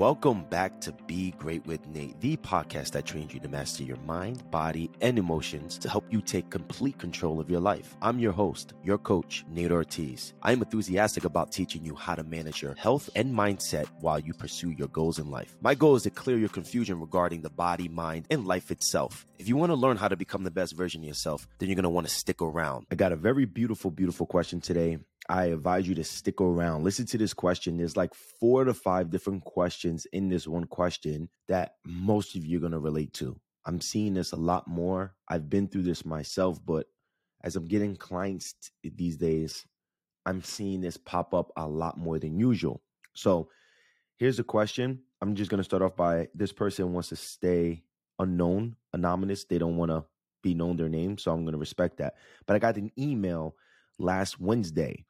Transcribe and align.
Welcome 0.00 0.44
back 0.44 0.80
to 0.80 0.92
Be 1.06 1.32
Great 1.32 1.66
with 1.66 1.86
Nate, 1.86 2.18
the 2.22 2.38
podcast 2.38 2.92
that 2.92 3.04
trains 3.04 3.34
you 3.34 3.40
to 3.40 3.48
master 3.48 3.82
your 3.82 3.98
mind, 3.98 4.50
body, 4.50 4.90
and 5.02 5.18
emotions 5.18 5.76
to 5.76 5.90
help 5.90 6.06
you 6.08 6.22
take 6.22 6.48
complete 6.48 6.96
control 6.96 7.38
of 7.38 7.50
your 7.50 7.60
life. 7.60 7.98
I'm 8.00 8.18
your 8.18 8.32
host, 8.32 8.72
your 8.82 8.96
coach, 8.96 9.44
Nate 9.50 9.72
Ortiz. 9.72 10.32
I'm 10.42 10.62
enthusiastic 10.62 11.26
about 11.26 11.52
teaching 11.52 11.84
you 11.84 11.94
how 11.94 12.14
to 12.14 12.24
manage 12.24 12.62
your 12.62 12.74
health 12.76 13.10
and 13.14 13.34
mindset 13.34 13.88
while 14.00 14.18
you 14.18 14.32
pursue 14.32 14.70
your 14.70 14.88
goals 14.88 15.18
in 15.18 15.30
life. 15.30 15.58
My 15.60 15.74
goal 15.74 15.96
is 15.96 16.04
to 16.04 16.10
clear 16.10 16.38
your 16.38 16.48
confusion 16.48 16.98
regarding 16.98 17.42
the 17.42 17.50
body, 17.50 17.86
mind, 17.86 18.24
and 18.30 18.46
life 18.46 18.70
itself. 18.70 19.26
If 19.38 19.48
you 19.48 19.56
want 19.58 19.68
to 19.68 19.76
learn 19.76 19.98
how 19.98 20.08
to 20.08 20.16
become 20.16 20.44
the 20.44 20.50
best 20.50 20.74
version 20.74 21.02
of 21.02 21.08
yourself, 21.08 21.46
then 21.58 21.68
you're 21.68 21.76
going 21.76 21.82
to 21.82 21.90
want 21.90 22.06
to 22.06 22.14
stick 22.14 22.40
around. 22.40 22.86
I 22.90 22.94
got 22.94 23.12
a 23.12 23.16
very 23.16 23.44
beautiful, 23.44 23.90
beautiful 23.90 24.24
question 24.24 24.62
today 24.62 24.96
I 25.28 25.46
advise 25.46 25.86
you 25.86 25.94
to 25.94 26.04
stick 26.04 26.40
around. 26.40 26.82
Listen 26.82 27.06
to 27.06 27.18
this 27.18 27.34
question. 27.34 27.76
There's 27.76 27.96
like 27.96 28.14
four 28.14 28.64
to 28.64 28.74
five 28.74 29.10
different 29.10 29.44
questions 29.44 30.06
in 30.12 30.28
this 30.28 30.48
one 30.48 30.64
question 30.64 31.28
that 31.48 31.74
most 31.84 32.34
of 32.34 32.44
you 32.44 32.58
are 32.58 32.60
going 32.60 32.72
to 32.72 32.78
relate 32.78 33.12
to. 33.14 33.38
I'm 33.66 33.80
seeing 33.80 34.14
this 34.14 34.32
a 34.32 34.36
lot 34.36 34.66
more. 34.66 35.14
I've 35.28 35.48
been 35.50 35.68
through 35.68 35.82
this 35.82 36.04
myself, 36.04 36.58
but 36.64 36.86
as 37.44 37.56
I'm 37.56 37.66
getting 37.66 37.96
clients 37.96 38.54
t- 38.82 38.90
these 38.94 39.16
days, 39.16 39.64
I'm 40.26 40.42
seeing 40.42 40.80
this 40.80 40.96
pop 40.96 41.34
up 41.34 41.52
a 41.56 41.66
lot 41.66 41.98
more 41.98 42.18
than 42.18 42.38
usual. 42.38 42.82
So 43.14 43.50
here's 44.16 44.38
a 44.38 44.44
question. 44.44 45.00
I'm 45.20 45.34
just 45.34 45.50
going 45.50 45.58
to 45.58 45.64
start 45.64 45.82
off 45.82 45.96
by 45.96 46.28
this 46.34 46.52
person 46.52 46.92
wants 46.92 47.10
to 47.10 47.16
stay 47.16 47.84
unknown, 48.18 48.76
anonymous. 48.92 49.44
They 49.44 49.58
don't 49.58 49.76
want 49.76 49.90
to 49.90 50.04
be 50.42 50.54
known 50.54 50.76
their 50.76 50.88
name. 50.88 51.18
So 51.18 51.30
I'm 51.30 51.44
going 51.44 51.52
to 51.52 51.58
respect 51.58 51.98
that. 51.98 52.14
But 52.46 52.56
I 52.56 52.58
got 52.58 52.76
an 52.76 52.90
email 52.98 53.54
last 53.98 54.40
Wednesday 54.40 55.04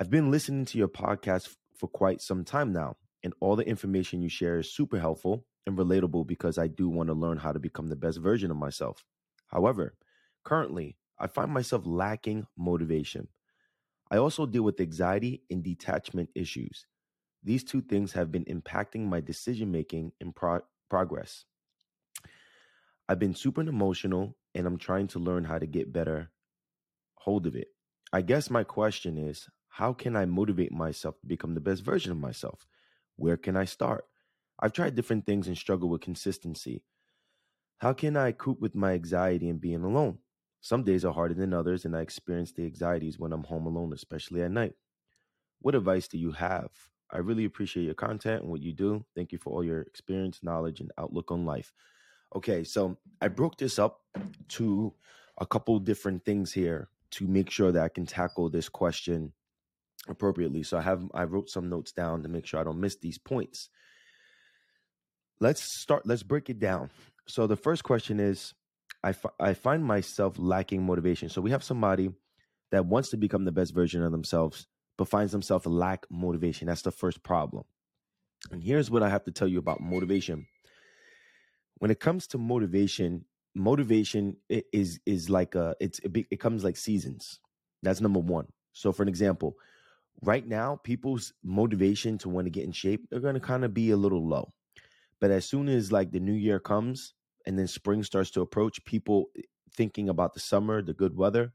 I've 0.00 0.08
been 0.08 0.30
listening 0.30 0.64
to 0.64 0.78
your 0.78 0.88
podcast 0.88 1.54
for 1.76 1.86
quite 1.86 2.22
some 2.22 2.42
time 2.42 2.72
now, 2.72 2.96
and 3.22 3.34
all 3.38 3.54
the 3.54 3.68
information 3.68 4.22
you 4.22 4.30
share 4.30 4.58
is 4.58 4.72
super 4.72 4.98
helpful 4.98 5.44
and 5.66 5.76
relatable 5.76 6.26
because 6.26 6.56
I 6.56 6.68
do 6.68 6.88
want 6.88 7.08
to 7.08 7.14
learn 7.14 7.36
how 7.36 7.52
to 7.52 7.58
become 7.58 7.88
the 7.90 7.96
best 7.96 8.16
version 8.16 8.50
of 8.50 8.56
myself. 8.56 9.04
However, 9.48 9.92
currently, 10.42 10.96
I 11.18 11.26
find 11.26 11.52
myself 11.52 11.82
lacking 11.84 12.46
motivation. 12.56 13.28
I 14.10 14.16
also 14.16 14.46
deal 14.46 14.62
with 14.62 14.80
anxiety 14.80 15.42
and 15.50 15.62
detachment 15.62 16.30
issues. 16.34 16.86
These 17.44 17.64
two 17.64 17.82
things 17.82 18.12
have 18.14 18.32
been 18.32 18.46
impacting 18.46 19.06
my 19.06 19.20
decision 19.20 19.70
making 19.70 20.12
and 20.18 20.34
pro- 20.34 20.62
progress. 20.88 21.44
I've 23.06 23.18
been 23.18 23.34
super 23.34 23.60
emotional 23.60 24.34
and 24.54 24.66
I'm 24.66 24.78
trying 24.78 25.08
to 25.08 25.18
learn 25.18 25.44
how 25.44 25.58
to 25.58 25.66
get 25.66 25.92
better 25.92 26.30
hold 27.16 27.46
of 27.46 27.54
it. 27.54 27.68
I 28.14 28.22
guess 28.22 28.48
my 28.48 28.64
question 28.64 29.18
is 29.18 29.46
how 29.70 29.92
can 29.92 30.16
I 30.16 30.26
motivate 30.26 30.72
myself 30.72 31.18
to 31.20 31.26
become 31.26 31.54
the 31.54 31.60
best 31.60 31.82
version 31.82 32.12
of 32.12 32.18
myself? 32.18 32.66
Where 33.16 33.36
can 33.36 33.56
I 33.56 33.64
start? 33.64 34.04
I've 34.58 34.72
tried 34.72 34.94
different 34.94 35.24
things 35.26 35.46
and 35.46 35.56
struggle 35.56 35.88
with 35.88 36.02
consistency. 36.02 36.82
How 37.78 37.94
can 37.94 38.16
I 38.16 38.32
cope 38.32 38.60
with 38.60 38.74
my 38.74 38.92
anxiety 38.92 39.48
and 39.48 39.60
being 39.60 39.82
alone? 39.84 40.18
Some 40.60 40.82
days 40.82 41.04
are 41.04 41.14
harder 41.14 41.34
than 41.34 41.54
others, 41.54 41.86
and 41.86 41.96
I 41.96 42.00
experience 42.00 42.52
the 42.52 42.64
anxieties 42.64 43.18
when 43.18 43.32
I'm 43.32 43.44
home 43.44 43.66
alone, 43.66 43.94
especially 43.94 44.42
at 44.42 44.50
night. 44.50 44.74
What 45.60 45.74
advice 45.74 46.08
do 46.08 46.18
you 46.18 46.32
have? 46.32 46.70
I 47.10 47.18
really 47.18 47.44
appreciate 47.44 47.84
your 47.84 47.94
content 47.94 48.42
and 48.42 48.50
what 48.50 48.60
you 48.60 48.72
do. 48.72 49.04
Thank 49.14 49.32
you 49.32 49.38
for 49.38 49.52
all 49.52 49.64
your 49.64 49.80
experience, 49.82 50.42
knowledge, 50.42 50.80
and 50.80 50.92
outlook 50.98 51.30
on 51.30 51.46
life. 51.46 51.72
Okay, 52.36 52.64
so 52.64 52.98
I 53.20 53.28
broke 53.28 53.56
this 53.56 53.78
up 53.78 54.02
to 54.50 54.94
a 55.38 55.46
couple 55.46 55.78
different 55.78 56.24
things 56.24 56.52
here 56.52 56.88
to 57.12 57.26
make 57.26 57.50
sure 57.50 57.72
that 57.72 57.82
I 57.82 57.88
can 57.88 58.06
tackle 58.06 58.50
this 58.50 58.68
question 58.68 59.32
appropriately. 60.08 60.62
So 60.62 60.78
I 60.78 60.82
have 60.82 61.04
I 61.14 61.24
wrote 61.24 61.50
some 61.50 61.68
notes 61.68 61.92
down 61.92 62.22
to 62.22 62.28
make 62.28 62.46
sure 62.46 62.60
I 62.60 62.64
don't 62.64 62.80
miss 62.80 62.96
these 62.96 63.18
points. 63.18 63.68
Let's 65.40 65.62
start 65.62 66.06
let's 66.06 66.22
break 66.22 66.50
it 66.50 66.58
down. 66.58 66.90
So 67.26 67.46
the 67.46 67.56
first 67.56 67.84
question 67.84 68.20
is 68.20 68.54
I 69.02 69.14
I 69.38 69.54
find 69.54 69.84
myself 69.84 70.38
lacking 70.38 70.84
motivation. 70.84 71.28
So 71.28 71.40
we 71.40 71.50
have 71.50 71.64
somebody 71.64 72.10
that 72.70 72.86
wants 72.86 73.10
to 73.10 73.16
become 73.16 73.44
the 73.44 73.52
best 73.52 73.74
version 73.74 74.02
of 74.02 74.12
themselves 74.12 74.66
but 75.00 75.08
finds 75.08 75.32
themselves 75.32 75.64
lack 75.64 76.04
motivation. 76.10 76.66
That's 76.66 76.82
the 76.82 76.90
first 76.90 77.22
problem. 77.22 77.64
And 78.50 78.62
here's 78.62 78.90
what 78.90 79.02
I 79.02 79.08
have 79.08 79.24
to 79.24 79.30
tell 79.30 79.48
you 79.48 79.58
about 79.58 79.80
motivation. 79.80 80.46
When 81.78 81.90
it 81.90 82.00
comes 82.00 82.26
to 82.28 82.38
motivation, 82.38 83.24
motivation 83.54 84.36
is 84.48 85.00
is 85.06 85.30
like 85.30 85.54
a 85.54 85.74
it's 85.80 86.00
it, 86.00 86.26
it 86.30 86.40
comes 86.40 86.64
like 86.64 86.76
seasons. 86.76 87.40
That's 87.82 88.02
number 88.02 88.20
1. 88.20 88.46
So 88.74 88.92
for 88.92 89.02
an 89.02 89.08
example, 89.08 89.56
right 90.22 90.46
now, 90.46 90.76
people's 90.76 91.32
motivation 91.42 92.18
to 92.18 92.28
want 92.28 92.46
to 92.46 92.50
get 92.50 92.64
in 92.64 92.72
shape, 92.72 93.08
they're 93.10 93.20
going 93.20 93.34
to 93.34 93.40
kind 93.40 93.64
of 93.64 93.74
be 93.74 93.90
a 93.90 93.96
little 93.96 94.26
low. 94.26 94.52
But 95.20 95.30
as 95.30 95.48
soon 95.48 95.68
as 95.68 95.92
like 95.92 96.10
the 96.10 96.20
new 96.20 96.32
year 96.34 96.58
comes 96.58 97.14
and 97.46 97.58
then 97.58 97.66
spring 97.66 98.02
starts 98.02 98.30
to 98.32 98.40
approach, 98.40 98.84
people 98.84 99.26
eh, 99.36 99.42
thinking 99.74 100.08
about 100.08 100.34
the 100.34 100.40
summer, 100.40 100.82
the 100.82 100.94
good 100.94 101.16
weather, 101.16 101.52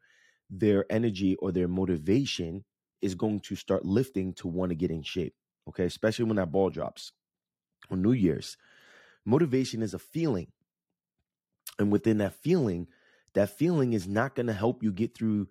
their 0.50 0.86
energy 0.90 1.36
or 1.36 1.52
their 1.52 1.68
motivation 1.68 2.64
is 3.02 3.16
going 3.16 3.40
to 3.42 3.56
start 3.56 3.86
lifting 3.86 4.34
to 4.34 4.48
want 4.48 4.70
to 4.70 4.76
get 4.76 4.92
in 4.92 5.04
shape. 5.04 5.36
Okay. 5.68 5.86
Especially 5.86 6.26
when 6.26 6.38
that 6.38 6.52
ball 6.52 6.70
drops 6.70 7.12
on 7.90 8.02
New 8.02 8.12
Year's. 8.14 8.58
Motivation 9.26 9.82
is 9.82 9.94
a 9.94 10.00
feeling. 10.00 10.48
And 11.80 11.92
within 11.92 12.20
that 12.20 12.36
feeling, 12.36 12.88
that 13.34 13.50
feeling 13.50 13.94
is 13.94 14.08
not 14.08 14.36
going 14.36 14.48
to 14.48 14.54
help 14.54 14.82
you 14.82 14.92
get 14.92 15.16
through 15.16 15.48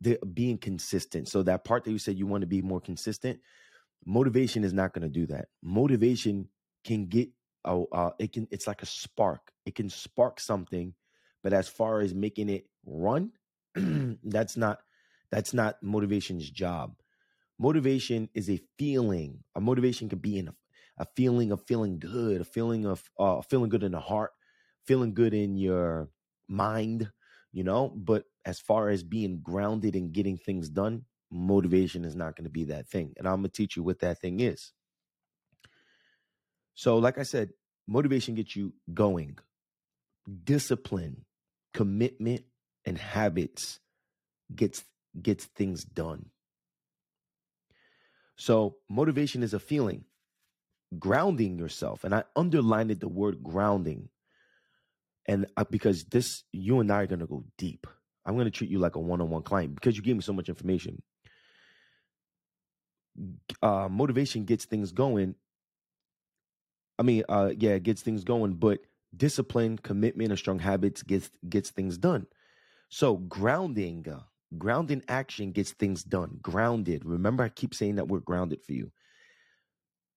the, 0.00 0.18
being 0.34 0.58
consistent. 0.58 1.28
So 1.28 1.42
that 1.44 1.64
part 1.64 1.84
that 1.84 1.92
you 1.92 1.98
said 1.98 2.18
you 2.18 2.26
want 2.26 2.42
to 2.42 2.46
be 2.46 2.62
more 2.62 2.80
consistent, 2.80 3.40
motivation 4.06 4.64
is 4.64 4.72
not 4.72 4.92
going 4.92 5.02
to 5.02 5.08
do 5.08 5.26
that. 5.26 5.46
Motivation 5.62 6.48
can 6.84 7.06
get 7.06 7.28
uh, 7.64 7.82
uh, 7.92 8.10
it 8.18 8.32
can 8.32 8.48
it's 8.50 8.66
like 8.66 8.82
a 8.82 8.86
spark. 8.86 9.52
It 9.66 9.74
can 9.74 9.90
spark 9.90 10.40
something, 10.40 10.94
but 11.42 11.52
as 11.52 11.68
far 11.68 12.00
as 12.00 12.14
making 12.14 12.48
it 12.48 12.66
run, 12.86 13.32
that's 14.24 14.56
not 14.56 14.80
that's 15.30 15.52
not 15.52 15.82
motivation's 15.82 16.48
job. 16.48 16.94
Motivation 17.58 18.28
is 18.34 18.48
a 18.48 18.60
feeling. 18.78 19.42
A 19.56 19.60
motivation 19.60 20.08
can 20.08 20.20
be 20.20 20.38
in 20.38 20.48
a, 20.48 20.54
a 20.98 21.06
feeling 21.16 21.50
of 21.52 21.62
feeling 21.66 21.98
good, 21.98 22.40
a 22.40 22.44
feeling 22.44 22.86
of 22.86 23.02
uh, 23.18 23.42
feeling 23.42 23.68
good 23.68 23.82
in 23.82 23.92
the 23.92 24.00
heart, 24.00 24.30
feeling 24.86 25.12
good 25.12 25.34
in 25.34 25.56
your 25.56 26.08
mind, 26.48 27.10
you 27.52 27.64
know. 27.64 27.92
But 27.94 28.24
as 28.44 28.60
far 28.60 28.88
as 28.88 29.02
being 29.02 29.40
grounded 29.40 29.94
and 29.94 30.12
getting 30.12 30.36
things 30.36 30.68
done, 30.68 31.04
motivation 31.30 32.04
is 32.04 32.16
not 32.16 32.36
going 32.36 32.44
to 32.44 32.50
be 32.50 32.64
that 32.64 32.88
thing. 32.88 33.14
And 33.16 33.26
I'm 33.26 33.36
going 33.40 33.44
to 33.44 33.48
teach 33.50 33.76
you 33.76 33.82
what 33.82 34.00
that 34.00 34.20
thing 34.20 34.40
is. 34.40 34.72
So, 36.74 36.98
like 36.98 37.18
I 37.18 37.24
said, 37.24 37.50
motivation 37.86 38.34
gets 38.34 38.54
you 38.54 38.72
going. 38.92 39.38
Discipline, 40.44 41.24
commitment, 41.74 42.42
and 42.84 42.98
habits 42.98 43.80
gets 44.54 44.84
gets 45.20 45.46
things 45.46 45.84
done. 45.84 46.26
So, 48.36 48.76
motivation 48.88 49.42
is 49.42 49.54
a 49.54 49.58
feeling. 49.58 50.04
Grounding 50.98 51.58
yourself, 51.58 52.04
and 52.04 52.14
I 52.14 52.24
underlined 52.34 52.90
the 52.90 53.08
word 53.08 53.42
grounding, 53.42 54.08
and 55.28 55.46
uh, 55.56 55.64
because 55.70 56.04
this, 56.04 56.42
you 56.52 56.80
and 56.80 56.90
I 56.90 57.02
are 57.02 57.06
going 57.06 57.20
to 57.20 57.26
go 57.26 57.44
deep. 57.58 57.86
I'm 58.24 58.34
going 58.34 58.46
to 58.46 58.50
treat 58.50 58.70
you 58.70 58.78
like 58.78 58.96
a 58.96 59.00
one-on-one 59.00 59.42
client 59.42 59.74
because 59.74 59.96
you 59.96 60.02
gave 60.02 60.16
me 60.16 60.22
so 60.22 60.32
much 60.32 60.48
information. 60.48 61.02
Uh, 63.62 63.88
motivation 63.90 64.44
gets 64.44 64.64
things 64.64 64.90
going. 64.90 65.34
I 66.98 67.02
mean, 67.02 67.24
uh, 67.28 67.52
yeah, 67.56 67.72
it 67.72 67.82
gets 67.82 68.02
things 68.02 68.24
going, 68.24 68.54
but 68.54 68.80
discipline, 69.16 69.78
commitment, 69.78 70.30
and 70.30 70.38
strong 70.38 70.58
habits 70.58 71.02
gets 71.02 71.30
gets 71.48 71.70
things 71.70 71.98
done. 71.98 72.26
So 72.88 73.16
grounding, 73.16 74.06
uh, 74.08 74.22
grounding 74.56 75.02
action 75.08 75.52
gets 75.52 75.72
things 75.72 76.02
done. 76.04 76.38
Grounded. 76.40 77.04
Remember, 77.04 77.44
I 77.44 77.50
keep 77.50 77.74
saying 77.74 77.96
that 77.96 78.08
we're 78.08 78.20
grounded 78.20 78.62
for 78.64 78.72
you. 78.72 78.90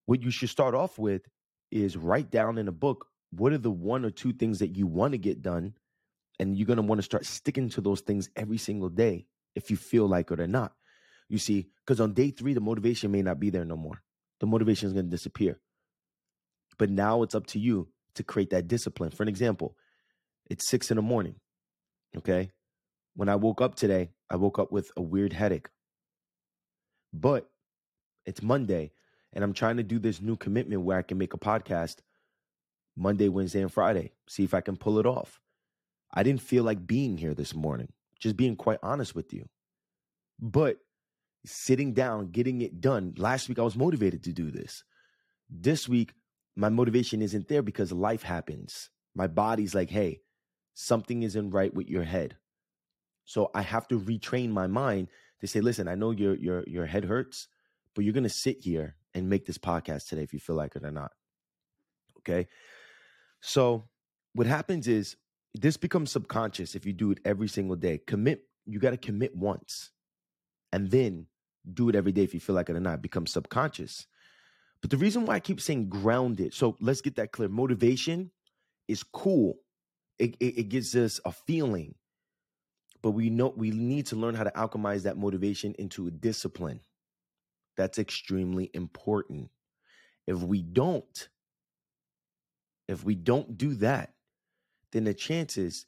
What 0.06 0.22
you 0.22 0.30
should 0.30 0.50
start 0.50 0.74
off 0.74 0.98
with 0.98 1.22
is 1.70 1.96
write 1.96 2.30
down 2.30 2.58
in 2.58 2.68
a 2.68 2.72
book 2.72 3.06
what 3.32 3.52
are 3.52 3.58
the 3.58 3.70
one 3.70 4.04
or 4.04 4.10
two 4.10 4.32
things 4.32 4.58
that 4.58 4.76
you 4.76 4.86
want 4.86 5.12
to 5.12 5.18
get 5.18 5.42
done 5.42 5.74
and 6.38 6.56
you're 6.56 6.66
going 6.66 6.76
to 6.76 6.82
want 6.82 6.98
to 6.98 7.04
start 7.04 7.24
sticking 7.26 7.68
to 7.70 7.80
those 7.80 8.00
things 8.00 8.28
every 8.36 8.58
single 8.58 8.88
day 8.88 9.26
if 9.54 9.70
you 9.70 9.76
feel 9.76 10.06
like 10.06 10.30
it 10.30 10.40
or 10.40 10.46
not. 10.46 10.72
You 11.28 11.38
see, 11.38 11.68
because 11.84 12.00
on 12.00 12.12
day 12.12 12.30
three, 12.30 12.52
the 12.52 12.60
motivation 12.60 13.10
may 13.10 13.22
not 13.22 13.40
be 13.40 13.50
there 13.50 13.64
no 13.64 13.76
more. 13.76 14.02
The 14.40 14.46
motivation 14.46 14.88
is 14.88 14.92
going 14.92 15.06
to 15.06 15.10
disappear. 15.10 15.58
But 16.78 16.90
now 16.90 17.22
it's 17.22 17.34
up 17.34 17.46
to 17.48 17.58
you 17.58 17.88
to 18.16 18.22
create 18.22 18.50
that 18.50 18.68
discipline. 18.68 19.10
For 19.10 19.22
an 19.22 19.28
example, 19.28 19.76
it's 20.50 20.68
six 20.68 20.90
in 20.90 20.96
the 20.96 21.02
morning. 21.02 21.36
Okay. 22.16 22.50
When 23.14 23.28
I 23.28 23.36
woke 23.36 23.60
up 23.60 23.74
today, 23.74 24.10
I 24.30 24.36
woke 24.36 24.58
up 24.58 24.72
with 24.72 24.90
a 24.96 25.02
weird 25.02 25.32
headache. 25.32 25.68
But 27.12 27.48
it's 28.26 28.42
Monday, 28.42 28.92
and 29.32 29.44
I'm 29.44 29.52
trying 29.52 29.76
to 29.76 29.82
do 29.82 29.98
this 29.98 30.20
new 30.20 30.36
commitment 30.36 30.82
where 30.82 30.98
I 30.98 31.02
can 31.02 31.18
make 31.18 31.34
a 31.34 31.38
podcast 31.38 31.96
Monday, 32.96 33.28
Wednesday, 33.28 33.62
and 33.62 33.72
Friday. 33.72 34.12
See 34.28 34.44
if 34.44 34.54
I 34.54 34.60
can 34.60 34.76
pull 34.76 34.98
it 34.98 35.06
off. 35.06 35.40
I 36.12 36.22
didn't 36.22 36.42
feel 36.42 36.64
like 36.64 36.86
being 36.86 37.16
here 37.16 37.34
this 37.34 37.54
morning, 37.54 37.92
just 38.18 38.36
being 38.36 38.56
quite 38.56 38.78
honest 38.82 39.14
with 39.14 39.32
you. 39.32 39.48
But 40.40 40.78
sitting 41.46 41.94
down, 41.94 42.30
getting 42.30 42.60
it 42.60 42.80
done, 42.80 43.14
last 43.16 43.48
week 43.48 43.58
I 43.58 43.62
was 43.62 43.76
motivated 43.76 44.22
to 44.24 44.32
do 44.32 44.50
this. 44.50 44.84
This 45.48 45.88
week, 45.88 46.14
my 46.54 46.68
motivation 46.68 47.22
isn't 47.22 47.48
there 47.48 47.62
because 47.62 47.92
life 47.92 48.22
happens. 48.22 48.90
My 49.14 49.26
body's 49.26 49.74
like, 49.74 49.90
hey, 49.90 50.20
something 50.74 51.22
isn't 51.22 51.50
right 51.50 51.72
with 51.72 51.88
your 51.88 52.04
head. 52.04 52.36
So 53.24 53.50
I 53.54 53.62
have 53.62 53.88
to 53.88 54.00
retrain 54.00 54.50
my 54.50 54.66
mind 54.66 55.08
to 55.40 55.46
say, 55.46 55.60
listen, 55.60 55.88
I 55.88 55.94
know 55.94 56.10
your 56.10 56.34
your 56.34 56.64
your 56.66 56.86
head 56.86 57.04
hurts, 57.04 57.48
but 57.94 58.04
you're 58.04 58.14
gonna 58.14 58.28
sit 58.28 58.58
here 58.60 58.96
and 59.14 59.28
make 59.28 59.46
this 59.46 59.58
podcast 59.58 60.08
today 60.08 60.22
if 60.22 60.32
you 60.32 60.40
feel 60.40 60.56
like 60.56 60.76
it 60.76 60.84
or 60.84 60.90
not. 60.90 61.12
Okay. 62.18 62.48
So 63.42 63.88
what 64.32 64.46
happens 64.46 64.88
is 64.88 65.16
this 65.54 65.76
becomes 65.76 66.10
subconscious 66.10 66.74
if 66.74 66.86
you 66.86 66.92
do 66.92 67.10
it 67.10 67.18
every 67.24 67.48
single 67.48 67.76
day. 67.76 67.98
Commit, 68.06 68.44
you 68.64 68.78
got 68.78 68.92
to 68.92 68.96
commit 68.96 69.36
once 69.36 69.90
and 70.72 70.90
then 70.90 71.26
do 71.74 71.88
it 71.88 71.94
every 71.94 72.12
day 72.12 72.22
if 72.22 72.32
you 72.32 72.40
feel 72.40 72.54
like 72.54 72.70
it 72.70 72.76
or 72.76 72.80
not. 72.80 73.02
Become 73.02 73.26
subconscious. 73.26 74.06
But 74.80 74.90
the 74.90 74.96
reason 74.96 75.26
why 75.26 75.34
I 75.34 75.40
keep 75.40 75.60
saying 75.60 75.88
grounded, 75.88 76.54
so 76.54 76.76
let's 76.80 77.02
get 77.02 77.16
that 77.16 77.32
clear. 77.32 77.48
Motivation 77.48 78.30
is 78.88 79.02
cool. 79.02 79.58
It, 80.18 80.36
it, 80.40 80.58
it 80.58 80.68
gives 80.68 80.94
us 80.96 81.20
a 81.24 81.32
feeling, 81.32 81.94
but 83.02 83.10
we 83.10 83.28
know 83.30 83.52
we 83.56 83.70
need 83.70 84.06
to 84.06 84.16
learn 84.16 84.34
how 84.34 84.44
to 84.44 84.50
alchemize 84.52 85.02
that 85.02 85.18
motivation 85.18 85.74
into 85.78 86.06
a 86.06 86.10
discipline. 86.10 86.80
That's 87.76 87.98
extremely 87.98 88.70
important. 88.74 89.50
If 90.26 90.38
we 90.38 90.62
don't, 90.62 91.28
if 92.92 93.04
we 93.04 93.14
don't 93.14 93.58
do 93.58 93.74
that, 93.76 94.12
then 94.92 95.04
the 95.04 95.14
chances 95.14 95.86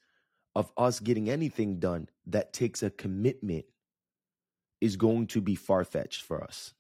of 0.55 0.73
us 0.77 1.01
getting 1.01 1.29
anything 1.29 1.79
done 1.79 2.09
that 2.27 2.53
takes 2.53 2.83
a 2.83 2.91
commitment 2.91 3.67
is 4.81 4.97
going 4.97 5.27
to 5.29 5.41
be 5.41 5.55
far 5.55 5.85
fetched 5.85 6.23
for 6.23 6.43
us. 6.43 6.75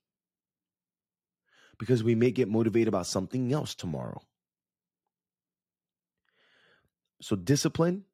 Because 1.78 2.02
we 2.02 2.14
may 2.14 2.30
get 2.30 2.48
motivated 2.48 2.88
about 2.88 3.06
something 3.06 3.52
else 3.52 3.74
tomorrow. 3.74 4.22
So, 7.20 7.36
discipline. 7.36 8.04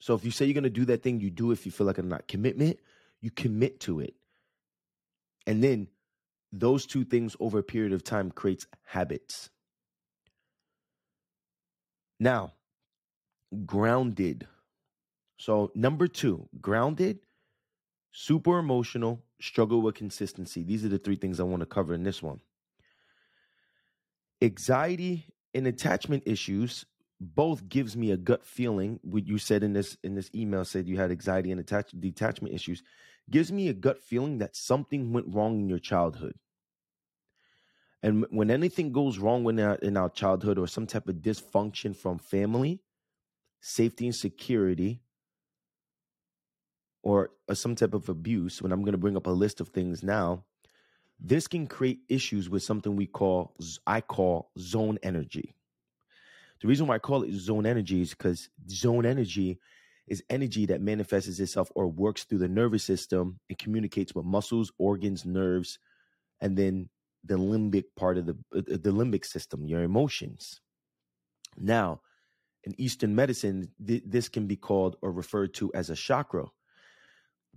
So, 0.00 0.14
if 0.14 0.24
you 0.24 0.30
say 0.30 0.46
you're 0.46 0.54
going 0.54 0.64
to 0.64 0.70
do 0.70 0.86
that 0.86 1.02
thing, 1.02 1.20
you 1.20 1.30
do 1.30 1.50
if 1.50 1.66
you 1.66 1.72
feel 1.72 1.86
like 1.86 1.98
it's 1.98 2.08
not 2.08 2.28
commitment, 2.28 2.78
you 3.20 3.30
commit 3.30 3.80
to 3.80 4.00
it. 4.00 4.14
And 5.46 5.62
then 5.62 5.88
those 6.52 6.86
two 6.86 7.04
things 7.04 7.36
over 7.40 7.58
a 7.58 7.62
period 7.62 7.92
of 7.92 8.02
time 8.02 8.30
creates 8.30 8.66
habits. 8.84 9.50
Now, 12.20 12.54
grounded. 13.64 14.46
So, 15.38 15.70
number 15.74 16.08
two, 16.08 16.48
grounded, 16.60 17.20
super 18.12 18.58
emotional, 18.58 19.22
struggle 19.40 19.82
with 19.82 19.94
consistency. 19.94 20.64
These 20.64 20.84
are 20.84 20.88
the 20.88 20.98
three 20.98 21.16
things 21.16 21.38
I 21.38 21.44
want 21.44 21.60
to 21.60 21.66
cover 21.66 21.94
in 21.94 22.02
this 22.02 22.22
one. 22.22 22.40
Anxiety 24.42 25.26
and 25.54 25.66
attachment 25.66 26.24
issues 26.26 26.84
both 27.20 27.68
gives 27.68 27.96
me 27.96 28.12
a 28.12 28.16
gut 28.16 28.44
feeling. 28.44 29.00
What 29.02 29.26
you 29.26 29.38
said 29.38 29.62
in 29.62 29.72
this 29.72 29.96
in 30.02 30.14
this 30.14 30.30
email 30.34 30.64
said 30.64 30.88
you 30.88 30.96
had 30.96 31.10
anxiety 31.10 31.50
and 31.50 31.60
attach 31.60 31.90
detachment 31.98 32.54
issues 32.54 32.82
gives 33.30 33.50
me 33.52 33.68
a 33.68 33.74
gut 33.74 34.00
feeling 34.00 34.38
that 34.38 34.56
something 34.56 35.12
went 35.12 35.26
wrong 35.34 35.60
in 35.60 35.68
your 35.68 35.78
childhood. 35.80 36.34
And 38.02 38.26
when 38.30 38.50
anything 38.50 38.92
goes 38.92 39.18
wrong 39.18 39.48
in 39.48 39.58
our, 39.58 39.74
in 39.76 39.96
our 39.96 40.08
childhood 40.08 40.58
or 40.58 40.68
some 40.68 40.86
type 40.86 41.08
of 41.08 41.16
dysfunction 41.16 41.96
from 41.96 42.18
family, 42.18 42.80
safety 43.60 44.06
and 44.06 44.14
security, 44.14 45.02
or 47.02 47.30
uh, 47.48 47.54
some 47.54 47.74
type 47.74 47.94
of 47.94 48.08
abuse, 48.08 48.62
when 48.62 48.70
I'm 48.70 48.82
going 48.82 48.92
to 48.92 48.98
bring 48.98 49.16
up 49.16 49.26
a 49.26 49.30
list 49.30 49.60
of 49.60 49.68
things 49.68 50.02
now, 50.02 50.44
this 51.20 51.48
can 51.48 51.66
create 51.66 51.98
issues 52.08 52.48
with 52.48 52.62
something 52.62 52.94
we 52.94 53.06
call, 53.06 53.54
I 53.86 54.00
call 54.00 54.50
zone 54.58 54.98
energy. 55.02 55.54
The 56.60 56.68
reason 56.68 56.86
why 56.86 56.96
I 56.96 57.00
call 57.00 57.24
it 57.24 57.32
zone 57.32 57.66
energy 57.66 58.02
is 58.02 58.10
because 58.10 58.48
zone 58.68 59.06
energy 59.06 59.58
is 60.06 60.22
energy 60.30 60.66
that 60.66 60.80
manifests 60.80 61.38
itself 61.38 61.70
or 61.74 61.88
works 61.88 62.24
through 62.24 62.38
the 62.38 62.48
nervous 62.48 62.84
system 62.84 63.40
and 63.48 63.58
communicates 63.58 64.14
with 64.14 64.24
muscles, 64.24 64.72
organs, 64.78 65.24
nerves, 65.24 65.78
and 66.40 66.56
then 66.56 66.88
the 67.28 67.38
limbic 67.38 67.84
part 67.96 68.18
of 68.18 68.26
the 68.26 68.36
uh, 68.56 68.62
the 68.68 68.92
limbic 68.92 69.26
system, 69.26 69.66
your 69.66 69.82
emotions. 69.82 70.60
Now, 71.58 72.00
in 72.64 72.74
Eastern 72.80 73.14
medicine, 73.14 73.70
th- 73.86 74.02
this 74.06 74.28
can 74.28 74.46
be 74.46 74.56
called 74.56 74.96
or 75.02 75.12
referred 75.12 75.54
to 75.54 75.72
as 75.74 75.90
a 75.90 75.96
chakra. 75.96 76.46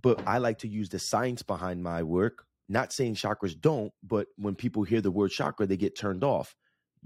But 0.02 0.22
I 0.26 0.38
like 0.38 0.58
to 0.60 0.68
use 0.68 0.88
the 0.88 0.98
science 0.98 1.42
behind 1.42 1.82
my 1.82 2.02
work. 2.02 2.44
Not 2.68 2.92
saying 2.92 3.16
chakras 3.16 3.58
don't, 3.60 3.92
but 4.02 4.28
when 4.36 4.54
people 4.54 4.84
hear 4.84 5.00
the 5.00 5.10
word 5.10 5.30
chakra, 5.30 5.66
they 5.66 5.76
get 5.76 5.98
turned 5.98 6.24
off. 6.24 6.56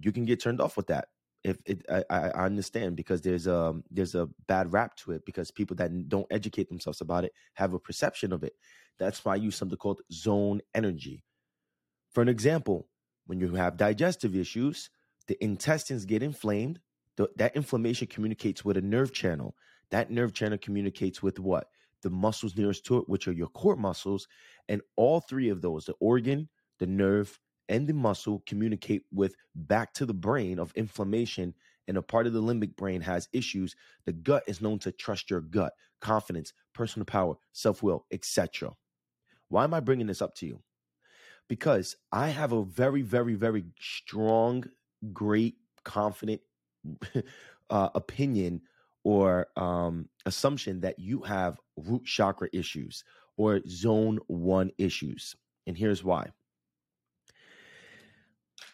You 0.00 0.12
can 0.12 0.24
get 0.24 0.40
turned 0.40 0.60
off 0.60 0.76
with 0.76 0.88
that. 0.88 1.08
If 1.44 1.58
it, 1.66 1.84
I, 1.90 2.04
I 2.10 2.44
understand 2.44 2.96
because 2.96 3.22
there's 3.22 3.46
a 3.46 3.74
there's 3.90 4.14
a 4.16 4.28
bad 4.48 4.72
rap 4.72 4.96
to 4.96 5.12
it 5.12 5.24
because 5.26 5.50
people 5.50 5.76
that 5.76 6.08
don't 6.08 6.26
educate 6.30 6.69
themselves 6.69 7.00
about 7.00 7.24
it 7.24 7.32
have 7.54 7.74
a 7.74 7.78
perception 7.78 8.32
of 8.32 8.42
it. 8.44 8.54
That's 8.98 9.24
why 9.24 9.34
I 9.34 9.36
use 9.36 9.56
something 9.56 9.78
called 9.78 10.02
zone 10.12 10.60
energy. 10.74 11.24
For 12.16 12.22
an 12.22 12.30
example, 12.30 12.88
when 13.26 13.40
you 13.40 13.54
have 13.56 13.76
digestive 13.76 14.34
issues, 14.34 14.88
the 15.26 15.36
intestines 15.44 16.06
get 16.06 16.22
inflamed. 16.22 16.80
The, 17.16 17.28
that 17.36 17.54
inflammation 17.54 18.06
communicates 18.06 18.64
with 18.64 18.78
a 18.78 18.80
nerve 18.80 19.12
channel. 19.12 19.54
That 19.90 20.10
nerve 20.10 20.32
channel 20.32 20.56
communicates 20.56 21.22
with 21.22 21.38
what? 21.38 21.68
The 22.00 22.08
muscles 22.08 22.56
nearest 22.56 22.86
to 22.86 22.96
it, 22.96 23.08
which 23.10 23.28
are 23.28 23.32
your 23.32 23.48
core 23.48 23.76
muscles. 23.76 24.28
And 24.66 24.80
all 24.96 25.20
three 25.20 25.50
of 25.50 25.60
those, 25.60 25.84
the 25.84 25.92
organ, 26.00 26.48
the 26.78 26.86
nerve, 26.86 27.38
and 27.68 27.86
the 27.86 27.92
muscle, 27.92 28.42
communicate 28.46 29.02
with 29.12 29.36
back 29.54 29.92
to 29.92 30.06
the 30.06 30.14
brain 30.14 30.58
of 30.58 30.72
inflammation. 30.74 31.52
And 31.86 31.98
a 31.98 32.02
part 32.02 32.26
of 32.26 32.32
the 32.32 32.42
limbic 32.42 32.76
brain 32.76 33.02
has 33.02 33.28
issues. 33.34 33.76
The 34.06 34.14
gut 34.14 34.42
is 34.46 34.62
known 34.62 34.78
to 34.78 34.90
trust 34.90 35.28
your 35.28 35.42
gut, 35.42 35.74
confidence, 36.00 36.54
personal 36.72 37.04
power, 37.04 37.34
self 37.52 37.82
will, 37.82 38.06
etc. 38.10 38.72
Why 39.50 39.64
am 39.64 39.74
I 39.74 39.80
bringing 39.80 40.06
this 40.06 40.22
up 40.22 40.34
to 40.36 40.46
you? 40.46 40.62
Because 41.48 41.96
I 42.12 42.28
have 42.28 42.52
a 42.52 42.64
very, 42.64 43.02
very, 43.02 43.34
very 43.34 43.64
strong, 43.78 44.64
great, 45.12 45.56
confident 45.84 46.40
uh, 47.70 47.88
opinion 47.94 48.62
or 49.04 49.46
um, 49.56 50.08
assumption 50.25 50.81
that 50.81 50.98
you 50.98 51.22
have 51.22 51.60
root 51.76 52.04
chakra 52.04 52.48
issues 52.52 53.04
or 53.37 53.60
zone 53.69 54.19
one 54.26 54.70
issues. 54.78 55.37
And 55.66 55.76
here's 55.76 56.02
why. 56.02 56.31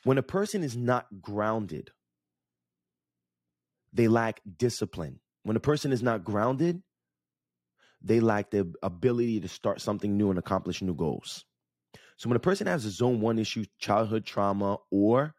When 0.04 0.18
a 0.18 0.22
person 0.22 0.62
is 0.62 0.76
not 0.76 1.20
grounded, 1.20 1.90
they 3.92 4.08
lack 4.08 4.40
discipline. 4.56 5.20
When 5.42 5.56
a 5.56 5.60
person 5.60 5.92
is 5.92 6.02
not 6.02 6.24
grounded, 6.24 6.82
they 8.00 8.20
lack 8.20 8.50
the 8.50 8.72
ability 8.82 9.40
to 9.40 9.48
start 9.48 9.80
something 9.80 10.16
new 10.16 10.30
and 10.30 10.38
accomplish 10.38 10.82
new 10.82 10.94
goals. 10.94 11.44
So 12.16 12.28
when 12.28 12.36
a 12.36 12.40
person 12.40 12.66
has 12.66 12.84
a 12.84 12.90
zone 12.90 13.20
one 13.20 13.38
issue, 13.38 13.64
childhood 13.78 14.24
trauma, 14.24 14.78
or 14.90 15.34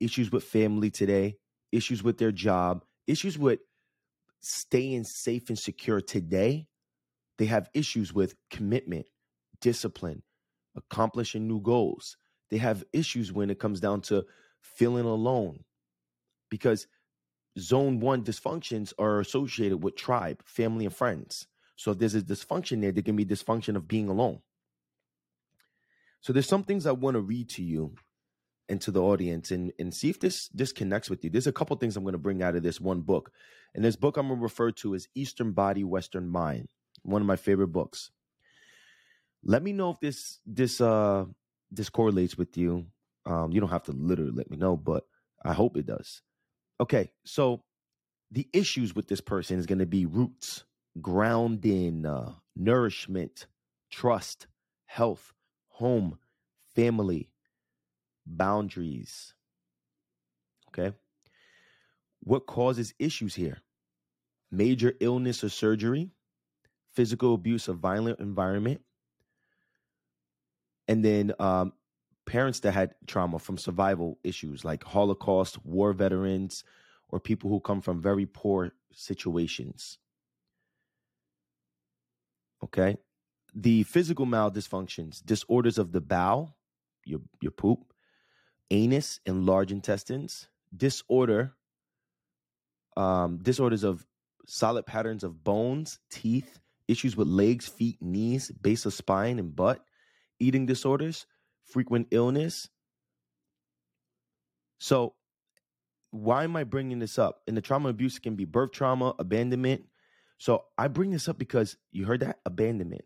issues 0.00 0.30
with 0.32 0.44
family 0.44 0.90
today, 0.90 1.36
issues 1.72 2.02
with 2.02 2.18
their 2.18 2.32
job, 2.32 2.84
issues 3.06 3.38
with 3.38 3.60
staying 4.40 5.04
safe 5.04 5.48
and 5.48 5.58
secure 5.58 6.00
today, 6.00 6.66
they 7.38 7.46
have 7.46 7.70
issues 7.74 8.12
with 8.12 8.34
commitment, 8.50 9.06
discipline, 9.60 10.22
accomplishing 10.76 11.46
new 11.48 11.60
goals. 11.60 12.16
They 12.50 12.58
have 12.58 12.84
issues 12.92 13.32
when 13.32 13.50
it 13.50 13.58
comes 13.58 13.80
down 13.80 14.02
to 14.02 14.24
feeling 14.60 15.06
alone 15.06 15.64
because 16.50 16.86
zone 17.58 18.00
one 18.00 18.24
dysfunctions 18.24 18.92
are 18.98 19.20
associated 19.20 19.82
with 19.82 19.96
tribe, 19.96 20.42
family, 20.46 20.84
and 20.84 20.94
friends. 20.94 21.46
So 21.76 21.92
if 21.92 21.98
there's 21.98 22.14
a 22.14 22.22
dysfunction 22.22 22.80
there, 22.80 22.92
there 22.92 23.02
can 23.02 23.16
be 23.16 23.24
dysfunction 23.24 23.76
of 23.76 23.88
being 23.88 24.08
alone. 24.08 24.40
So 26.20 26.32
there's 26.32 26.48
some 26.48 26.64
things 26.64 26.86
I 26.86 26.92
want 26.92 27.14
to 27.14 27.20
read 27.20 27.48
to 27.50 27.62
you 27.62 27.94
and 28.68 28.80
to 28.82 28.90
the 28.90 29.02
audience 29.02 29.50
and, 29.50 29.72
and 29.78 29.92
see 29.92 30.10
if 30.10 30.20
this 30.20 30.48
this 30.48 30.72
connects 30.72 31.10
with 31.10 31.24
you. 31.24 31.30
There's 31.30 31.46
a 31.46 31.52
couple 31.52 31.76
things 31.76 31.96
I'm 31.96 32.04
going 32.04 32.12
to 32.12 32.18
bring 32.18 32.42
out 32.42 32.56
of 32.56 32.62
this 32.62 32.80
one 32.80 33.00
book. 33.00 33.32
And 33.74 33.84
this 33.84 33.96
book 33.96 34.16
I'm 34.16 34.28
going 34.28 34.38
to 34.38 34.42
refer 34.42 34.70
to 34.72 34.94
as 34.94 35.08
Eastern 35.14 35.52
Body, 35.52 35.84
Western 35.84 36.28
Mind, 36.28 36.68
one 37.02 37.22
of 37.22 37.26
my 37.26 37.36
favorite 37.36 37.68
books. 37.68 38.10
Let 39.42 39.62
me 39.62 39.72
know 39.72 39.90
if 39.90 40.00
this 40.00 40.38
this 40.46 40.80
uh 40.80 41.24
this 41.70 41.88
correlates 41.88 42.36
with 42.36 42.56
you. 42.56 42.86
Um, 43.26 43.52
you 43.52 43.60
don't 43.60 43.70
have 43.70 43.84
to 43.84 43.92
literally 43.92 44.32
let 44.32 44.50
me 44.50 44.56
know, 44.56 44.76
but 44.76 45.04
I 45.44 45.52
hope 45.52 45.76
it 45.76 45.86
does. 45.86 46.22
Okay, 46.80 47.10
so 47.24 47.62
the 48.30 48.48
issues 48.52 48.94
with 48.94 49.08
this 49.08 49.20
person 49.20 49.58
is 49.58 49.66
going 49.66 49.78
to 49.78 49.86
be 49.86 50.06
roots, 50.06 50.64
grounding, 51.00 52.06
uh, 52.06 52.32
nourishment, 52.56 53.46
trust, 53.90 54.46
health, 54.86 55.34
home, 55.80 56.18
family, 56.74 57.30
boundaries. 58.26 59.34
Okay. 60.68 60.94
What 62.22 62.46
causes 62.46 62.94
issues 62.98 63.34
here? 63.34 63.62
Major 64.52 64.92
illness 65.00 65.42
or 65.42 65.48
surgery, 65.48 66.10
physical 66.92 67.34
abuse 67.34 67.68
or 67.68 67.74
violent 67.74 68.20
environment, 68.20 68.82
and 70.86 71.04
then 71.04 71.32
um, 71.38 71.72
parents 72.26 72.60
that 72.60 72.72
had 72.72 72.94
trauma 73.06 73.38
from 73.38 73.56
survival 73.56 74.18
issues 74.22 74.64
like 74.64 74.84
Holocaust, 74.84 75.64
war 75.64 75.92
veterans, 75.94 76.62
or 77.08 77.18
people 77.20 77.48
who 77.48 77.60
come 77.60 77.80
from 77.80 78.02
very 78.02 78.26
poor 78.26 78.72
situations. 78.92 79.98
Okay. 82.62 82.98
The 83.54 83.82
physical 83.84 84.26
maldysfunctions, 84.26 85.24
disorders 85.24 85.78
of 85.78 85.92
the 85.92 86.00
bowel, 86.00 86.56
your, 87.04 87.20
your 87.40 87.52
poop, 87.52 87.92
anus 88.70 89.20
and 89.26 89.46
large 89.46 89.72
intestines, 89.72 90.48
disorder, 90.76 91.54
um, 92.96 93.38
disorders 93.42 93.82
of 93.82 94.06
solid 94.46 94.86
patterns 94.86 95.24
of 95.24 95.42
bones, 95.42 95.98
teeth, 96.10 96.58
issues 96.88 97.16
with 97.16 97.28
legs, 97.28 97.68
feet, 97.68 97.98
knees, 98.00 98.50
base 98.50 98.86
of 98.86 98.92
spine, 98.92 99.38
and 99.38 99.54
butt, 99.54 99.84
eating 100.38 100.66
disorders, 100.66 101.26
frequent 101.64 102.08
illness. 102.10 102.68
So, 104.78 105.14
why 106.10 106.42
am 106.44 106.56
I 106.56 106.64
bringing 106.64 106.98
this 106.98 107.18
up? 107.18 107.42
And 107.46 107.56
the 107.56 107.60
trauma 107.60 107.88
abuse 107.88 108.18
can 108.18 108.34
be 108.34 108.44
birth 108.44 108.72
trauma, 108.72 109.14
abandonment. 109.18 109.84
So, 110.38 110.64
I 110.76 110.88
bring 110.88 111.10
this 111.10 111.28
up 111.28 111.38
because 111.38 111.76
you 111.92 112.06
heard 112.06 112.20
that 112.20 112.40
abandonment. 112.44 113.04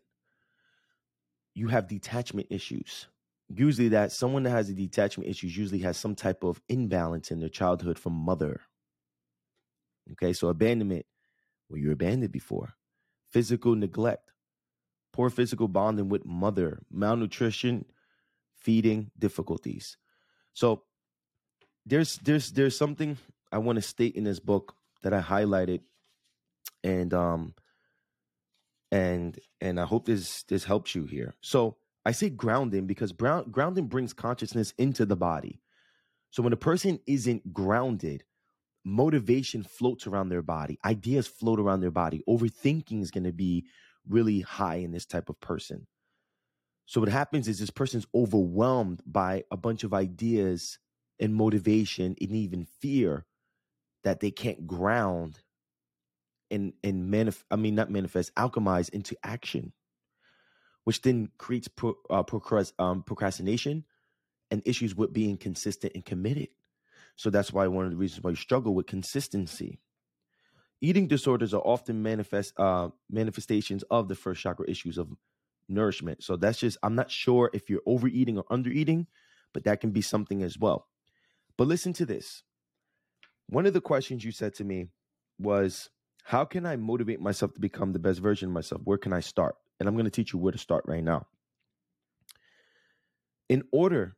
You 1.55 1.69
have 1.69 1.87
detachment 1.87 2.47
issues. 2.51 3.07
Usually, 3.49 3.89
that 3.89 4.11
someone 4.11 4.43
that 4.43 4.51
has 4.51 4.69
a 4.69 4.73
detachment 4.73 5.29
issues 5.29 5.57
usually 5.57 5.79
has 5.79 5.97
some 5.97 6.15
type 6.15 6.43
of 6.43 6.61
imbalance 6.69 7.31
in 7.31 7.39
their 7.39 7.49
childhood 7.49 7.97
from 7.97 8.13
mother. 8.13 8.61
Okay, 10.11 10.33
so 10.33 10.49
abandonment, 10.49 11.05
were 11.69 11.77
you 11.77 11.87
were 11.87 11.93
abandoned 11.93 12.31
before? 12.31 12.75
Physical 13.31 13.75
neglect, 13.75 14.31
poor 15.13 15.29
physical 15.29 15.67
bonding 15.67 16.09
with 16.09 16.25
mother, 16.25 16.81
malnutrition, 16.91 17.85
feeding 18.55 19.11
difficulties. 19.17 19.97
So 20.53 20.83
there's 21.85 22.17
there's 22.17 22.51
there's 22.51 22.77
something 22.77 23.17
I 23.51 23.59
want 23.59 23.77
to 23.77 23.81
state 23.81 24.15
in 24.15 24.23
this 24.23 24.39
book 24.39 24.75
that 25.03 25.13
I 25.13 25.21
highlighted 25.21 25.81
and 26.83 27.13
um 27.13 27.53
and 28.95 29.37
and 29.59 29.77
I 29.77 29.83
hope 29.83 30.05
this 30.05 30.43
this 30.43 30.63
helps 30.63 30.95
you 30.95 31.05
here. 31.05 31.35
So 31.41 31.75
I 32.05 32.11
say 32.11 32.29
grounding 32.29 32.87
because 32.87 33.11
ground, 33.11 33.51
grounding 33.51 33.87
brings 33.87 34.13
consciousness 34.13 34.73
into 34.77 35.05
the 35.05 35.17
body. 35.17 35.59
So 36.31 36.41
when 36.41 36.53
a 36.53 36.57
person 36.57 36.99
isn't 37.05 37.53
grounded, 37.53 38.23
motivation 38.85 39.63
floats 39.63 40.07
around 40.07 40.29
their 40.29 40.41
body, 40.41 40.79
ideas 40.85 41.27
float 41.27 41.59
around 41.59 41.81
their 41.81 41.91
body. 41.91 42.23
Overthinking 42.29 43.01
is 43.01 43.11
going 43.11 43.25
to 43.25 43.33
be 43.33 43.65
really 44.07 44.41
high 44.41 44.75
in 44.75 44.91
this 44.91 45.05
type 45.05 45.29
of 45.29 45.39
person. 45.41 45.87
So 46.85 47.01
what 47.01 47.09
happens 47.09 47.47
is 47.49 47.59
this 47.59 47.71
person's 47.71 48.07
overwhelmed 48.13 49.01
by 49.05 49.43
a 49.51 49.57
bunch 49.57 49.83
of 49.83 49.93
ideas 49.93 50.77
and 51.19 51.33
motivation 51.33 52.15
and 52.21 52.31
even 52.31 52.67
fear 52.79 53.25
that 54.03 54.19
they 54.19 54.31
can't 54.31 54.67
ground 54.67 55.39
and 56.55 56.73
and 56.83 57.13
manif- 57.13 57.43
I 57.51 57.57
mean 57.57 57.75
not 57.75 57.91
manifest 57.91 58.33
alchemize 58.35 58.89
into 58.89 59.15
action, 59.23 59.73
which 60.85 61.01
then 61.01 61.29
creates 61.37 61.67
pro- 61.67 61.99
uh, 62.09 62.23
procrast- 62.23 62.73
um, 62.79 63.03
procrastination 63.03 63.85
and 64.51 64.61
issues 64.65 64.95
with 64.95 65.13
being 65.13 65.37
consistent 65.37 65.93
and 65.95 66.05
committed. 66.05 66.49
So 67.17 67.29
that's 67.29 67.53
why 67.53 67.67
one 67.67 67.85
of 67.85 67.91
the 67.91 67.97
reasons 67.97 68.23
why 68.23 68.31
you 68.31 68.35
struggle 68.35 68.73
with 68.75 68.87
consistency. 68.87 69.79
Eating 70.81 71.07
disorders 71.07 71.53
are 71.53 71.61
often 71.61 72.03
manifest 72.03 72.53
uh, 72.59 72.89
manifestations 73.09 73.83
of 73.89 74.07
the 74.07 74.15
first 74.15 74.41
chakra 74.41 74.69
issues 74.69 74.97
of 74.97 75.09
nourishment. 75.67 76.23
So 76.23 76.35
that's 76.35 76.59
just, 76.59 76.77
I'm 76.83 76.95
not 76.95 77.09
sure 77.09 77.49
if 77.53 77.69
you're 77.69 77.81
overeating 77.85 78.37
or 78.37 78.45
undereating, 78.45 79.07
but 79.53 79.63
that 79.63 79.81
can 79.81 79.91
be 79.91 80.01
something 80.01 80.43
as 80.43 80.59
well. 80.59 80.87
But 81.57 81.67
listen 81.67 81.93
to 81.93 82.05
this. 82.05 82.43
One 83.47 83.65
of 83.65 83.73
the 83.73 83.81
questions 83.81 84.23
you 84.25 84.31
said 84.31 84.53
to 84.55 84.63
me 84.63 84.87
was, 85.39 85.89
How 86.25 86.43
can 86.45 86.65
I 86.65 86.75
motivate 86.75 87.21
myself 87.21 87.53
to 87.53 87.59
become 87.59 87.93
the 87.93 87.99
best 87.99 88.19
version 88.19 88.49
of 88.49 88.53
myself? 88.53 88.81
Where 88.83 88.97
can 88.97 89.13
I 89.13 89.19
start? 89.19 89.55
And 89.79 89.87
I'm 89.87 89.95
going 89.95 90.05
to 90.05 90.11
teach 90.11 90.33
you 90.33 90.39
where 90.39 90.51
to 90.51 90.57
start 90.57 90.83
right 90.87 91.03
now. 91.03 91.27
In 93.47 93.63
order 93.71 94.15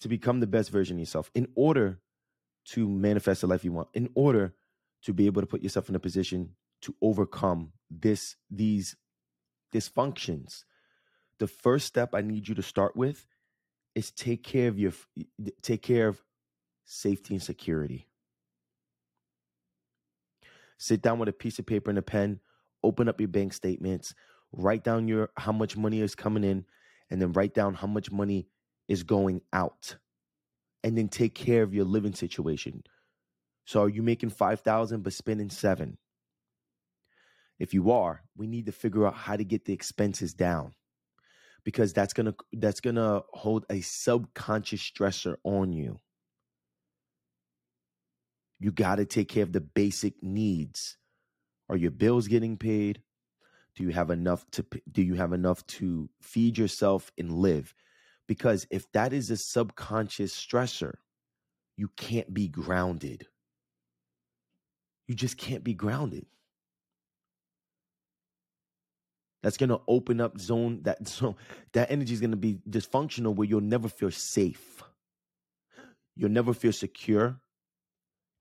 to 0.00 0.08
become 0.08 0.40
the 0.40 0.46
best 0.46 0.70
version 0.70 0.96
of 0.96 1.00
yourself, 1.00 1.30
in 1.34 1.48
order 1.54 2.00
to 2.72 2.88
manifest 2.88 3.42
the 3.42 3.46
life 3.46 3.64
you 3.64 3.72
want, 3.72 3.88
in 3.94 4.10
order 4.14 4.54
to 5.02 5.12
be 5.12 5.26
able 5.26 5.40
to 5.40 5.46
put 5.46 5.62
yourself 5.62 5.88
in 5.88 5.94
a 5.94 6.00
position 6.00 6.56
to 6.82 6.94
overcome 7.00 7.72
this 7.90 8.36
these 8.50 8.96
dysfunctions 9.72 10.64
the 11.38 11.46
first 11.46 11.86
step 11.86 12.14
I 12.14 12.22
need 12.22 12.48
you 12.48 12.54
to 12.54 12.62
start 12.62 12.96
with 12.96 13.26
is 13.94 14.10
take 14.10 14.42
care 14.42 14.68
of 14.68 14.78
your 14.78 14.92
take 15.62 15.82
care 15.82 16.08
of 16.08 16.22
safety 16.84 17.34
and 17.34 17.42
security. 17.42 18.06
Sit 20.78 21.02
down 21.02 21.18
with 21.18 21.28
a 21.28 21.32
piece 21.32 21.58
of 21.58 21.66
paper 21.66 21.90
and 21.90 21.98
a 21.98 22.02
pen, 22.02 22.40
open 22.82 23.08
up 23.08 23.20
your 23.20 23.28
bank 23.28 23.52
statements, 23.52 24.14
write 24.52 24.84
down 24.84 25.08
your 25.08 25.30
how 25.36 25.52
much 25.52 25.76
money 25.76 26.00
is 26.00 26.14
coming 26.14 26.44
in 26.44 26.64
and 27.10 27.20
then 27.20 27.32
write 27.32 27.54
down 27.54 27.74
how 27.74 27.86
much 27.86 28.10
money 28.10 28.48
is 28.88 29.02
going 29.02 29.40
out. 29.52 29.96
And 30.84 30.96
then 30.96 31.08
take 31.08 31.34
care 31.34 31.62
of 31.62 31.74
your 31.74 31.84
living 31.84 32.14
situation. 32.14 32.84
So 33.64 33.82
are 33.82 33.88
you 33.88 34.02
making 34.02 34.30
5,000 34.30 35.02
but 35.02 35.12
spending 35.12 35.50
7? 35.50 35.98
If 37.58 37.74
you 37.74 37.90
are, 37.90 38.22
we 38.36 38.46
need 38.46 38.66
to 38.66 38.72
figure 38.72 39.06
out 39.06 39.14
how 39.14 39.36
to 39.36 39.44
get 39.44 39.64
the 39.64 39.72
expenses 39.72 40.34
down 40.34 40.74
because 41.64 41.92
that's 41.92 42.12
going 42.12 42.26
to 42.26 42.34
that's 42.52 42.80
going 42.80 42.96
to 42.96 43.24
hold 43.32 43.64
a 43.70 43.80
subconscious 43.80 44.80
stressor 44.80 45.36
on 45.42 45.72
you. 45.72 45.98
You 48.58 48.72
got 48.72 48.96
to 48.96 49.04
take 49.04 49.28
care 49.28 49.42
of 49.42 49.52
the 49.52 49.60
basic 49.60 50.22
needs. 50.22 50.96
Are 51.68 51.76
your 51.76 51.90
bills 51.90 52.28
getting 52.28 52.56
paid? 52.56 53.02
Do 53.74 53.82
you 53.82 53.90
have 53.90 54.10
enough 54.10 54.50
to 54.52 54.64
do 54.90 55.02
you 55.02 55.14
have 55.14 55.32
enough 55.32 55.66
to 55.66 56.08
feed 56.22 56.56
yourself 56.56 57.12
and 57.18 57.30
live? 57.32 57.74
Because 58.26 58.66
if 58.70 58.90
that 58.92 59.12
is 59.12 59.30
a 59.30 59.36
subconscious 59.36 60.34
stressor, 60.34 60.94
you 61.76 61.90
can't 61.96 62.32
be 62.32 62.48
grounded. 62.48 63.26
You 65.06 65.14
just 65.14 65.36
can't 65.36 65.62
be 65.62 65.74
grounded 65.74 66.26
that's 69.46 69.56
going 69.56 69.70
to 69.70 69.80
open 69.86 70.20
up 70.20 70.40
zone 70.40 70.80
that 70.82 71.06
so 71.08 71.36
that 71.72 71.88
energy 71.88 72.12
is 72.12 72.20
going 72.20 72.32
to 72.32 72.36
be 72.36 72.58
dysfunctional 72.68 73.32
where 73.32 73.46
you'll 73.46 73.60
never 73.60 73.88
feel 73.88 74.10
safe 74.10 74.82
you'll 76.16 76.30
never 76.30 76.52
feel 76.52 76.72
secure 76.72 77.40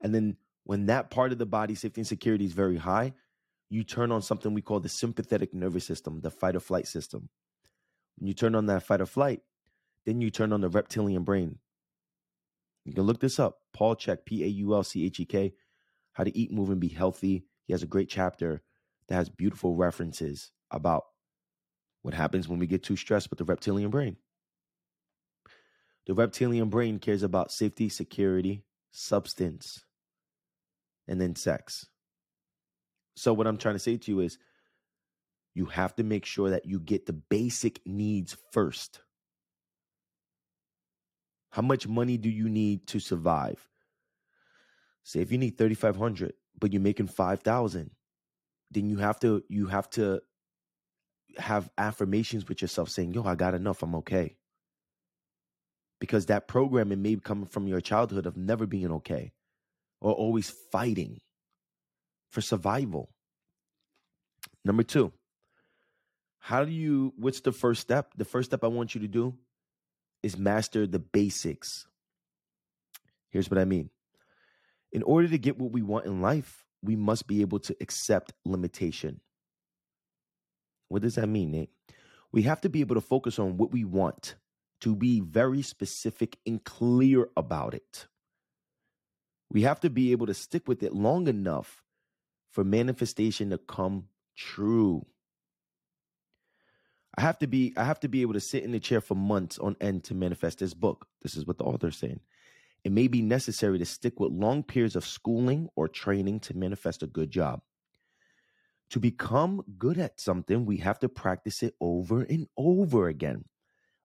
and 0.06 0.14
then 0.14 0.38
when 0.66 0.86
that 0.86 1.10
part 1.10 1.32
of 1.32 1.40
the 1.40 1.48
body 1.48 1.74
safety 1.74 2.00
and 2.00 2.08
security 2.08 2.46
is 2.46 2.54
very 2.54 2.78
high 2.78 3.12
you 3.70 3.84
turn 3.84 4.12
on 4.12 4.22
something 4.22 4.54
we 4.54 4.62
call 4.62 4.80
the 4.80 4.88
sympathetic 4.88 5.52
nervous 5.52 5.84
system 5.84 6.22
the 6.22 6.30
fight 6.30 6.56
or 6.56 6.60
flight 6.60 6.86
system. 6.88 7.28
When 8.18 8.28
you 8.28 8.36
turn 8.36 8.54
on 8.54 8.68
that 8.68 8.84
fight 8.84 9.02
or 9.02 9.08
flight 9.08 9.42
then 10.06 10.22
you 10.22 10.30
turn 10.30 10.54
on 10.54 10.62
the 10.62 10.70
reptilian 10.70 11.24
brain. 11.24 11.58
You 12.86 12.94
can 12.94 13.06
look 13.06 13.20
this 13.20 13.40
up. 13.40 13.58
Paul 13.74 13.96
Chek, 13.96 14.20
p-a-u-l-c-h-e-k 14.26 15.54
how 16.14 16.24
to 16.24 16.38
eat 16.38 16.52
move 16.52 16.70
and 16.70 16.80
be 16.80 16.88
healthy. 16.88 17.44
He 17.66 17.74
has 17.74 17.82
a 17.82 17.88
great 17.88 18.08
chapter 18.08 18.62
that 19.08 19.16
has 19.16 19.28
beautiful 19.28 19.76
references 19.76 20.52
about 20.70 21.04
what 22.04 22.14
happens 22.14 22.48
when 22.48 22.60
we 22.60 22.68
get 22.68 22.84
too 22.84 22.96
stressed 22.96 23.32
with 23.32 23.40
the 23.40 23.44
reptilian 23.44 23.90
brain. 23.90 24.18
The 26.06 26.14
reptilian 26.14 26.70
brain 26.70 27.00
cares 27.00 27.24
about 27.24 27.52
safety, 27.52 27.90
security, 27.90 28.64
substance, 28.92 29.84
and 31.08 31.20
then 31.20 31.36
sex. 31.36 31.88
So, 33.16 33.34
what 33.34 33.48
I'm 33.48 33.58
trying 33.58 33.76
to 33.76 33.80
say 33.80 33.98
to 33.98 34.12
you 34.12 34.20
is 34.20 34.38
you 35.54 35.66
have 35.66 35.96
to 35.96 36.04
make 36.04 36.26
sure 36.26 36.50
that 36.50 36.66
you 36.66 36.80
get 36.80 37.06
the 37.06 37.14
basic 37.14 37.80
needs 37.86 38.36
first. 38.52 39.02
How 41.52 41.62
much 41.62 41.88
money 41.88 42.18
do 42.18 42.30
you 42.30 42.50
need 42.50 42.88
to 42.88 43.00
survive? 43.00 43.70
Say 45.04 45.22
if 45.22 45.32
you 45.32 45.38
need 45.38 45.58
3500 45.58 46.34
but 46.60 46.74
you're 46.74 46.82
making 46.82 47.08
5000 47.08 47.92
then 48.72 48.90
you 48.90 48.98
have 48.98 49.20
to 49.20 49.44
you 49.48 49.68
have 49.68 49.90
to 49.92 50.22
have 51.38 51.70
affirmations 51.78 52.48
with 52.48 52.62
yourself 52.62 52.90
saying, 52.90 53.14
yo, 53.14 53.24
I 53.24 53.36
got 53.36 53.54
enough. 53.54 53.84
I'm 53.84 53.96
okay. 53.96 54.38
Because 56.00 56.26
that 56.28 56.48
programming 56.48 57.02
may 57.02 57.16
come 57.18 57.46
from 57.46 57.68
your 57.68 57.82
childhood 57.82 58.26
of 58.26 58.38
never 58.38 58.66
being 58.66 58.92
okay 58.92 59.32
or 60.06 60.14
always 60.14 60.54
fighting 60.72 61.20
for 62.30 62.40
survival. 62.40 63.10
Number 64.64 64.84
two, 64.84 65.12
how 66.38 66.64
do 66.64 66.72
you, 66.72 67.12
what's 67.18 67.42
the 67.42 67.52
first 67.52 67.82
step? 67.82 68.12
The 68.16 68.24
first 68.24 68.52
step 68.52 68.64
I 68.64 68.68
want 68.68 68.94
you 68.94 69.02
to 69.02 69.08
do 69.08 69.34
is 70.22 70.38
master 70.38 70.86
the 70.86 71.00
basics. 71.00 71.88
Here's 73.32 73.50
what 73.50 73.58
I 73.58 73.66
mean. 73.66 73.90
In 74.92 75.02
order 75.02 75.28
to 75.28 75.40
get 75.40 75.58
what 75.58 75.72
we 75.72 75.82
want 75.82 76.06
in 76.06 76.22
life, 76.22 76.66
we 76.84 76.96
must 76.96 77.26
be 77.26 77.42
able 77.42 77.58
to 77.62 77.76
accept 77.82 78.32
limitation. 78.46 79.22
What 80.88 81.02
does 81.02 81.16
that 81.16 81.26
mean, 81.26 81.50
Nate? 81.50 81.72
We 82.32 82.44
have 82.44 82.62
to 82.62 82.70
be 82.70 82.82
able 82.82 82.94
to 82.94 83.02
focus 83.02 83.40
on 83.40 83.58
what 83.58 83.72
we 83.72 83.84
want 83.84 84.36
to 84.82 84.96
be 84.96 85.20
very 85.22 85.64
specific 85.64 86.38
and 86.46 86.64
clear 86.64 87.30
about 87.36 87.74
it. 87.74 88.06
We 89.56 89.62
have 89.62 89.80
to 89.80 89.90
be 89.90 90.12
able 90.12 90.28
to 90.28 90.34
stick 90.34 90.68
with 90.68 90.84
it 90.84 90.94
long 90.94 91.30
enough 91.30 91.82
for 92.52 92.66
manifestation 92.66 93.52
to 93.52 93.58
come 93.58 94.10
true. 94.36 95.06
I 97.18 97.22
have 97.22 97.40
to 97.40 97.48
be 97.48 97.74
I 97.78 97.86
have 97.86 98.02
to 98.02 98.10
be 98.10 98.22
able 98.22 98.34
to 98.34 98.42
sit 98.42 98.66
in 98.66 98.74
the 98.74 98.82
chair 98.82 99.00
for 99.00 99.16
months 99.16 99.58
on 99.58 99.78
end 99.80 100.04
to 100.04 100.14
manifest 100.14 100.60
this 100.60 100.74
book. 100.74 101.08
This 101.22 101.38
is 101.38 101.48
what 101.48 101.58
the 101.58 101.64
author's 101.64 101.96
saying. 101.96 102.20
It 102.84 102.92
may 102.92 103.08
be 103.08 103.22
necessary 103.22 103.80
to 103.80 103.86
stick 103.86 104.20
with 104.20 104.34
long 104.34 104.62
periods 104.62 104.98
of 104.98 105.06
schooling 105.06 105.70
or 105.78 105.88
training 105.88 106.42
to 106.42 106.58
manifest 106.58 107.02
a 107.02 107.08
good 107.08 107.32
job. 107.32 107.62
To 108.90 109.00
become 109.00 109.64
good 109.78 109.98
at 109.98 110.20
something, 110.20 110.66
we 110.66 110.80
have 110.80 111.00
to 111.00 111.08
practice 111.08 111.64
it 111.64 111.76
over 111.80 112.24
and 112.24 112.50
over 112.58 113.08
again, 113.08 113.46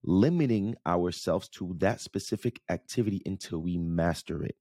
limiting 0.04 0.76
ourselves 0.87 1.49
to 1.49 1.75
that 1.78 2.00
specific 2.00 2.61
activity 2.69 3.21
until 3.26 3.59
we 3.59 3.78
master 3.78 4.45
it. 4.45 4.54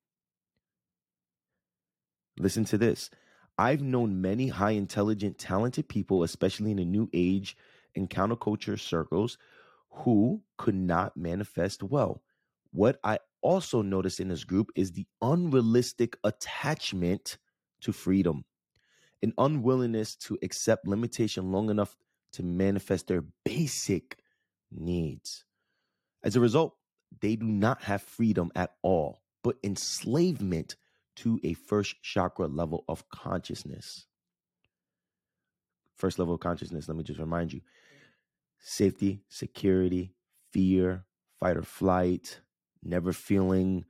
Listen 2.40 2.64
to 2.66 2.78
this. 2.78 3.10
I've 3.58 3.82
known 3.82 4.22
many 4.22 4.48
high 4.48 4.72
intelligent, 4.72 5.38
talented 5.38 5.90
people, 5.90 6.24
especially 6.24 6.72
in 6.72 6.78
the 6.78 6.86
new 6.86 7.10
age 7.14 7.58
and 7.96 8.10
counterculture 8.10 8.80
circles, 8.80 9.38
who 9.90 10.42
could 10.58 10.76
not 10.76 11.18
manifest 11.18 11.84
well. 11.84 12.24
What 12.72 13.00
I 13.04 13.20
also 13.42 13.82
noticed 13.82 14.22
in 14.22 14.30
this 14.30 14.46
group 14.46 14.72
is 14.76 14.94
the 14.94 15.06
unrealistic 15.22 16.18
attachment 16.24 17.38
to 17.82 17.92
freedom, 17.92 18.46
an 19.22 19.34
unwillingness 19.38 20.16
to 20.16 20.38
accept 20.42 20.88
limitation 20.88 21.52
long 21.52 21.70
enough 21.70 21.98
to 22.34 22.44
manifest 22.44 23.08
their 23.08 23.24
basic 23.44 24.18
needs. 24.72 25.44
As 26.24 26.36
a 26.36 26.40
result, 26.40 26.76
they 27.22 27.36
do 27.36 27.48
not 27.48 27.82
have 27.84 28.02
freedom 28.02 28.52
at 28.56 28.76
all, 28.84 29.22
but 29.44 29.58
enslavement 29.64 30.76
to 31.20 31.40
a 31.44 31.54
first 31.54 32.02
chakra 32.02 32.48
level 32.48 32.86
of 32.88 33.08
consciousness. 33.10 34.06
First 35.98 36.18
level 36.18 36.34
of 36.34 36.40
consciousness, 36.40 36.88
let 36.88 36.98
me 36.98 37.04
just 37.04 37.20
remind 37.20 37.52
you 37.52 37.62
safety, 38.60 39.24
security, 39.30 40.16
fear, 40.52 41.06
fight 41.40 41.58
or 41.58 41.64
flight, 41.64 42.40
never 42.84 43.14
feeling 43.14 43.86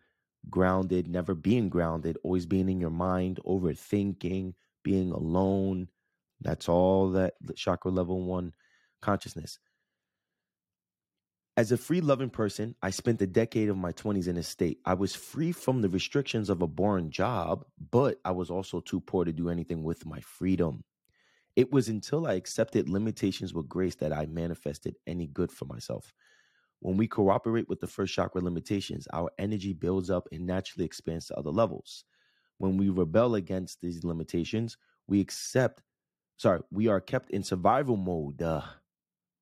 grounded, 0.49 1.07
never 1.07 1.35
being 1.35 1.69
grounded, 1.69 2.17
always 2.23 2.45
being 2.45 2.69
in 2.69 2.79
your 2.79 2.89
mind, 2.89 3.39
overthinking, 3.45 4.53
being 4.83 5.11
alone. 5.11 5.89
That's 6.41 6.69
all 6.69 7.11
that 7.11 7.35
chakra 7.55 7.91
level 7.91 8.23
one 8.23 8.53
consciousness. 9.01 9.59
As 11.59 11.73
a 11.73 11.77
free 11.77 11.99
loving 11.99 12.29
person, 12.29 12.73
I 12.81 12.89
spent 12.89 13.21
a 13.21 13.27
decade 13.27 13.67
of 13.67 13.75
my 13.75 13.91
20s 13.91 14.29
in 14.29 14.37
a 14.37 14.43
state. 14.43 14.79
I 14.85 14.93
was 14.93 15.13
free 15.13 15.51
from 15.51 15.81
the 15.81 15.89
restrictions 15.89 16.49
of 16.49 16.61
a 16.61 16.67
boring 16.67 17.09
job, 17.09 17.65
but 17.91 18.17
I 18.23 18.31
was 18.31 18.49
also 18.49 18.79
too 18.79 19.01
poor 19.01 19.25
to 19.25 19.33
do 19.33 19.49
anything 19.49 19.83
with 19.83 20.05
my 20.05 20.21
freedom. 20.21 20.85
It 21.57 21.69
was 21.69 21.89
until 21.89 22.27
I 22.27 22.35
accepted 22.35 22.87
limitations 22.87 23.53
with 23.53 23.67
grace 23.67 23.95
that 23.95 24.13
I 24.13 24.25
manifested 24.27 24.95
any 25.05 25.27
good 25.27 25.51
for 25.51 25.65
myself. 25.65 26.13
When 26.79 26.95
we 26.95 27.09
cooperate 27.09 27.67
with 27.67 27.81
the 27.81 27.87
first 27.87 28.13
chakra 28.13 28.41
limitations, 28.41 29.05
our 29.11 29.29
energy 29.37 29.73
builds 29.73 30.09
up 30.09 30.29
and 30.31 30.45
naturally 30.45 30.85
expands 30.85 31.25
to 31.25 31.35
other 31.37 31.51
levels. 31.51 32.05
When 32.59 32.77
we 32.77 32.87
rebel 32.87 33.35
against 33.35 33.81
these 33.81 34.05
limitations, 34.05 34.77
we 35.07 35.19
accept, 35.19 35.83
sorry, 36.37 36.61
we 36.71 36.87
are 36.87 37.01
kept 37.01 37.31
in 37.31 37.43
survival 37.43 37.97
mode. 37.97 38.41
Uh, 38.41 38.61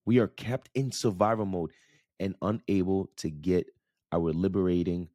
we 0.08 0.18
are 0.18 0.30
kept 0.30 0.72
in 0.74 0.92
survival 0.92 1.46
mode 1.46 1.74
and 2.20 2.36
unable 2.42 3.10
to 3.18 3.30
get 3.30 3.68
our 4.12 4.32
liberating 4.32 5.10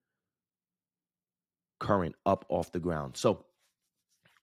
current 1.78 2.14
up 2.24 2.44
off 2.48 2.72
the 2.72 2.80
ground. 2.80 3.16
So, 3.16 3.44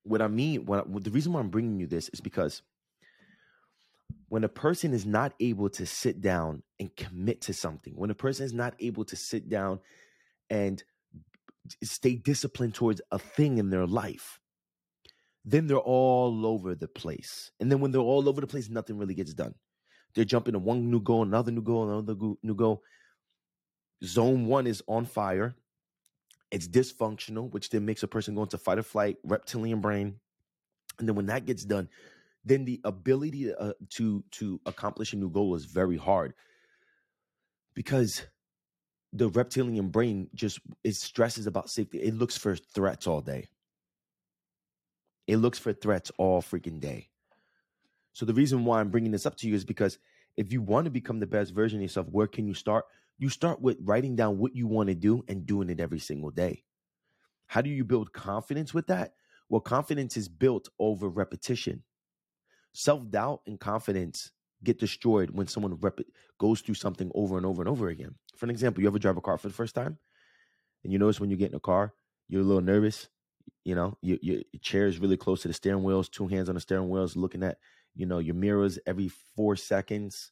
what 0.04 0.22
I 0.22 0.28
mean, 0.28 0.66
what, 0.66 1.04
the 1.04 1.12
reason 1.12 1.34
why 1.34 1.40
I'm 1.40 1.50
bringing 1.50 1.80
you 1.80 1.88
this 1.88 2.10
is 2.10 2.22
because 2.22 2.62
when 4.30 4.44
a 4.44 4.50
person 4.50 4.94
is 4.94 5.06
not 5.06 5.34
able 5.40 5.70
to 5.70 5.86
sit 5.86 6.22
down 6.22 6.64
and 6.80 6.96
commit 6.96 7.42
to 7.42 7.54
something, 7.54 7.94
when 7.96 8.10
a 8.10 8.16
person 8.16 8.46
is 8.46 8.54
not 8.54 8.76
able 8.80 9.06
to 9.06 9.16
sit 9.16 9.50
down 9.50 9.80
and 10.50 10.84
stay 11.84 12.16
disciplined 12.16 12.76
towards 12.76 13.02
a 13.12 13.20
thing 13.20 13.58
in 13.58 13.70
their 13.70 13.86
life, 13.86 14.40
then 15.46 15.68
they're 15.68 15.78
all 15.78 16.46
over 16.46 16.76
the 16.76 16.88
place. 16.88 17.52
And 17.60 17.72
then 17.72 17.80
when 17.80 17.92
they're 17.92 18.02
all 18.02 18.30
over 18.30 18.42
the 18.42 18.48
place, 18.48 18.70
nothing 18.70 18.98
really 18.98 19.16
gets 19.16 19.34
done. 19.34 19.56
They're 20.14 20.26
jumping 20.26 20.54
to 20.54 20.60
one 20.60 20.90
new 20.90 21.00
goal, 21.00 21.24
another 21.24 21.52
new 21.52 21.62
goal, 21.62 21.90
another 21.90 22.16
new 22.42 22.56
goal. 22.56 22.84
Zone 24.04 24.46
one 24.48 24.68
is 24.68 24.82
on 24.88 25.06
fire. 25.06 25.56
It's 26.52 26.68
dysfunctional, 26.68 27.52
which 27.52 27.70
then 27.70 27.86
makes 27.86 28.02
a 28.04 28.08
person 28.08 28.36
go 28.36 28.44
into 28.44 28.58
fight 28.58 28.80
or 28.80 28.84
flight, 28.84 29.18
reptilian 29.24 29.82
brain. 29.82 30.16
And 30.98 31.08
then 31.08 31.16
when 31.16 31.28
that 31.28 31.46
gets 31.46 31.64
done, 31.64 31.90
then 32.44 32.66
the 32.66 32.82
ability 32.84 33.54
uh, 33.54 33.74
to 33.92 34.24
to 34.32 34.60
accomplish 34.66 35.14
a 35.14 35.18
new 35.18 35.30
goal 35.30 35.56
is 35.56 35.66
very 35.66 35.98
hard 35.98 36.34
because 37.74 38.24
the 39.14 39.30
reptilian 39.30 39.90
brain 39.90 40.30
just 40.34 40.60
it 40.84 40.96
stresses 40.96 41.48
about 41.48 41.70
safety. 41.70 42.00
It 42.00 42.16
looks 42.16 42.38
for 42.38 42.56
threats 42.56 43.08
all 43.08 43.22
day. 43.22 43.48
It 45.28 45.38
looks 45.38 45.60
for 45.60 45.74
threats 45.74 46.12
all 46.18 46.42
freaking 46.42 46.80
day. 46.80 47.09
So 48.14 48.26
the 48.26 48.34
reason 48.34 48.66
why 48.66 48.80
I'm 48.80 48.90
bringing 48.90 49.12
this 49.12 49.26
up 49.26 49.36
to 49.38 49.48
you 49.48 49.56
is 49.56 49.66
because 49.66 49.98
if 50.38 50.52
you 50.52 50.62
want 50.62 50.86
to 50.86 50.92
become 50.92 51.20
the 51.20 51.28
best 51.28 51.54
version 51.54 51.80
of 51.80 51.84
yourself, 51.84 52.08
where 52.10 52.28
can 52.28 52.48
you 52.48 52.54
start? 52.54 52.86
You 53.18 53.30
start 53.30 53.62
with 53.62 53.78
writing 53.82 54.16
down 54.16 54.38
what 54.38 54.56
you 54.56 54.68
want 54.68 54.90
to 54.90 54.96
do 54.96 55.24
and 55.28 55.46
doing 55.46 55.70
it 55.70 55.80
every 55.80 56.00
single 56.00 56.32
day. 56.32 56.64
How 57.48 57.62
do 57.62 57.70
you 57.70 57.84
build 57.84 58.14
confidence 58.14 58.74
with 58.74 58.88
that? 58.88 59.14
Well, 59.50 59.62
confidence 59.62 60.16
is 60.16 60.30
built 60.30 60.70
over 60.80 61.10
repetition. 61.10 61.84
Self 62.74 63.10
doubt 63.10 63.42
and 63.48 63.60
confidence 63.60 64.32
get 64.64 64.80
destroyed 64.80 65.32
when 65.32 65.48
someone 65.48 65.76
rep- 65.76 66.00
goes 66.38 66.62
through 66.62 66.76
something 66.76 67.12
over 67.16 67.38
and 67.38 67.46
over 67.46 67.62
and 67.62 67.70
over 67.70 67.90
again. 67.90 68.16
For 68.38 68.46
an 68.46 68.52
example, 68.52 68.82
you 68.82 68.88
ever 68.88 69.00
drive 69.00 69.18
a 69.18 69.22
car 69.22 69.38
for 69.38 69.48
the 69.48 69.54
first 69.54 69.74
time, 69.76 69.98
and 70.84 70.94
you 70.94 71.00
notice 71.00 71.20
when 71.20 71.30
you 71.30 71.38
get 71.38 71.50
in 71.50 71.56
a 71.56 71.60
car, 71.60 71.94
you're 72.28 72.42
a 72.42 72.46
little 72.46 72.62
nervous. 72.62 73.10
You 73.66 73.76
know, 73.76 73.98
your, 74.02 74.18
your 74.22 74.42
chair 74.62 74.88
is 74.88 75.00
really 75.00 75.18
close 75.18 75.42
to 75.42 75.48
the 75.48 75.54
steering 75.54 75.84
wheels, 75.84 76.10
two 76.10 76.28
hands 76.28 76.50
on 76.50 76.56
the 76.56 76.62
steering 76.62 76.90
wheels, 76.90 77.16
looking 77.16 77.44
at 77.44 77.58
you 78.00 78.06
know 78.06 78.20
your 78.20 78.36
mirrors 78.36 78.80
every 78.88 79.10
four 79.36 79.58
seconds. 79.58 80.32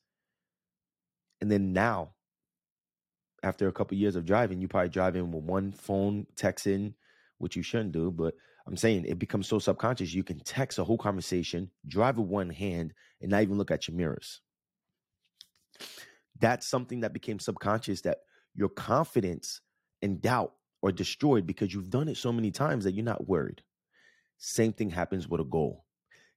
And 1.42 1.52
then 1.52 1.74
now, 1.74 2.14
after 3.44 3.68
a 3.68 3.74
couple 3.74 3.98
years 3.98 4.16
of 4.16 4.26
driving, 4.26 4.62
you 4.62 4.70
probably 4.70 4.88
drive 4.88 5.18
in 5.18 5.34
with 5.34 5.44
one 5.44 5.74
phone 5.74 6.26
texting, 6.38 6.94
which 7.40 7.58
you 7.58 7.62
shouldn't 7.62 7.92
do, 7.92 8.10
but 8.10 8.34
I'm 8.66 8.78
saying 8.78 9.04
it 9.04 9.20
becomes 9.20 9.48
so 9.48 9.60
subconscious. 9.60 10.14
You 10.14 10.24
can 10.24 10.40
text 10.40 10.80
a 10.80 10.86
whole 10.86 10.98
conversation, 10.98 11.70
drive 11.86 12.18
with 12.18 12.30
one 12.30 12.50
hand, 12.50 12.94
and 13.22 13.32
not 13.32 13.42
even 13.42 13.58
look 13.58 13.70
at 13.70 13.90
your 13.90 13.98
mirrors. 13.98 14.40
That's 16.40 16.66
something 16.66 17.02
that 17.02 17.12
became 17.12 17.40
subconscious 17.40 18.02
that 18.04 18.20
your 18.56 18.70
confidence 18.70 19.60
and 20.02 20.22
doubt 20.22 20.54
are 20.84 20.92
destroyed 20.94 21.46
because 21.46 21.74
you've 21.74 21.90
done 21.90 22.08
it 22.08 22.16
so 22.16 22.32
many 22.32 22.50
times 22.50 22.86
that 22.86 22.94
you're 22.94 23.04
not 23.04 23.28
worried. 23.28 23.62
Same 24.38 24.72
thing 24.72 24.90
happens 24.90 25.28
with 25.28 25.42
a 25.42 25.46
goal. 25.46 25.84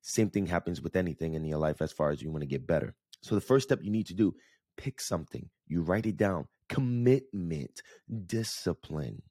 Same 0.03 0.31
thing 0.31 0.47
happens 0.47 0.81
with 0.81 0.97
anything 0.97 1.35
in 1.35 1.45
your 1.45 1.59
life 1.59 1.83
as 1.83 1.93
far 1.93 2.11
as 2.11 2.23
you 2.23 2.31
want 2.31 2.43
to 2.43 2.47
get 2.47 2.67
better. 2.67 2.95
So 3.23 3.35
the 3.35 3.41
first 3.41 3.69
step 3.69 3.81
you 3.83 3.91
need 3.91 4.07
to 4.07 4.15
do, 4.15 4.35
pick 4.77 5.01
something. 5.01 5.51
You 5.67 5.83
write 5.83 6.07
it 6.07 6.17
down. 6.17 6.49
Commitment, 6.69 7.83
discipline. 8.27 9.23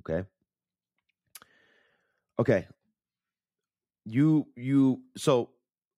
Okay? 0.00 0.26
Okay. 2.38 2.66
You 4.04 4.46
you 4.56 5.02
so 5.16 5.50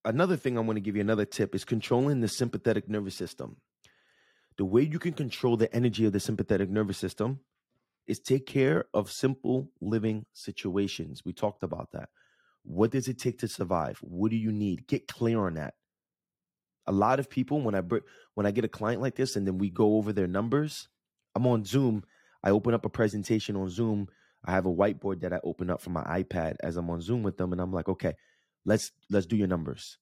another 0.04 0.36
thing 0.36 0.56
I 0.56 0.60
want 0.60 0.76
to 0.76 0.80
give 0.80 0.96
you 0.96 1.00
another 1.00 1.24
tip 1.24 1.54
is 1.54 1.64
controlling 1.64 2.20
the 2.20 2.28
sympathetic 2.28 2.88
nervous 2.88 3.14
system. 3.14 3.56
The 4.56 4.64
way 4.64 4.82
you 4.82 4.98
can 4.98 5.12
control 5.12 5.56
the 5.56 5.74
energy 5.74 6.04
of 6.04 6.12
the 6.12 6.20
sympathetic 6.20 6.68
nervous 6.68 6.98
system 6.98 7.40
is 8.06 8.18
take 8.18 8.46
care 8.46 8.86
of 8.92 9.10
simple 9.10 9.70
living 9.80 10.26
situations. 10.32 11.22
We 11.24 11.32
talked 11.32 11.62
about 11.62 11.92
that. 11.92 12.08
What 12.64 12.90
does 12.90 13.08
it 13.08 13.18
take 13.18 13.38
to 13.40 13.48
survive? 13.48 13.98
What 14.02 14.30
do 14.30 14.36
you 14.36 14.52
need? 14.52 14.86
Get 14.86 15.08
clear 15.08 15.46
on 15.46 15.54
that. 15.54 15.74
A 16.86 16.92
lot 16.92 17.20
of 17.20 17.30
people 17.30 17.60
when 17.60 17.74
I 17.74 17.82
when 18.34 18.46
I 18.46 18.50
get 18.50 18.64
a 18.64 18.68
client 18.68 19.00
like 19.00 19.14
this 19.14 19.36
and 19.36 19.46
then 19.46 19.58
we 19.58 19.70
go 19.70 19.96
over 19.96 20.12
their 20.12 20.26
numbers, 20.26 20.88
I'm 21.34 21.46
on 21.46 21.64
Zoom. 21.64 22.04
I 22.42 22.50
open 22.50 22.74
up 22.74 22.84
a 22.84 22.90
presentation 22.90 23.54
on 23.56 23.68
Zoom 23.68 24.08
I 24.44 24.52
have 24.52 24.66
a 24.66 24.72
whiteboard 24.72 25.20
that 25.20 25.32
I 25.32 25.40
open 25.44 25.70
up 25.70 25.82
from 25.82 25.92
my 25.92 26.04
iPad 26.04 26.56
as 26.62 26.76
I'm 26.76 26.88
on 26.90 27.00
Zoom 27.00 27.22
with 27.22 27.36
them, 27.36 27.52
and 27.52 27.60
I'm 27.60 27.72
like, 27.72 27.88
okay, 27.88 28.14
let's 28.64 28.92
let's 29.10 29.26
do 29.26 29.36
your 29.36 29.48
numbers. 29.48 29.98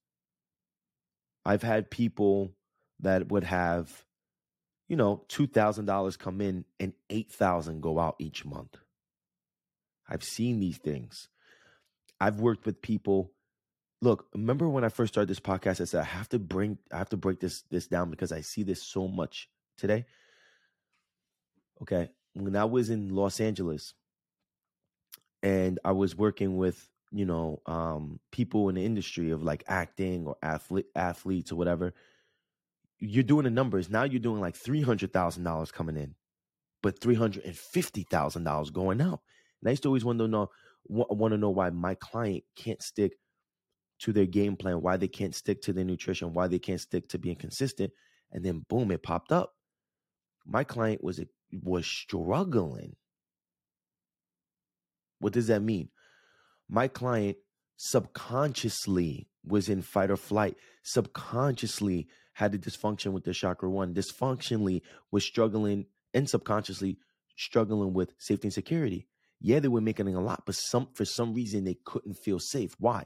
I've 1.45 1.63
had 1.63 1.91
people 1.91 2.53
that 3.01 3.29
would 3.29 3.45
have, 3.45 4.05
you 4.89 4.97
know, 4.97 5.25
two 5.29 5.47
thousand 5.47 5.87
dollars 5.87 6.17
come 6.17 6.41
in 6.41 6.65
and 6.79 6.93
eight 7.11 7.33
thousand 7.33 7.81
go 7.81 7.99
out 7.99 8.17
each 8.19 8.45
month. 8.45 8.77
I've 10.09 10.25
seen 10.25 10.61
these 10.61 10.79
things. 10.79 11.29
I've 12.21 12.41
worked 12.41 12.67
with 12.67 12.83
people. 12.83 13.33
Look, 14.01 14.27
remember 14.35 14.69
when 14.69 14.85
I 14.85 14.89
first 14.89 15.15
started 15.15 15.29
this 15.29 15.41
podcast, 15.41 15.81
I 15.81 15.85
said 15.85 16.01
I 16.01 16.05
have 16.05 16.29
to 16.31 16.39
bring 16.39 16.79
I 16.93 16.99
have 16.99 17.11
to 17.11 17.17
break 17.17 17.41
this 17.41 17.63
this 17.71 17.87
down 17.87 18.11
because 18.11 18.33
I 18.33 18.41
see 18.41 18.63
this 18.63 18.83
so 18.83 19.09
much 19.09 19.49
today. 19.77 20.07
Okay. 21.83 22.11
When 22.35 22.57
I 22.57 22.65
was 22.65 22.91
in 22.91 23.15
Los 23.15 23.41
Angeles 23.41 23.95
and 25.43 25.79
I 25.85 25.93
was 25.93 26.17
working 26.17 26.57
with, 26.57 26.89
you 27.11 27.25
know, 27.25 27.61
um, 27.67 28.21
people 28.31 28.69
in 28.69 28.77
the 28.77 28.85
industry 28.85 29.31
of 29.31 29.43
like 29.43 29.65
acting 29.67 30.27
or 30.27 30.37
athlete 30.43 30.87
athletes 30.95 31.51
or 31.51 31.57
whatever, 31.57 31.95
you're 33.01 33.25
doing 33.25 33.45
the 33.45 33.51
numbers. 33.51 33.91
Now 33.91 34.05
you're 34.05 34.21
doing 34.21 34.41
like 34.41 34.57
three 34.57 34.83
hundred 34.83 35.13
thousand 35.13 35.45
dollars 35.45 35.73
coming 35.73 35.97
in, 35.97 36.15
but 36.83 37.01
three 37.01 37.15
hundred 37.15 37.45
and 37.45 37.57
fifty 37.57 38.05
thousand 38.05 38.45
dollars 38.45 38.71
going 38.71 39.01
out. 39.01 39.21
And 39.61 39.69
I 39.69 39.71
used 39.71 39.83
to 39.85 39.89
always 39.89 40.05
to 40.05 40.29
know 40.29 40.51
want 40.89 41.33
to 41.33 41.39
know 41.39 41.51
why 41.51 41.71
my 41.71 41.95
client 41.95 42.45
can't 42.57 42.83
stick 42.83 43.13
to 44.01 44.13
their 44.13 44.27
game 44.27 44.57
plan, 44.57 44.81
why 44.81 44.97
they 44.97 45.09
can't 45.09 45.35
stick 45.35 45.61
to 45.63 45.73
their 45.73 45.85
nutrition, 45.85 46.33
why 46.33 46.47
they 46.47 46.59
can't 46.59 46.81
stick 46.81 47.09
to 47.09 47.19
being 47.19 47.37
consistent. 47.37 47.93
And 48.33 48.45
then 48.45 48.65
boom, 48.69 48.91
it 48.91 49.03
popped 49.03 49.33
up. 49.33 49.53
My 50.47 50.65
client 50.65 51.03
was 51.03 51.21
was 51.53 51.87
struggling. 51.87 52.97
What 55.19 55.33
does 55.33 55.49
that 55.49 55.63
mean? 55.63 55.89
My 56.69 56.89
client 56.89 57.39
subconsciously 57.77 59.29
was 59.45 59.69
in 59.69 59.83
fight 59.83 60.11
or 60.11 60.17
flight, 60.17 60.57
subconsciously 60.83 62.09
had 62.35 62.55
a 62.55 62.59
dysfunction 62.59 63.13
with 63.13 63.25
the 63.25 63.33
chakra 63.33 63.69
one, 63.69 63.95
dysfunctionally 63.95 64.83
was 65.11 65.25
struggling 65.25 65.87
and 66.15 66.29
subconsciously 66.29 66.99
struggling 67.37 67.95
with 67.95 68.13
safety 68.19 68.49
and 68.49 68.53
security. 68.53 69.09
Yeah, 69.41 69.61
they 69.61 69.69
were 69.69 69.81
making 69.81 70.13
a 70.15 70.21
lot, 70.21 70.43
but 70.47 70.57
some 70.57 70.89
for 70.95 71.05
some 71.05 71.33
reason 71.35 71.65
they 71.65 71.77
couldn't 71.85 72.15
feel 72.15 72.39
safe. 72.39 72.75
Why? 72.79 73.05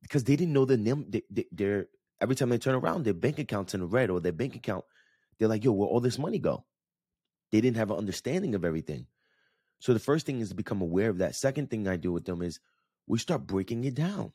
Because 0.00 0.24
they 0.24 0.36
didn't 0.36 0.52
know 0.52 0.64
the 0.64 0.76
name. 0.76 1.06
They, 1.08 1.46
they're 1.50 1.86
every 2.20 2.36
time 2.36 2.50
they 2.50 2.58
turn 2.58 2.74
around, 2.74 3.04
their 3.04 3.14
bank 3.14 3.38
account's 3.38 3.74
in 3.74 3.80
the 3.80 3.86
red 3.86 4.10
or 4.10 4.20
their 4.20 4.32
bank 4.32 4.54
account. 4.54 4.84
They're 5.38 5.48
like, 5.48 5.64
"Yo, 5.64 5.72
where 5.72 5.88
all 5.88 6.00
this 6.00 6.18
money 6.18 6.38
go?" 6.38 6.64
They 7.50 7.60
didn't 7.60 7.76
have 7.76 7.90
an 7.90 7.98
understanding 7.98 8.54
of 8.54 8.64
everything. 8.64 9.06
So 9.80 9.92
the 9.92 9.98
first 10.00 10.24
thing 10.24 10.40
is 10.40 10.48
to 10.50 10.54
become 10.54 10.80
aware 10.80 11.10
of 11.10 11.18
that. 11.18 11.34
Second 11.34 11.70
thing 11.70 11.86
I 11.88 11.96
do 11.96 12.12
with 12.12 12.24
them 12.24 12.42
is 12.42 12.60
we 13.06 13.18
start 13.18 13.46
breaking 13.46 13.84
it 13.84 13.94
down. 13.94 14.32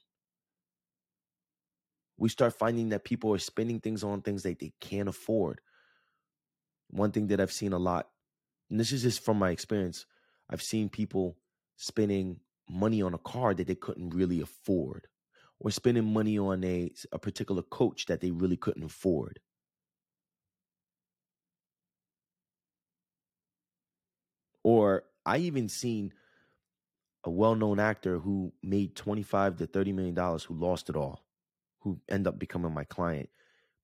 We 2.18 2.30
start 2.30 2.54
finding 2.54 2.90
that 2.90 3.06
people 3.06 3.34
are 3.34 3.40
spending 3.40 3.80
things 3.80 4.04
on 4.04 4.22
things 4.22 4.44
that 4.44 4.60
they 4.60 4.74
can't 4.82 5.10
afford. 5.10 5.62
One 6.90 7.12
thing 7.12 7.28
that 7.28 7.40
I've 7.40 7.52
seen 7.52 7.74
a 7.74 7.80
lot, 7.80 8.10
and 8.70 8.80
this 8.80 8.92
is 8.92 9.04
just 9.04 9.24
from 9.24 9.40
my 9.40 9.52
experience, 9.52 10.06
I've 10.50 10.62
seen 10.62 10.90
people 10.90 11.38
spending 11.78 12.40
money 12.70 13.02
on 13.02 13.14
a 13.14 13.18
car 13.20 13.54
that 13.54 13.68
they 13.68 13.76
couldn't 13.76 14.12
really 14.12 14.42
afford, 14.42 15.08
or 15.60 15.72
spending 15.72 16.12
money 16.12 16.38
on 16.38 16.64
a, 16.64 16.92
a 17.12 17.20
particular 17.20 17.62
coach 17.62 18.06
that 18.08 18.22
they 18.22 18.32
really 18.32 18.58
couldn't 18.58 18.84
afford. 18.84 19.40
Or 24.64 25.04
I 25.26 25.38
even 25.38 25.70
seen 25.70 26.14
a 27.24 27.30
well-known 27.30 27.80
actor 27.80 28.20
who 28.20 28.54
made 28.64 28.96
25 28.96 29.58
to 29.58 29.68
30 29.68 29.92
million 29.94 30.16
dollars 30.16 30.44
who 30.44 30.54
lost 30.54 30.90
it 30.90 30.96
all, 30.96 31.26
who 31.82 32.00
end 32.10 32.28
up 32.28 32.40
becoming 32.40 32.74
my 32.74 32.84
client, 32.86 33.30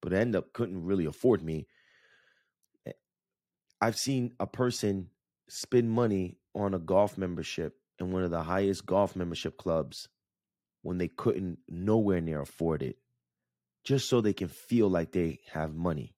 but 0.02 0.14
end 0.14 0.36
up 0.36 0.54
couldn't 0.54 0.86
really 0.86 1.06
afford 1.06 1.44
me. 1.44 1.68
Eh, 2.86 2.92
I've 3.82 3.98
seen 3.98 4.34
a 4.40 4.48
person 4.48 5.10
spend 5.50 5.92
money 5.92 6.38
on 6.56 6.74
a 6.74 6.80
golf 6.80 7.18
membership 7.18 7.76
in 8.00 8.12
one 8.12 8.24
of 8.24 8.32
the 8.32 8.44
highest 8.44 8.86
golf 8.86 9.16
membership 9.16 9.58
clubs 9.58 10.08
when 10.82 10.98
they 10.98 11.08
couldn't 11.08 11.60
nowhere 11.68 12.22
near 12.22 12.42
afford 12.42 12.82
it, 12.82 12.98
just 13.84 14.08
so 14.08 14.22
they 14.22 14.34
can 14.34 14.48
feel 14.48 14.88
like 14.88 15.12
they 15.12 15.40
have 15.52 15.74
money. 15.74 16.16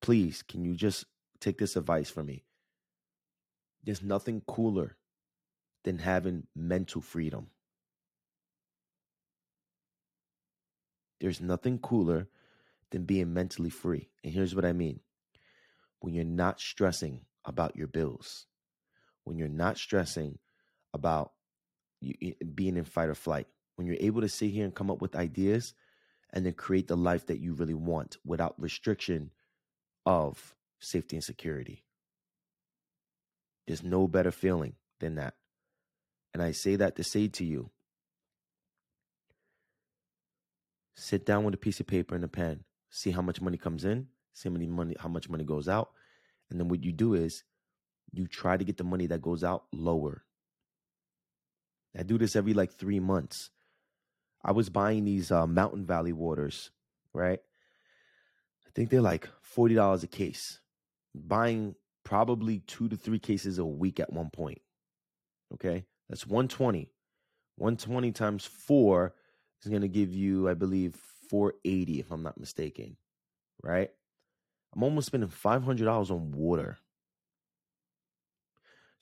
Please, 0.00 0.42
can 0.42 0.64
you 0.64 0.74
just 0.74 1.04
take 1.40 1.58
this 1.58 1.76
advice 1.76 2.10
from 2.10 2.26
me? 2.26 2.44
There's 3.84 4.02
nothing 4.02 4.42
cooler 4.46 4.96
than 5.84 5.98
having 5.98 6.46
mental 6.54 7.00
freedom. 7.00 7.48
There's 11.20 11.40
nothing 11.40 11.78
cooler 11.78 12.28
than 12.90 13.04
being 13.04 13.32
mentally 13.32 13.70
free. 13.70 14.10
And 14.22 14.32
here's 14.32 14.54
what 14.54 14.64
I 14.64 14.72
mean 14.72 15.00
when 16.00 16.14
you're 16.14 16.24
not 16.24 16.60
stressing 16.60 17.24
about 17.44 17.76
your 17.76 17.86
bills, 17.86 18.46
when 19.24 19.38
you're 19.38 19.48
not 19.48 19.78
stressing 19.78 20.38
about 20.94 21.32
you, 22.00 22.34
being 22.54 22.76
in 22.76 22.84
fight 22.84 23.08
or 23.08 23.14
flight, 23.14 23.46
when 23.76 23.86
you're 23.86 23.96
able 24.00 24.20
to 24.20 24.28
sit 24.28 24.50
here 24.50 24.64
and 24.64 24.74
come 24.74 24.90
up 24.90 25.00
with 25.00 25.16
ideas 25.16 25.74
and 26.32 26.46
then 26.46 26.52
create 26.52 26.88
the 26.88 26.96
life 26.96 27.26
that 27.26 27.40
you 27.40 27.54
really 27.54 27.74
want 27.74 28.16
without 28.24 28.60
restriction 28.60 29.30
of 30.06 30.54
safety 30.80 31.16
and 31.16 31.24
security. 31.24 31.84
There's 33.66 33.82
no 33.82 34.08
better 34.08 34.30
feeling 34.30 34.74
than 35.00 35.16
that. 35.16 35.34
And 36.34 36.42
I 36.42 36.52
say 36.52 36.76
that 36.76 36.96
to 36.96 37.04
say 37.04 37.28
to 37.28 37.44
you 37.44 37.70
sit 40.94 41.24
down 41.26 41.44
with 41.44 41.54
a 41.54 41.58
piece 41.58 41.80
of 41.80 41.86
paper 41.86 42.14
and 42.14 42.24
a 42.24 42.28
pen, 42.28 42.64
see 42.90 43.10
how 43.10 43.22
much 43.22 43.40
money 43.40 43.56
comes 43.56 43.84
in, 43.84 44.08
see 44.32 44.48
how, 44.48 44.52
many 44.52 44.66
money, 44.66 44.94
how 44.98 45.08
much 45.08 45.28
money 45.28 45.44
goes 45.44 45.68
out. 45.68 45.90
And 46.50 46.60
then 46.60 46.68
what 46.68 46.84
you 46.84 46.92
do 46.92 47.14
is 47.14 47.44
you 48.12 48.26
try 48.26 48.56
to 48.56 48.64
get 48.64 48.76
the 48.76 48.84
money 48.84 49.06
that 49.06 49.22
goes 49.22 49.42
out 49.42 49.64
lower. 49.72 50.24
I 51.96 52.02
do 52.02 52.18
this 52.18 52.36
every 52.36 52.54
like 52.54 52.72
three 52.72 53.00
months. 53.00 53.50
I 54.44 54.52
was 54.52 54.68
buying 54.68 55.04
these 55.04 55.30
uh, 55.30 55.46
Mountain 55.46 55.86
Valley 55.86 56.12
waters, 56.12 56.70
right? 57.12 57.40
I 58.66 58.70
think 58.74 58.90
they're 58.90 59.00
like 59.00 59.28
$40 59.56 60.02
a 60.02 60.06
case. 60.06 60.60
Buying 61.14 61.74
probably 62.04 62.60
two 62.60 62.88
to 62.88 62.96
three 62.96 63.18
cases 63.18 63.58
a 63.58 63.64
week 63.64 64.00
at 64.00 64.12
one 64.12 64.30
point. 64.30 64.60
Okay. 65.54 65.84
That's 66.08 66.26
120. 66.26 66.90
120 67.56 68.12
times 68.12 68.44
four 68.44 69.14
is 69.62 69.70
going 69.70 69.82
to 69.82 69.88
give 69.88 70.12
you, 70.12 70.48
I 70.48 70.54
believe, 70.54 70.96
480, 71.30 72.00
if 72.00 72.10
I'm 72.10 72.22
not 72.22 72.40
mistaken. 72.40 72.96
Right? 73.62 73.90
I'm 74.74 74.82
almost 74.82 75.06
spending 75.06 75.28
$500 75.28 76.10
on 76.10 76.32
water. 76.32 76.78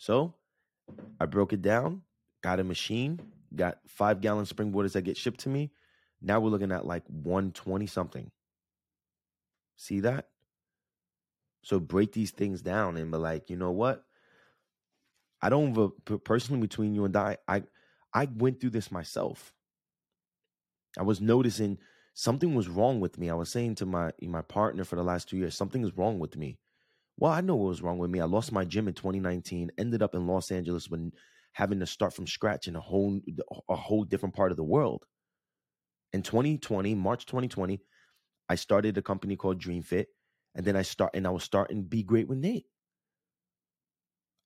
So 0.01 0.33
I 1.21 1.27
broke 1.27 1.53
it 1.53 1.61
down, 1.61 2.03
got 2.43 2.59
a 2.59 2.65
machine, 2.65 3.21
got 3.55 3.79
five 3.87 4.23
gallon 4.23 4.47
spring 4.47 4.73
waters 4.73 4.95
that 4.95 5.03
get 5.03 5.19
shipped 5.19 5.41
to 5.41 5.51
me. 5.51 5.73
Now 6.23 6.41
we're 6.41 6.49
looking 6.49 6.73
at 6.73 6.87
like 6.87 7.05
120 7.07 7.87
something. 7.87 8.31
See 9.77 10.01
that? 10.01 10.29
So 11.63 11.79
break 11.79 12.13
these 12.13 12.31
things 12.31 12.63
down 12.63 12.97
and 12.97 13.11
be 13.11 13.19
like, 13.19 13.51
you 13.51 13.57
know 13.57 13.73
what? 13.73 14.03
I 15.43 15.51
don't 15.51 15.93
personally 16.25 16.63
between 16.63 16.95
you 16.95 17.05
and 17.05 17.15
I, 17.15 17.37
I 17.47 17.65
I 18.15 18.27
went 18.35 18.59
through 18.59 18.71
this 18.71 18.91
myself. 18.91 19.53
I 20.99 21.03
was 21.03 21.21
noticing 21.21 21.77
something 22.15 22.55
was 22.55 22.69
wrong 22.69 23.01
with 23.01 23.19
me. 23.19 23.29
I 23.29 23.35
was 23.35 23.51
saying 23.51 23.75
to 23.77 23.87
my 23.87 24.13
my 24.23 24.43
partner 24.43 24.85
for 24.85 24.97
the 24.97 25.05
last 25.05 25.29
two 25.29 25.37
years, 25.37 25.55
something 25.55 25.85
is 25.85 25.95
wrong 25.95 26.19
with 26.19 26.39
me. 26.39 26.59
Well, 27.21 27.31
I 27.31 27.41
know 27.43 27.55
what 27.55 27.69
was 27.69 27.83
wrong 27.83 27.99
with 27.99 28.11
me. 28.11 28.19
I 28.21 28.25
lost 28.25 28.51
my 28.51 28.65
gym 28.65 28.89
in 28.89 28.95
2019, 28.95 29.71
ended 29.79 30.03
up 30.03 30.15
in 30.15 30.27
Los 30.27 30.51
Angeles 30.51 30.89
when 30.91 31.13
having 31.53 31.79
to 31.81 31.87
start 31.87 32.15
from 32.15 32.27
scratch 32.27 32.67
in 32.67 32.75
a 32.75 32.81
whole 32.81 33.21
a 33.69 33.77
whole 33.77 34.05
different 34.05 34.35
part 34.35 34.51
of 34.51 34.57
the 34.57 34.65
world. 34.65 35.05
In 36.13 36.23
2020, 36.23 36.95
March 36.97 37.27
2020, 37.27 37.81
I 38.49 38.55
started 38.57 38.99
a 38.99 39.03
company 39.03 39.37
called 39.37 39.59
Dream 39.61 39.83
Fit, 39.83 40.09
and 40.55 40.65
then 40.67 40.75
I 40.77 40.83
start 40.83 41.13
and 41.15 41.27
I 41.27 41.31
was 41.31 41.45
starting 41.45 41.85
Be 41.85 42.03
Great 42.03 42.27
with 42.29 42.39
Nate. 42.39 42.67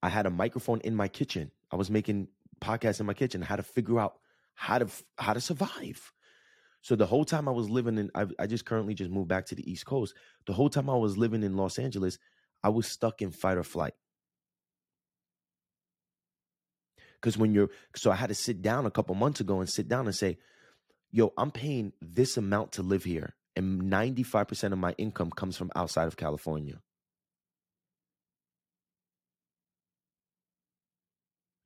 I 0.02 0.08
had 0.08 0.26
a 0.26 0.30
microphone 0.30 0.80
in 0.80 0.94
my 0.94 1.08
kitchen. 1.08 1.50
I 1.70 1.76
was 1.76 1.90
making 1.90 2.28
podcasts 2.60 3.00
in 3.00 3.06
my 3.06 3.14
kitchen. 3.14 3.42
Had 3.42 3.56
to 3.56 3.62
figure 3.62 3.98
out 3.98 4.18
how 4.54 4.78
to 4.78 4.88
how 5.18 5.32
to 5.32 5.40
survive. 5.40 6.12
So 6.82 6.96
the 6.96 7.06
whole 7.06 7.24
time 7.24 7.48
I 7.48 7.52
was 7.52 7.70
living 7.70 7.98
in, 7.98 8.10
I, 8.14 8.26
I 8.38 8.46
just 8.46 8.66
currently 8.66 8.94
just 8.94 9.10
moved 9.10 9.28
back 9.28 9.46
to 9.46 9.54
the 9.54 9.70
East 9.70 9.86
Coast. 9.86 10.14
The 10.46 10.52
whole 10.52 10.70
time 10.70 10.90
I 10.90 10.96
was 10.96 11.16
living 11.16 11.42
in 11.42 11.56
Los 11.56 11.78
Angeles, 11.78 12.18
I 12.64 12.70
was 12.70 12.86
stuck 12.86 13.20
in 13.20 13.30
fight 13.30 13.58
or 13.58 13.62
flight. 13.62 13.92
Because 17.20 17.36
when 17.36 17.52
you're, 17.52 17.68
so 17.94 18.10
I 18.10 18.14
had 18.14 18.28
to 18.28 18.34
sit 18.34 18.62
down 18.62 18.86
a 18.86 18.90
couple 18.90 19.14
months 19.14 19.40
ago 19.40 19.60
and 19.60 19.68
sit 19.68 19.86
down 19.86 20.06
and 20.06 20.14
say, 20.14 20.38
yo, 21.10 21.34
I'm 21.36 21.50
paying 21.50 21.92
this 22.00 22.38
amount 22.38 22.72
to 22.72 22.82
live 22.82 23.04
here. 23.04 23.34
And 23.54 23.82
95% 23.82 24.72
of 24.72 24.78
my 24.78 24.92
income 24.98 25.30
comes 25.30 25.56
from 25.56 25.70
outside 25.76 26.08
of 26.08 26.16
California. 26.16 26.80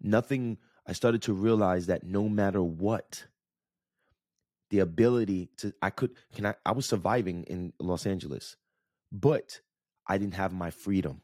Nothing, 0.01 0.59
I 0.87 0.93
started 0.93 1.23
to 1.23 1.33
realize 1.33 1.87
that 1.87 2.05
no 2.05 2.29
matter 2.29 2.63
what, 2.63 3.25
the 4.71 4.81
ability 4.81 5.49
to 5.57 5.73
I 5.81 5.91
could 5.91 6.11
can 6.35 6.45
I 6.45 6.55
I 6.65 6.73
was 6.73 6.85
surviving 6.85 7.45
in 7.45 7.73
Los 7.81 8.05
Angeles, 8.05 8.57
but 9.11 9.61
I 10.09 10.19
didn't 10.19 10.35
have 10.35 10.53
my 10.53 10.71
freedom. 10.71 11.21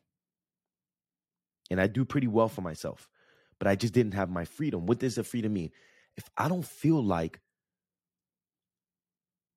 And 1.70 1.80
I 1.80 1.86
do 1.86 2.04
pretty 2.04 2.26
well 2.26 2.48
for 2.48 2.60
myself, 2.60 3.08
but 3.58 3.66
I 3.66 3.74
just 3.74 3.94
didn't 3.94 4.14
have 4.14 4.30
my 4.30 4.44
freedom. 4.44 4.86
What 4.86 4.98
does 4.98 5.14
the 5.14 5.24
freedom 5.24 5.54
mean? 5.54 5.70
If 6.16 6.28
I 6.36 6.48
don't 6.48 6.64
feel 6.64 7.02
like 7.02 7.40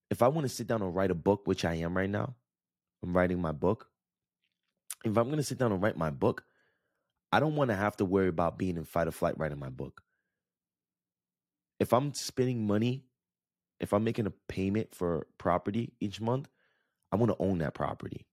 if 0.09 0.21
I 0.21 0.29
want 0.29 0.45
to 0.47 0.53
sit 0.53 0.67
down 0.67 0.81
and 0.81 0.95
write 0.95 1.11
a 1.11 1.15
book, 1.15 1.45
which 1.45 1.65
I 1.65 1.75
am 1.75 1.95
right 1.95 2.09
now, 2.09 2.35
I'm 3.03 3.15
writing 3.15 3.41
my 3.41 3.51
book. 3.51 3.89
If 5.03 5.17
I'm 5.17 5.25
going 5.25 5.37
to 5.37 5.43
sit 5.43 5.57
down 5.57 5.71
and 5.71 5.81
write 5.81 5.97
my 5.97 6.09
book, 6.09 6.43
I 7.31 7.39
don't 7.39 7.55
want 7.55 7.69
to 7.71 7.75
have 7.75 7.97
to 7.97 8.05
worry 8.05 8.29
about 8.29 8.57
being 8.57 8.77
in 8.77 8.85
fight 8.85 9.07
or 9.07 9.11
flight 9.11 9.37
writing 9.37 9.59
my 9.59 9.69
book. 9.69 10.01
If 11.79 11.93
I'm 11.93 12.13
spending 12.13 12.65
money, 12.65 13.03
if 13.79 13.93
I'm 13.93 14.03
making 14.03 14.25
a 14.25 14.33
payment 14.47 14.95
for 14.95 15.27
property 15.37 15.93
each 15.99 16.21
month, 16.21 16.47
I 17.11 17.17
want 17.17 17.31
to 17.31 17.43
own 17.43 17.59
that 17.59 17.73
property. 17.73 18.25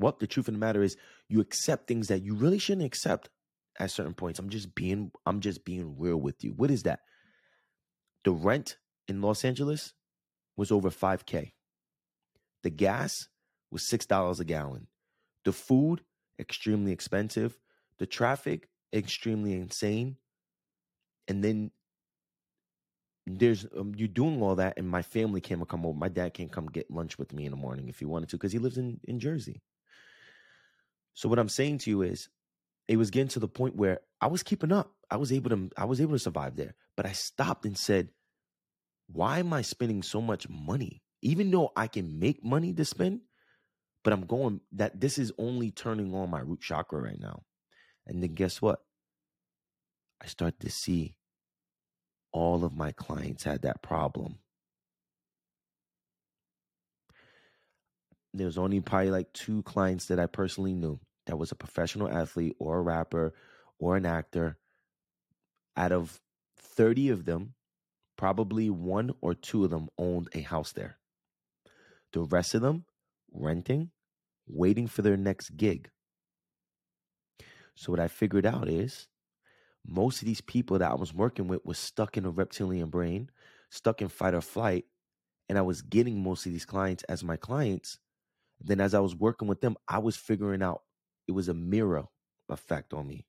What 0.00 0.18
the 0.18 0.26
truth 0.26 0.48
of 0.48 0.54
the 0.54 0.60
matter 0.60 0.82
is, 0.82 0.96
you 1.28 1.40
accept 1.40 1.86
things 1.86 2.08
that 2.08 2.22
you 2.22 2.34
really 2.34 2.58
shouldn't 2.58 2.86
accept 2.86 3.28
at 3.78 3.90
certain 3.90 4.14
points. 4.14 4.38
I'm 4.38 4.48
just 4.48 4.74
being 4.74 5.10
I'm 5.26 5.40
just 5.40 5.64
being 5.64 5.96
real 5.98 6.16
with 6.16 6.42
you. 6.42 6.52
What 6.52 6.70
is 6.70 6.84
that? 6.84 7.00
The 8.24 8.32
rent 8.32 8.78
in 9.08 9.20
Los 9.20 9.44
Angeles 9.44 9.92
was 10.56 10.70
over 10.70 10.90
5k. 10.90 11.52
The 12.62 12.70
gas 12.70 13.28
was 13.70 13.82
$6 13.82 14.40
a 14.40 14.44
gallon. 14.44 14.86
The 15.44 15.52
food 15.52 16.02
extremely 16.38 16.92
expensive, 16.92 17.58
the 17.98 18.06
traffic 18.06 18.68
extremely 18.92 19.52
insane. 19.52 20.16
And 21.28 21.44
then 21.44 21.70
there's 23.26 23.66
um, 23.76 23.92
you're 23.96 24.08
doing 24.08 24.42
all 24.42 24.56
that 24.56 24.74
and 24.76 24.88
my 24.88 25.02
family 25.02 25.40
can't 25.40 25.66
come 25.68 25.84
over. 25.86 25.96
My 25.96 26.08
dad 26.08 26.34
can't 26.34 26.50
come 26.50 26.66
get 26.66 26.90
lunch 26.90 27.18
with 27.18 27.32
me 27.32 27.44
in 27.44 27.50
the 27.50 27.56
morning 27.56 27.88
if 27.88 27.98
he 27.98 28.06
wanted 28.06 28.30
to 28.30 28.36
because 28.36 28.52
he 28.52 28.58
lives 28.58 28.78
in 28.78 28.98
in 29.04 29.20
Jersey. 29.20 29.62
So 31.14 31.28
what 31.28 31.38
I'm 31.38 31.48
saying 31.48 31.78
to 31.78 31.90
you 31.90 32.02
is 32.02 32.28
it 32.88 32.96
was 32.96 33.10
getting 33.10 33.28
to 33.28 33.40
the 33.40 33.48
point 33.48 33.76
where 33.76 34.00
I 34.20 34.26
was 34.26 34.42
keeping 34.42 34.72
up. 34.72 34.92
I 35.10 35.16
was 35.16 35.32
able 35.32 35.50
to 35.50 35.70
I 35.76 35.84
was 35.84 36.00
able 36.00 36.12
to 36.12 36.18
survive 36.18 36.56
there. 36.56 36.74
But 36.96 37.06
I 37.06 37.12
stopped 37.12 37.64
and 37.64 37.76
said, 37.76 38.08
why 39.12 39.38
am 39.38 39.52
I 39.52 39.62
spending 39.62 40.02
so 40.02 40.20
much 40.20 40.48
money? 40.48 41.02
Even 41.22 41.50
though 41.50 41.72
I 41.76 41.86
can 41.86 42.18
make 42.18 42.44
money 42.44 42.72
to 42.74 42.84
spend, 42.84 43.20
but 44.02 44.12
I'm 44.12 44.26
going 44.26 44.60
that 44.72 45.00
this 45.00 45.18
is 45.18 45.32
only 45.38 45.70
turning 45.70 46.14
on 46.14 46.30
my 46.30 46.40
root 46.40 46.60
chakra 46.60 47.00
right 47.00 47.20
now. 47.20 47.42
And 48.06 48.22
then 48.22 48.34
guess 48.34 48.62
what? 48.62 48.80
I 50.22 50.26
start 50.26 50.60
to 50.60 50.70
see 50.70 51.16
all 52.32 52.64
of 52.64 52.74
my 52.74 52.92
clients 52.92 53.44
had 53.44 53.62
that 53.62 53.82
problem. 53.82 54.38
There's 58.32 58.58
only 58.58 58.80
probably 58.80 59.10
like 59.10 59.32
two 59.32 59.62
clients 59.62 60.06
that 60.06 60.20
I 60.20 60.26
personally 60.26 60.74
knew 60.74 61.00
that 61.26 61.36
was 61.36 61.52
a 61.52 61.56
professional 61.56 62.08
athlete 62.08 62.56
or 62.58 62.78
a 62.78 62.82
rapper 62.82 63.34
or 63.78 63.96
an 63.96 64.06
actor. 64.06 64.56
Out 65.76 65.92
of 65.92 66.20
30 66.56 67.10
of 67.10 67.24
them, 67.24 67.54
probably 68.16 68.70
one 68.70 69.12
or 69.20 69.34
two 69.34 69.64
of 69.64 69.70
them 69.70 69.88
owned 69.98 70.28
a 70.34 70.40
house 70.40 70.72
there. 70.72 70.98
The 72.12 72.22
rest 72.22 72.54
of 72.54 72.62
them 72.62 72.84
renting, 73.32 73.90
waiting 74.46 74.86
for 74.86 75.02
their 75.02 75.16
next 75.16 75.56
gig. 75.56 75.90
So 77.74 77.92
what 77.92 78.00
I 78.00 78.08
figured 78.08 78.46
out 78.46 78.68
is 78.68 79.08
most 79.86 80.20
of 80.20 80.26
these 80.26 80.40
people 80.40 80.78
that 80.78 80.90
I 80.90 80.94
was 80.94 81.14
working 81.14 81.48
with 81.48 81.64
was 81.64 81.78
stuck 81.78 82.16
in 82.16 82.24
a 82.24 82.30
reptilian 82.30 82.90
brain, 82.90 83.30
stuck 83.70 84.02
in 84.02 84.08
fight 84.08 84.34
or 84.34 84.40
flight, 84.40 84.84
and 85.48 85.56
I 85.56 85.62
was 85.62 85.82
getting 85.82 86.22
most 86.22 86.46
of 86.46 86.52
these 86.52 86.66
clients 86.66 87.02
as 87.04 87.24
my 87.24 87.36
clients. 87.36 87.98
Then 88.60 88.80
as 88.80 88.94
I 88.94 89.00
was 89.00 89.14
working 89.14 89.48
with 89.48 89.60
them, 89.60 89.76
I 89.88 89.98
was 89.98 90.16
figuring 90.16 90.62
out 90.62 90.82
it 91.26 91.32
was 91.32 91.48
a 91.48 91.54
mirror 91.54 92.04
effect 92.48 92.92
on 92.92 93.06
me. 93.06 93.26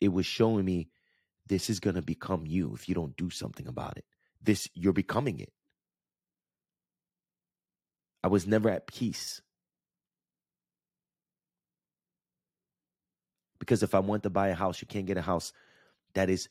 It 0.00 0.12
was 0.12 0.26
showing 0.26 0.64
me 0.64 0.88
this 1.46 1.70
is 1.70 1.80
going 1.80 1.96
to 1.96 2.02
become 2.02 2.46
you 2.46 2.74
if 2.74 2.88
you 2.88 2.94
don't 2.94 3.16
do 3.16 3.30
something 3.30 3.66
about 3.66 3.96
it. 3.96 4.04
This 4.42 4.68
you're 4.74 4.92
becoming 4.92 5.40
it. 5.40 5.52
I 8.24 8.28
was 8.28 8.46
never 8.46 8.68
at 8.68 8.86
peace. 8.86 9.40
Because 13.58 13.82
if 13.82 13.94
I 13.94 14.00
want 14.00 14.24
to 14.24 14.30
buy 14.30 14.48
a 14.48 14.54
house, 14.54 14.80
you 14.80 14.88
can't 14.88 15.06
get 15.06 15.16
a 15.16 15.22
house 15.22 15.52
that 16.14 16.28
is 16.28 16.48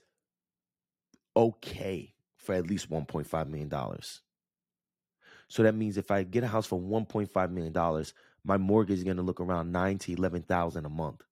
okay 1.35 2.13
for 2.37 2.55
at 2.55 2.67
least 2.67 2.89
$1.5 2.89 3.47
million. 3.47 3.69
So 5.51 5.63
that 5.63 5.75
means 5.75 5.97
if 5.97 6.11
I 6.11 6.23
get 6.23 6.45
a 6.45 6.47
house 6.47 6.65
for 6.65 6.79
$1.5 6.79 7.51
million, 7.51 8.05
my 8.45 8.55
mortgage 8.55 8.99
is 8.99 9.03
going 9.03 9.17
to 9.17 9.21
look 9.21 9.41
around 9.41 9.69
nine 9.69 9.97
to 9.97 10.13
11,000 10.13 10.85
a 10.85 10.89
month. 10.89 11.23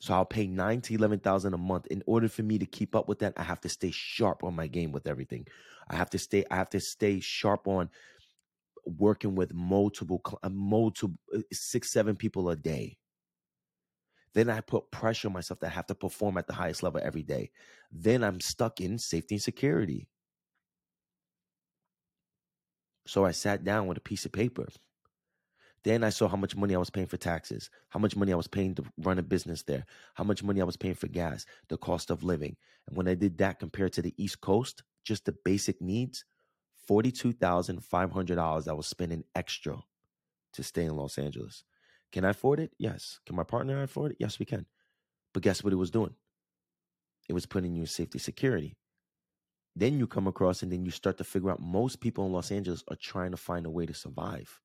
So 0.00 0.14
I'll 0.14 0.24
pay 0.24 0.48
nine 0.48 0.80
to 0.80 0.94
11,000 0.94 1.54
a 1.54 1.58
month. 1.58 1.86
In 1.86 2.02
order 2.06 2.28
for 2.28 2.42
me 2.42 2.58
to 2.58 2.66
keep 2.66 2.96
up 2.96 3.06
with 3.06 3.20
that, 3.20 3.34
I 3.36 3.44
have 3.44 3.60
to 3.60 3.68
stay 3.68 3.92
sharp 3.92 4.42
on 4.42 4.56
my 4.56 4.66
game 4.66 4.90
with 4.90 5.06
everything. 5.06 5.46
I 5.88 5.94
have 5.94 6.10
to 6.10 6.18
stay, 6.18 6.44
I 6.50 6.56
have 6.56 6.70
to 6.70 6.80
stay 6.80 7.20
sharp 7.20 7.68
on 7.68 7.88
working 8.84 9.36
with 9.36 9.54
multiple, 9.54 10.20
uh, 10.42 10.48
multiple, 10.48 11.16
uh, 11.32 11.42
six, 11.52 11.92
seven 11.92 12.16
people 12.16 12.50
a 12.50 12.56
day. 12.56 12.98
Then 14.34 14.50
I 14.50 14.60
put 14.60 14.90
pressure 14.90 15.28
on 15.28 15.34
myself 15.34 15.60
that 15.60 15.68
I 15.68 15.74
have 15.74 15.86
to 15.86 15.94
perform 15.94 16.36
at 16.36 16.48
the 16.48 16.54
highest 16.54 16.82
level 16.82 17.00
every 17.00 17.22
day. 17.22 17.52
Then 17.92 18.24
I'm 18.24 18.40
stuck 18.40 18.80
in 18.80 18.98
safety 18.98 19.36
and 19.36 19.42
security. 19.42 20.08
So 23.06 23.24
I 23.24 23.32
sat 23.32 23.64
down 23.64 23.86
with 23.86 23.98
a 23.98 24.02
piece 24.02 24.24
of 24.24 24.32
paper. 24.32 24.68
Then 25.84 26.04
I 26.04 26.10
saw 26.10 26.28
how 26.28 26.36
much 26.36 26.54
money 26.54 26.76
I 26.76 26.78
was 26.78 26.90
paying 26.90 27.08
for 27.08 27.16
taxes, 27.16 27.68
how 27.88 27.98
much 27.98 28.14
money 28.14 28.32
I 28.32 28.36
was 28.36 28.46
paying 28.46 28.74
to 28.76 28.84
run 28.98 29.18
a 29.18 29.22
business 29.22 29.64
there, 29.64 29.84
how 30.14 30.22
much 30.22 30.42
money 30.44 30.60
I 30.60 30.64
was 30.64 30.76
paying 30.76 30.94
for 30.94 31.08
gas, 31.08 31.44
the 31.68 31.76
cost 31.76 32.10
of 32.10 32.22
living. 32.22 32.56
And 32.86 32.96
when 32.96 33.08
I 33.08 33.14
did 33.14 33.38
that 33.38 33.58
compared 33.58 33.92
to 33.94 34.02
the 34.02 34.14
East 34.16 34.40
Coast, 34.40 34.84
just 35.04 35.24
the 35.24 35.34
basic 35.44 35.82
needs, 35.82 36.24
$42,500 36.88 38.68
I 38.68 38.72
was 38.72 38.86
spending 38.86 39.24
extra 39.34 39.78
to 40.52 40.62
stay 40.62 40.84
in 40.84 40.96
Los 40.96 41.18
Angeles. 41.18 41.64
Can 42.12 42.24
I 42.24 42.30
afford 42.30 42.60
it? 42.60 42.72
Yes. 42.78 43.18
Can 43.26 43.34
my 43.34 43.44
partner 43.44 43.82
afford 43.82 44.12
it? 44.12 44.18
Yes, 44.20 44.38
we 44.38 44.46
can. 44.46 44.66
But 45.32 45.42
guess 45.42 45.64
what 45.64 45.72
it 45.72 45.76
was 45.76 45.90
doing? 45.90 46.14
It 47.28 47.32
was 47.32 47.46
putting 47.46 47.74
you 47.74 47.82
in 47.82 47.86
safety 47.86 48.18
security. 48.18 48.76
Then 49.74 49.98
you 49.98 50.06
come 50.06 50.26
across 50.26 50.62
and 50.62 50.70
then 50.70 50.84
you 50.84 50.90
start 50.90 51.18
to 51.18 51.24
figure 51.24 51.50
out 51.50 51.60
most 51.60 52.00
people 52.00 52.26
in 52.26 52.32
Los 52.32 52.52
Angeles 52.52 52.84
are 52.88 52.96
trying 52.96 53.30
to 53.30 53.36
find 53.36 53.64
a 53.66 53.70
way 53.70 53.86
to 53.86 53.94
survive. 53.94 54.60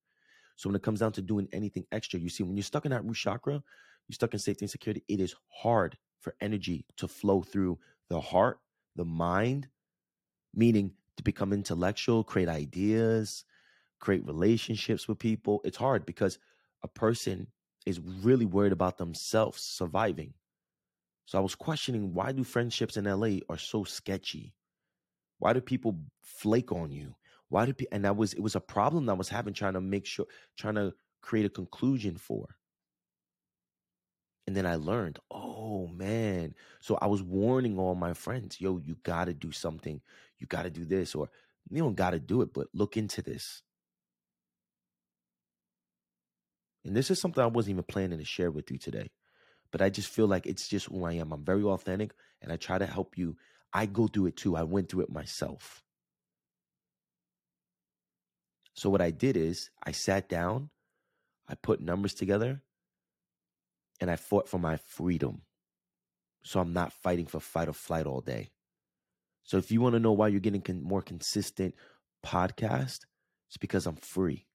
So 0.58 0.70
when 0.70 0.76
it 0.76 0.84
comes 0.84 1.00
down 1.00 1.14
to 1.14 1.22
doing 1.22 1.48
anything 1.54 1.86
extra, 1.92 2.20
you 2.20 2.30
see, 2.30 2.44
when 2.44 2.58
you're 2.58 2.64
stuck 2.64 2.86
in 2.86 2.92
that 2.92 3.06
root 3.06 3.16
chakra, 3.16 3.54
you're 4.08 4.14
stuck 4.14 4.34
in 4.34 4.40
safety 4.40 4.66
and 4.66 4.72
security, 4.72 5.04
it 5.08 5.20
is 5.20 5.36
hard 5.50 5.98
for 6.20 6.36
energy 6.42 6.86
to 6.98 7.08
flow 7.08 7.42
through 7.42 7.80
the 8.10 8.20
heart, 8.20 8.60
the 8.96 9.06
mind, 9.06 9.68
meaning 10.54 10.92
to 11.18 11.24
become 11.24 11.54
intellectual, 11.54 12.24
create 12.24 12.50
ideas, 12.50 13.46
create 14.00 14.26
relationships 14.26 15.08
with 15.08 15.20
people. 15.20 15.62
It's 15.64 15.78
hard 15.78 16.06
because 16.06 16.40
a 16.84 16.88
person 16.88 17.48
is 17.86 18.00
really 18.00 18.46
worried 18.46 18.74
about 18.74 18.98
themselves 18.98 19.62
surviving. 19.62 20.34
So 21.26 21.38
I 21.38 21.42
was 21.42 21.56
questioning 21.56 22.14
why 22.14 22.32
do 22.32 22.44
friendships 22.44 22.98
in 22.98 23.08
LA 23.08 23.40
are 23.50 23.58
so 23.58 23.84
sketchy? 23.84 24.54
Why 25.40 25.54
do 25.54 25.62
people 25.62 26.00
flake 26.22 26.72
on 26.72 26.92
you? 26.92 27.16
Why 27.50 27.66
do 27.66 27.74
people 27.74 27.96
and 27.96 28.06
that 28.06 28.18
was 28.18 28.34
it 28.34 28.42
was 28.42 28.56
a 28.56 28.60
problem 28.62 29.06
that 29.06 29.14
I 29.14 29.16
was 29.16 29.30
having 29.30 29.54
trying 29.54 29.74
to 29.74 29.82
make 29.82 30.06
sure 30.06 30.26
trying 30.58 30.76
to 30.76 30.94
create 31.22 31.46
a 31.46 31.50
conclusion 31.50 32.18
for. 32.18 32.56
And 34.46 34.56
then 34.56 34.66
I 34.66 34.76
learned, 34.76 35.20
oh 35.30 35.88
man. 35.88 36.56
So 36.80 36.98
I 37.02 37.08
was 37.08 37.22
warning 37.22 37.78
all 37.78 37.96
my 37.96 38.14
friends, 38.14 38.62
yo, 38.62 38.78
you 38.78 38.96
gotta 39.04 39.34
do 39.34 39.52
something. 39.52 40.02
You 40.40 40.48
gotta 40.48 40.70
do 40.70 40.86
this, 40.86 41.16
or 41.16 41.30
you 41.70 41.84
don't 41.84 41.96
gotta 41.96 42.20
do 42.20 42.42
it, 42.42 42.54
but 42.54 42.68
look 42.74 42.96
into 42.96 43.22
this. 43.22 43.62
And 46.86 46.96
this 46.96 47.12
is 47.12 47.20
something 47.20 47.44
I 47.44 47.48
wasn't 47.48 47.74
even 47.74 47.84
planning 47.84 48.20
to 48.20 48.26
share 48.26 48.50
with 48.50 48.72
you 48.72 48.78
today. 48.78 49.10
But 49.72 49.82
I 49.82 49.90
just 49.90 50.08
feel 50.08 50.28
like 50.28 50.46
it's 50.46 50.70
just 50.70 50.86
who 50.86 51.04
I 51.04 51.14
am. 51.14 51.34
I'm 51.34 51.44
very 51.44 51.64
authentic 51.64 52.12
and 52.42 52.52
I 52.52 52.56
try 52.56 52.78
to 52.78 52.86
help 52.86 53.18
you. 53.18 53.36
I 53.74 53.86
go 53.86 54.08
through 54.08 54.28
it 54.28 54.38
too. 54.38 54.56
I 54.56 54.64
went 54.64 54.90
through 54.90 55.02
it 55.02 55.12
myself. 55.12 55.84
So 58.74 58.90
what 58.90 59.02
I 59.02 59.12
did 59.12 59.36
is 59.38 59.70
I 59.84 59.92
sat 59.92 60.30
down, 60.30 60.70
I 61.48 61.56
put 61.56 61.82
numbers 61.82 62.14
together, 62.14 62.62
and 64.00 64.12
I 64.12 64.16
fought 64.16 64.48
for 64.48 64.60
my 64.60 64.78
freedom. 64.78 65.42
So 66.44 66.60
I'm 66.60 66.74
not 66.74 66.94
fighting 66.94 67.26
for 67.26 67.40
fight 67.40 67.68
or 67.68 67.74
flight 67.74 68.06
all 68.06 68.22
day. 68.22 68.52
So 69.44 69.58
if 69.58 69.72
you 69.72 69.82
want 69.82 69.94
to 69.94 70.00
know 70.00 70.12
why 70.12 70.28
you're 70.28 70.40
getting 70.40 70.62
con- 70.62 70.84
more 70.84 71.02
consistent 71.02 71.74
podcast, 72.26 73.00
it's 73.48 73.58
because 73.60 73.86
I'm 73.86 73.96
free. 73.96 74.46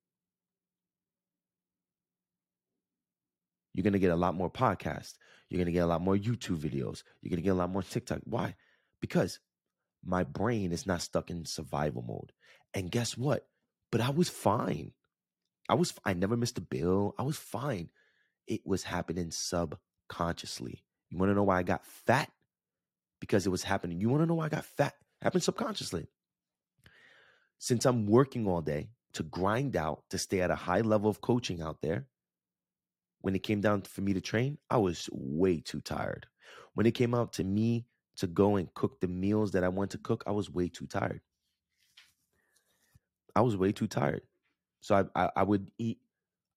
You're 3.74 3.84
going 3.84 3.94
to 3.94 3.98
get 3.98 4.10
a 4.10 4.16
lot 4.16 4.34
more 4.34 4.50
podcasts. 4.50 5.14
You're 5.48 5.58
going 5.58 5.66
to 5.66 5.72
get 5.72 5.84
a 5.84 5.86
lot 5.86 6.02
more 6.02 6.16
YouTube 6.16 6.58
videos. 6.58 7.02
You're 7.20 7.30
going 7.30 7.36
to 7.36 7.42
get 7.42 7.50
a 7.50 7.54
lot 7.54 7.70
more 7.70 7.82
TikTok. 7.82 8.20
Why? 8.24 8.54
Because 9.02 9.38
my 10.02 10.24
brain 10.24 10.72
is 10.72 10.86
not 10.86 11.02
stuck 11.02 11.28
in 11.28 11.44
survival 11.44 12.02
mode. 12.08 12.32
And 12.72 12.90
guess 12.90 13.18
what? 13.18 13.46
But 13.90 14.00
I 14.00 14.08
was 14.08 14.30
fine. 14.30 14.92
I 15.68 15.74
was 15.74 15.92
I 16.04 16.14
never 16.14 16.36
missed 16.36 16.56
a 16.56 16.62
bill. 16.62 17.14
I 17.18 17.22
was 17.22 17.36
fine. 17.36 17.90
It 18.46 18.62
was 18.64 18.82
happening 18.82 19.30
subconsciously. 19.30 20.82
You 21.10 21.18
want 21.18 21.30
to 21.30 21.34
know 21.34 21.42
why 21.42 21.58
I 21.58 21.62
got 21.62 21.84
fat? 21.84 22.30
Because 23.20 23.46
it 23.46 23.50
was 23.50 23.62
happening. 23.62 24.00
You 24.00 24.08
want 24.08 24.22
to 24.22 24.26
know 24.26 24.34
why 24.34 24.46
I 24.46 24.48
got 24.48 24.64
fat? 24.64 24.94
Happened 25.20 25.42
subconsciously. 25.44 26.08
Since 27.58 27.84
I'm 27.84 28.06
working 28.06 28.48
all 28.48 28.62
day, 28.62 28.88
to 29.12 29.22
grind 29.22 29.76
out, 29.76 30.02
to 30.10 30.18
stay 30.18 30.40
at 30.40 30.50
a 30.50 30.56
high 30.56 30.80
level 30.80 31.10
of 31.10 31.20
coaching 31.20 31.60
out 31.60 31.82
there. 31.82 32.06
When 33.20 33.36
it 33.36 33.44
came 33.44 33.60
down 33.60 33.82
for 33.82 34.00
me 34.00 34.14
to 34.14 34.20
train, 34.20 34.58
I 34.68 34.78
was 34.78 35.08
way 35.12 35.60
too 35.60 35.80
tired. 35.80 36.26
When 36.74 36.86
it 36.86 36.94
came 36.94 37.14
out 37.14 37.34
to 37.34 37.44
me 37.44 37.86
to 38.22 38.28
go 38.28 38.54
and 38.54 38.72
cook 38.72 39.00
the 39.00 39.08
meals 39.08 39.50
that 39.52 39.64
I 39.64 39.68
want 39.68 39.90
to 39.90 39.98
cook, 39.98 40.22
I 40.28 40.30
was 40.30 40.48
way 40.48 40.68
too 40.68 40.86
tired. 40.86 41.20
I 43.34 43.40
was 43.40 43.56
way 43.56 43.72
too 43.72 43.88
tired. 43.88 44.22
So 44.80 44.94
I, 44.94 45.24
I, 45.24 45.30
I 45.36 45.42
would 45.42 45.72
eat 45.76 45.98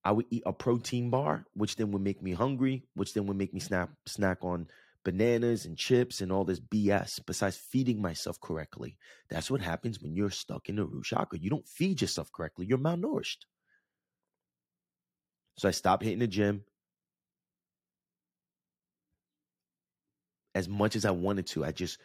I 0.04 0.12
would 0.12 0.26
eat 0.30 0.44
a 0.46 0.52
protein 0.52 1.10
bar, 1.10 1.44
which 1.54 1.74
then 1.74 1.90
would 1.90 2.02
make 2.02 2.22
me 2.22 2.32
hungry, 2.32 2.84
which 2.94 3.14
then 3.14 3.26
would 3.26 3.36
make 3.36 3.52
me 3.52 3.58
snap 3.58 3.90
snack 4.06 4.38
on 4.44 4.68
bananas 5.02 5.66
and 5.66 5.76
chips 5.76 6.20
and 6.20 6.30
all 6.30 6.44
this 6.44 6.60
BS 6.60 7.18
besides 7.26 7.56
feeding 7.56 8.00
myself 8.00 8.40
correctly. 8.40 8.96
That's 9.28 9.50
what 9.50 9.60
happens 9.60 10.00
when 10.00 10.14
you're 10.14 10.30
stuck 10.30 10.68
in 10.68 10.76
the 10.76 10.84
root 10.84 11.06
chakra. 11.06 11.40
You 11.40 11.50
don't 11.50 11.66
feed 11.66 12.00
yourself 12.00 12.30
correctly, 12.30 12.66
you're 12.66 12.78
malnourished. 12.78 13.46
So 15.58 15.66
I 15.66 15.72
stopped 15.72 16.04
hitting 16.04 16.20
the 16.20 16.28
gym 16.28 16.62
as 20.56 20.70
much 20.70 20.96
as 20.96 21.04
I 21.04 21.10
wanted 21.10 21.46
to. 21.48 21.66
I 21.66 21.70
just, 21.70 21.98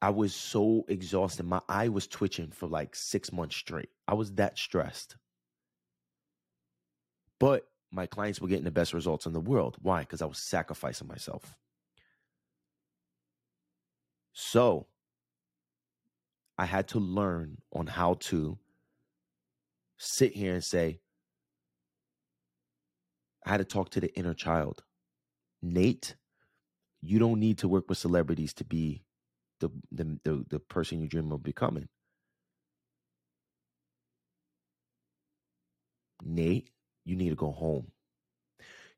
I 0.00 0.10
was 0.10 0.32
so 0.32 0.84
exhausted. 0.86 1.44
My 1.44 1.60
eye 1.68 1.88
was 1.88 2.06
twitching 2.06 2.52
for 2.52 2.68
like 2.68 2.94
six 2.94 3.32
months 3.32 3.56
straight. 3.56 3.90
I 4.06 4.14
was 4.14 4.32
that 4.34 4.56
stressed. 4.56 5.16
But 7.40 7.66
my 7.90 8.06
clients 8.06 8.40
were 8.40 8.46
getting 8.46 8.64
the 8.64 8.70
best 8.70 8.94
results 8.94 9.26
in 9.26 9.32
the 9.32 9.40
world. 9.40 9.76
Why? 9.82 10.00
Because 10.00 10.22
I 10.22 10.26
was 10.26 10.38
sacrificing 10.38 11.08
myself. 11.08 11.52
So 14.32 14.86
I 16.56 16.64
had 16.64 16.86
to 16.88 17.00
learn 17.00 17.56
on 17.72 17.88
how 17.88 18.14
to 18.14 18.56
sit 19.98 20.32
here 20.32 20.54
and 20.54 20.62
say, 20.62 21.00
I 23.44 23.50
had 23.50 23.58
to 23.58 23.64
talk 23.64 23.90
to 23.90 24.00
the 24.00 24.16
inner 24.16 24.34
child. 24.34 24.84
Nate, 25.60 26.14
you 27.02 27.18
don't 27.18 27.40
need 27.40 27.58
to 27.58 27.68
work 27.68 27.88
with 27.88 27.98
celebrities 27.98 28.52
to 28.54 28.64
be 28.64 29.04
the 29.60 29.70
the 29.90 30.18
the, 30.24 30.44
the 30.48 30.60
person 30.60 31.00
you 31.00 31.08
dream 31.08 31.32
of 31.32 31.42
becoming. 31.42 31.88
Nate, 36.22 36.70
you 37.04 37.16
need 37.16 37.30
to 37.30 37.36
go 37.36 37.52
home. 37.52 37.88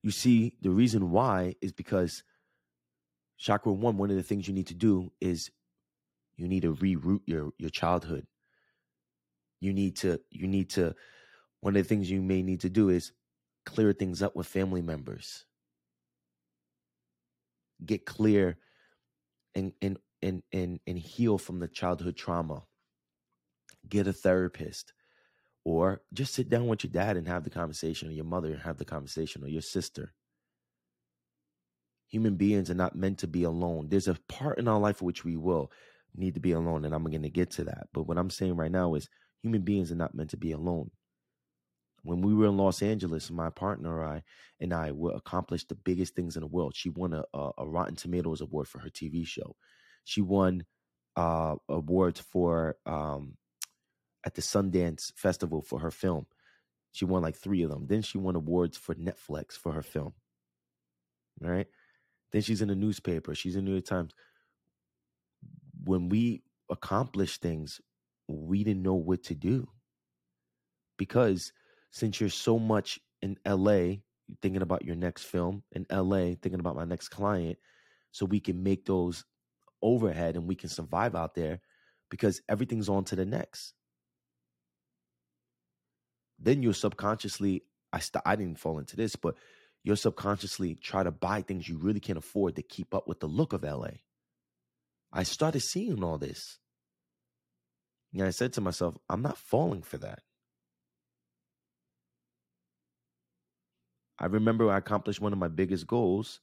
You 0.02 0.10
see, 0.10 0.54
the 0.60 0.70
reason 0.70 1.10
why 1.10 1.56
is 1.60 1.72
because 1.72 2.22
chakra 3.38 3.72
one, 3.72 3.96
one 3.96 4.10
of 4.10 4.16
the 4.16 4.22
things 4.22 4.46
you 4.48 4.54
need 4.54 4.68
to 4.68 4.74
do 4.74 5.12
is 5.20 5.50
you 6.36 6.48
need 6.48 6.62
to 6.62 6.74
reroute 6.74 7.22
your 7.26 7.50
your 7.58 7.70
childhood. 7.70 8.26
You 9.60 9.72
need 9.72 9.96
to 9.96 10.20
you 10.30 10.46
need 10.46 10.70
to 10.70 10.94
one 11.60 11.76
of 11.76 11.82
the 11.82 11.88
things 11.88 12.10
you 12.10 12.22
may 12.22 12.42
need 12.42 12.60
to 12.60 12.70
do 12.70 12.88
is 12.88 13.12
clear 13.66 13.92
things 13.92 14.22
up 14.22 14.36
with 14.36 14.46
family 14.46 14.82
members. 14.82 15.44
Get 17.84 18.06
clear 18.06 18.58
and 19.54 19.72
and 19.80 19.98
and 20.22 20.42
and 20.52 20.80
and 20.86 20.98
heal 20.98 21.38
from 21.38 21.60
the 21.60 21.68
childhood 21.68 22.16
trauma. 22.16 22.62
Get 23.88 24.06
a 24.06 24.12
therapist 24.12 24.92
or 25.68 26.00
just 26.14 26.34
sit 26.34 26.48
down 26.48 26.66
with 26.66 26.82
your 26.82 26.90
dad 26.90 27.18
and 27.18 27.28
have 27.28 27.44
the 27.44 27.50
conversation, 27.50 28.08
or 28.08 28.12
your 28.12 28.24
mother 28.24 28.50
and 28.50 28.62
have 28.62 28.78
the 28.78 28.86
conversation, 28.86 29.44
or 29.44 29.48
your 29.48 29.60
sister. 29.60 30.14
Human 32.08 32.36
beings 32.36 32.70
are 32.70 32.74
not 32.74 32.96
meant 32.96 33.18
to 33.18 33.26
be 33.26 33.42
alone. 33.42 33.88
There's 33.90 34.08
a 34.08 34.16
part 34.30 34.58
in 34.58 34.66
our 34.66 34.78
life 34.78 35.02
which 35.02 35.26
we 35.26 35.36
will 35.36 35.70
need 36.16 36.32
to 36.34 36.40
be 36.40 36.52
alone, 36.52 36.86
and 36.86 36.94
I'm 36.94 37.04
going 37.04 37.22
to 37.22 37.28
get 37.28 37.50
to 37.52 37.64
that. 37.64 37.88
But 37.92 38.04
what 38.04 38.16
I'm 38.16 38.30
saying 38.30 38.56
right 38.56 38.70
now 38.70 38.94
is 38.94 39.10
human 39.42 39.60
beings 39.60 39.92
are 39.92 39.96
not 39.96 40.14
meant 40.14 40.30
to 40.30 40.38
be 40.38 40.52
alone. 40.52 40.90
When 42.08 42.22
we 42.22 42.32
were 42.32 42.46
in 42.46 42.56
Los 42.56 42.80
Angeles, 42.80 43.30
my 43.30 43.50
partner 43.50 44.02
I 44.02 44.22
and 44.60 44.72
I 44.72 44.92
were 44.92 45.12
accomplished 45.14 45.68
the 45.68 45.74
biggest 45.74 46.14
things 46.14 46.36
in 46.36 46.40
the 46.40 46.46
world. 46.46 46.74
She 46.74 46.88
won 46.88 47.12
a, 47.12 47.22
a, 47.34 47.50
a 47.58 47.68
Rotten 47.68 47.96
Tomatoes 47.96 48.40
award 48.40 48.66
for 48.66 48.78
her 48.78 48.88
TV 48.88 49.26
show. 49.26 49.56
She 50.04 50.22
won 50.22 50.64
uh, 51.16 51.56
awards 51.68 52.18
for 52.18 52.76
um, 52.86 53.36
at 54.24 54.34
the 54.34 54.40
Sundance 54.40 55.12
Festival 55.16 55.60
for 55.60 55.80
her 55.80 55.90
film. 55.90 56.24
She 56.92 57.04
won 57.04 57.20
like 57.20 57.36
three 57.36 57.62
of 57.62 57.68
them. 57.68 57.86
Then 57.86 58.00
she 58.00 58.16
won 58.16 58.36
awards 58.36 58.78
for 58.78 58.94
Netflix 58.94 59.52
for 59.52 59.72
her 59.72 59.82
film. 59.82 60.14
All 61.44 61.50
right. 61.50 61.66
Then 62.32 62.40
she's 62.40 62.62
in 62.62 62.68
the 62.68 62.74
newspaper. 62.74 63.34
She's 63.34 63.54
in 63.54 63.66
the 63.66 63.70
New 63.70 63.76
York 63.76 63.84
Times. 63.84 64.14
When 65.84 66.08
we 66.08 66.42
accomplished 66.70 67.42
things, 67.42 67.82
we 68.28 68.64
didn't 68.64 68.82
know 68.82 68.94
what 68.94 69.24
to 69.24 69.34
do. 69.34 69.68
Because 70.96 71.52
since 71.90 72.20
you're 72.20 72.30
so 72.30 72.58
much 72.58 73.00
in 73.22 73.36
LA, 73.46 73.96
thinking 74.42 74.62
about 74.62 74.84
your 74.84 74.96
next 74.96 75.24
film, 75.24 75.62
in 75.72 75.86
LA, 75.90 76.34
thinking 76.40 76.60
about 76.60 76.76
my 76.76 76.84
next 76.84 77.08
client, 77.08 77.58
so 78.12 78.26
we 78.26 78.40
can 78.40 78.62
make 78.62 78.84
those 78.84 79.24
overhead 79.82 80.36
and 80.36 80.46
we 80.46 80.54
can 80.54 80.68
survive 80.68 81.14
out 81.14 81.34
there 81.34 81.60
because 82.10 82.40
everything's 82.48 82.88
on 82.88 83.04
to 83.04 83.16
the 83.16 83.24
next 83.24 83.74
then 86.38 86.62
you're 86.62 86.74
subconsciously 86.74 87.64
I 87.92 88.00
st- 88.00 88.22
I 88.26 88.36
didn't 88.36 88.58
fall 88.58 88.78
into 88.78 88.96
this, 88.96 89.16
but 89.16 89.34
you'll 89.82 89.96
subconsciously 89.96 90.74
try 90.74 91.02
to 91.02 91.10
buy 91.10 91.42
things 91.42 91.68
you 91.68 91.78
really 91.78 92.00
can't 92.00 92.18
afford 92.18 92.56
to 92.56 92.62
keep 92.62 92.94
up 92.94 93.08
with 93.08 93.20
the 93.20 93.26
look 93.26 93.52
of 93.52 93.64
LA. 93.64 94.02
I 95.12 95.22
started 95.22 95.60
seeing 95.60 96.04
all 96.04 96.18
this. 96.18 96.58
And 98.12 98.22
I 98.22 98.30
said 98.30 98.52
to 98.54 98.60
myself, 98.60 98.96
I'm 99.08 99.22
not 99.22 99.38
falling 99.38 99.82
for 99.82 99.98
that. 99.98 100.20
I 104.18 104.26
remember 104.26 104.70
I 104.70 104.78
accomplished 104.78 105.20
one 105.20 105.32
of 105.32 105.38
my 105.38 105.48
biggest 105.48 105.86
goals 105.86 106.40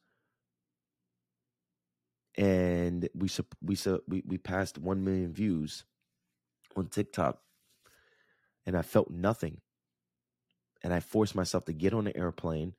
and 2.38 3.08
we 3.14 3.30
we 3.62 3.78
we 4.08 4.24
we 4.26 4.38
passed 4.38 4.78
1 4.78 5.04
million 5.04 5.34
views 5.34 5.86
on 6.76 6.88
TikTok 6.88 7.40
and 8.66 8.78
I 8.78 8.82
felt 8.82 9.10
nothing 9.10 9.62
and 10.84 10.94
I 10.94 11.00
forced 11.00 11.36
myself 11.36 11.66
to 11.66 11.74
get 11.74 11.94
on 11.94 12.06
the 12.06 12.16
airplane. 12.16 12.74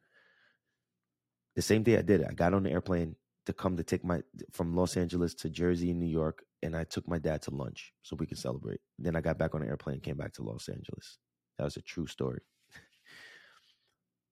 The 1.54 1.62
same 1.62 1.82
day 1.82 1.96
I 1.98 2.02
did 2.02 2.20
it, 2.20 2.26
I 2.30 2.35
got 2.35 2.54
on 2.54 2.62
the 2.64 2.70
airplane 2.70 3.16
to 3.46 3.52
come 3.52 3.76
to 3.76 3.82
take 3.82 4.04
my 4.04 4.22
from 4.52 4.74
Los 4.74 4.96
Angeles 4.96 5.35
to 5.35 5.50
Jersey, 5.50 5.92
New 5.92 6.06
York, 6.06 6.44
and 6.62 6.76
I 6.76 6.85
took 6.85 7.09
my 7.09 7.18
dad 7.18 7.42
to 7.42 7.50
lunch 7.50 7.92
so 8.02 8.16
we 8.16 8.26
could 8.26 8.38
celebrate. 8.38 8.80
Then 8.98 9.16
I 9.16 9.20
got 9.20 9.38
back 9.38 9.54
on 9.54 9.62
the 9.62 9.68
airplane, 9.68 9.94
and 9.94 10.02
came 10.02 10.16
back 10.16 10.32
to 10.35 10.42
Los 10.42 10.68
Angeles. 10.68 11.18
That 11.59 11.64
was 11.64 11.76
a 11.76 11.82
true 11.82 12.06
story. 12.06 12.40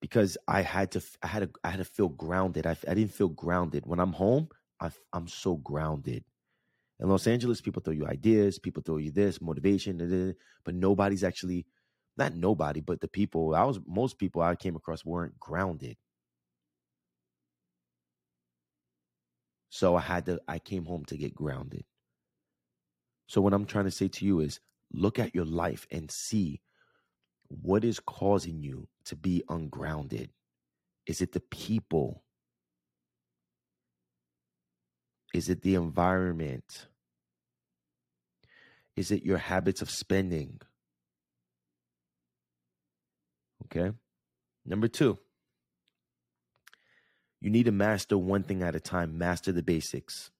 Because 0.04 0.36
I 0.46 0.60
had 0.60 0.90
to, 0.90 1.02
I 1.22 1.26
had 1.28 1.38
to, 1.44 1.50
I 1.64 1.70
had 1.70 1.78
to 1.78 1.84
feel 1.86 2.10
grounded. 2.10 2.66
I, 2.66 2.76
I 2.86 2.92
didn't 2.92 3.14
feel 3.14 3.30
grounded 3.30 3.86
when 3.86 3.98
I'm 3.98 4.12
home. 4.12 4.50
I, 4.78 4.90
I'm 5.14 5.26
so 5.26 5.56
grounded. 5.56 6.24
In 7.00 7.08
Los 7.08 7.26
Angeles, 7.26 7.62
people 7.62 7.80
throw 7.80 7.94
you 7.94 8.06
ideas, 8.06 8.58
people 8.58 8.82
throw 8.84 8.98
you 8.98 9.10
this 9.10 9.40
motivation, 9.40 10.34
but 10.62 10.74
nobody's 10.74 11.24
actually 11.24 11.64
not 12.18 12.34
nobody, 12.34 12.82
but 12.82 13.00
the 13.00 13.08
people 13.08 13.54
I 13.54 13.64
was 13.64 13.80
most 13.86 14.18
people 14.18 14.42
I 14.42 14.54
came 14.56 14.76
across 14.76 15.06
weren't 15.06 15.40
grounded. 15.40 15.96
So 19.70 19.96
I 19.96 20.02
had 20.02 20.26
to 20.26 20.38
I 20.46 20.58
came 20.58 20.84
home 20.84 21.06
to 21.06 21.16
get 21.16 21.34
grounded. 21.34 21.86
So 23.26 23.40
what 23.40 23.54
I'm 23.54 23.64
trying 23.64 23.86
to 23.86 23.90
say 23.90 24.08
to 24.08 24.26
you 24.26 24.40
is 24.40 24.60
look 24.92 25.18
at 25.18 25.34
your 25.34 25.46
life 25.46 25.86
and 25.90 26.10
see 26.10 26.60
what 27.62 27.84
is 27.84 28.00
causing 28.00 28.62
you 28.62 28.88
to 29.06 29.16
be 29.16 29.42
ungrounded. 29.48 30.30
Is 31.06 31.20
it 31.20 31.32
the 31.32 31.40
people? 31.40 32.24
Is 35.34 35.48
it 35.48 35.62
the 35.62 35.74
environment? 35.74 36.86
Is 38.96 39.10
it 39.10 39.24
your 39.24 39.38
habits 39.38 39.82
of 39.82 39.90
spending? 39.90 40.60
Okay. 43.64 43.92
Number 44.64 44.88
two, 44.88 45.18
you 47.40 47.50
need 47.50 47.64
to 47.64 47.72
master 47.72 48.16
one 48.16 48.42
thing 48.42 48.62
at 48.62 48.76
a 48.76 48.80
time, 48.80 49.18
master 49.18 49.52
the 49.52 49.62
basics. 49.62 50.30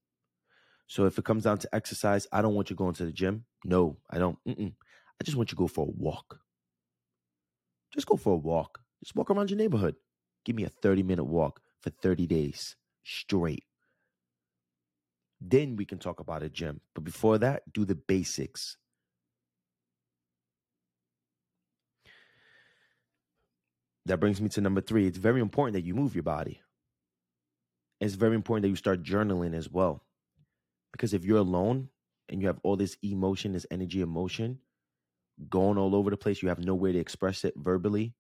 So 0.87 1.07
if 1.07 1.19
it 1.19 1.25
comes 1.25 1.45
down 1.45 1.59
to 1.59 1.75
exercise, 1.75 2.27
I 2.33 2.41
don't 2.43 2.55
want 2.55 2.71
you 2.71 2.77
going 2.77 2.95
to 2.95 3.05
the 3.05 3.13
gym. 3.13 3.45
No, 3.65 3.99
I 4.11 4.19
don't. 4.19 4.39
Mm-mm. 4.47 4.73
I 5.21 5.25
just 5.25 5.37
want 5.37 5.51
you 5.51 5.57
to 5.57 5.59
go 5.59 5.67
for 5.67 5.87
a 5.87 5.91
walk. 5.91 6.41
Just 7.95 8.07
go 8.07 8.17
for 8.17 8.35
a 8.35 8.37
walk. 8.37 8.81
Just 9.03 9.17
walk 9.17 9.31
around 9.31 9.51
your 9.51 9.59
neighborhood. 9.59 9.97
Give 10.45 10.57
me 10.57 10.65
a 10.65 10.69
30 10.69 11.03
minute 11.05 11.25
walk 11.25 11.61
for 11.81 11.91
30 11.91 12.27
days 12.27 12.77
straight. 13.05 13.65
Then 15.41 15.77
we 15.77 15.85
can 15.85 15.99
talk 15.99 16.21
about 16.21 16.43
a 16.43 16.49
gym. 16.49 16.81
But 16.95 17.05
before 17.05 17.39
that, 17.39 17.73
do 17.73 17.85
the 17.85 17.95
basics. 17.95 18.77
That 24.07 24.21
brings 24.21 24.41
me 24.41 24.49
to 24.51 24.61
number 24.61 24.81
three. 24.81 25.07
It's 25.07 25.19
very 25.19 25.41
important 25.41 25.75
that 25.75 25.85
you 25.85 25.95
move 25.95 26.15
your 26.15 26.25
body. 26.25 26.61
It's 28.01 28.15
very 28.15 28.35
important 28.35 28.63
that 28.63 28.69
you 28.69 28.77
start 28.77 29.03
journaling 29.03 29.55
as 29.55 29.71
well. 29.71 30.05
Because 30.93 31.15
if 31.15 31.25
you're 31.25 31.39
alone 31.39 31.89
and 32.29 32.41
you 32.41 32.47
have 32.49 32.61
all 32.63 32.77
this 32.77 32.97
emotion, 33.03 33.53
this 33.53 33.67
energy, 33.71 34.01
emotion, 34.01 34.59
going 35.49 35.79
all 35.79 35.95
over 35.95 36.11
the 36.11 36.17
place, 36.17 36.43
you 36.43 36.49
have 36.49 36.59
nowhere 36.59 36.93
to 36.93 36.99
express 36.99 37.45
it 37.45 37.55
verbally, 37.57 38.15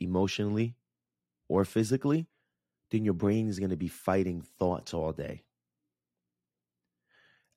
emotionally, 0.00 0.76
or 1.48 1.64
physically, 1.64 2.26
then 2.90 3.04
your 3.04 3.14
brain 3.14 3.48
is 3.48 3.58
going 3.58 3.70
to 3.70 3.76
be 3.76 3.88
fighting 3.88 4.42
thoughts 4.58 4.94
all 4.94 5.12
day. 5.12 5.42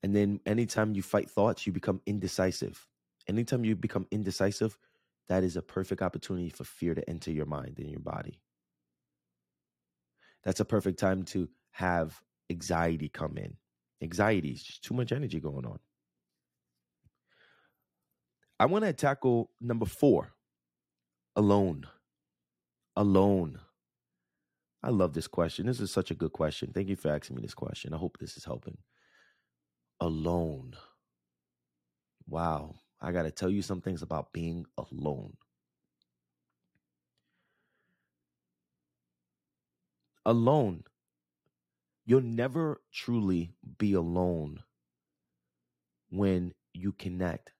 And 0.02 0.14
then 0.14 0.40
anytime 0.46 0.94
you 0.94 1.02
fight 1.02 1.30
thoughts, 1.30 1.66
you 1.66 1.72
become 1.72 2.00
indecisive. 2.06 2.86
Anytime 3.28 3.64
you 3.64 3.76
become 3.76 4.06
indecisive, 4.10 4.78
that 5.28 5.44
is 5.44 5.56
a 5.56 5.62
perfect 5.62 6.02
opportunity 6.02 6.48
for 6.48 6.64
fear 6.64 6.94
to 6.94 7.08
enter 7.08 7.30
your 7.30 7.46
mind 7.46 7.78
and 7.78 7.90
your 7.90 8.00
body. 8.00 8.40
That's 10.42 10.60
a 10.60 10.64
perfect 10.64 10.98
time 10.98 11.24
to 11.24 11.48
have 11.72 12.20
anxiety 12.50 13.08
come 13.08 13.36
in. 13.36 13.56
Anxiety 14.02 14.50
is 14.50 14.62
just 14.62 14.82
too 14.82 14.94
much 14.94 15.12
energy 15.12 15.38
going 15.38 15.66
on. 15.66 15.78
I 18.60 18.66
want 18.66 18.84
to 18.84 18.92
tackle 18.92 19.50
number 19.58 19.86
four 19.86 20.34
alone. 21.34 21.86
Alone. 22.94 23.58
I 24.82 24.90
love 24.90 25.14
this 25.14 25.26
question. 25.26 25.64
This 25.64 25.80
is 25.80 25.90
such 25.90 26.10
a 26.10 26.14
good 26.14 26.34
question. 26.34 26.70
Thank 26.74 26.90
you 26.90 26.96
for 26.96 27.08
asking 27.10 27.36
me 27.36 27.42
this 27.42 27.54
question. 27.54 27.94
I 27.94 27.96
hope 27.96 28.18
this 28.18 28.36
is 28.36 28.44
helping. 28.44 28.76
Alone. 29.98 30.74
Wow. 32.28 32.74
I 33.00 33.12
got 33.12 33.22
to 33.22 33.30
tell 33.30 33.48
you 33.48 33.62
some 33.62 33.80
things 33.80 34.02
about 34.02 34.34
being 34.34 34.66
alone. 34.76 35.38
Alone. 40.26 40.84
You'll 42.04 42.20
never 42.20 42.82
truly 42.92 43.54
be 43.78 43.94
alone 43.94 44.64
when 46.10 46.52
you 46.74 46.92
connect 46.92 47.52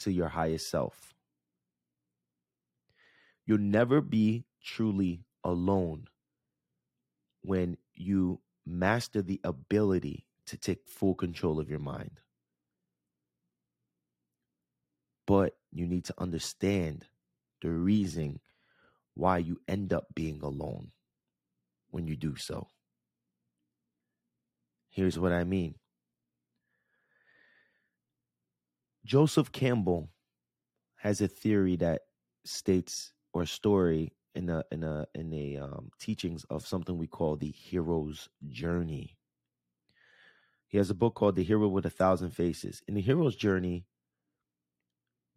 to 0.00 0.10
your 0.10 0.28
highest 0.28 0.68
self. 0.68 1.14
You'll 3.46 3.58
never 3.58 4.00
be 4.00 4.44
truly 4.62 5.24
alone 5.42 6.08
when 7.42 7.76
you 7.94 8.40
master 8.66 9.22
the 9.22 9.40
ability 9.44 10.26
to 10.46 10.56
take 10.56 10.88
full 10.88 11.14
control 11.14 11.60
of 11.60 11.68
your 11.68 11.78
mind. 11.78 12.20
But 15.26 15.56
you 15.72 15.86
need 15.86 16.04
to 16.06 16.14
understand 16.18 17.06
the 17.60 17.70
reason 17.70 18.40
why 19.14 19.38
you 19.38 19.60
end 19.68 19.92
up 19.92 20.06
being 20.14 20.40
alone 20.42 20.92
when 21.90 22.06
you 22.06 22.16
do 22.16 22.36
so. 22.36 22.68
Here's 24.90 25.18
what 25.18 25.32
I 25.32 25.44
mean 25.44 25.74
Joseph 29.04 29.52
Campbell 29.52 30.10
has 30.96 31.20
a 31.20 31.28
theory 31.28 31.76
that 31.76 32.02
states 32.44 33.12
or 33.32 33.44
story 33.46 34.12
in 34.34 34.48
a 34.48 34.64
in 34.72 34.82
a 34.82 35.06
in 35.14 35.32
a 35.32 35.58
um, 35.58 35.90
teachings 36.00 36.44
of 36.50 36.66
something 36.66 36.96
we 36.96 37.06
call 37.06 37.36
the 37.36 37.50
hero's 37.50 38.28
journey. 38.48 39.16
He 40.68 40.78
has 40.78 40.90
a 40.90 40.94
book 40.94 41.14
called 41.14 41.36
The 41.36 41.44
Hero 41.44 41.68
with 41.68 41.86
a 41.86 41.90
Thousand 41.90 42.30
Faces. 42.30 42.82
In 42.88 42.94
the 42.94 43.00
hero's 43.00 43.36
journey, 43.36 43.84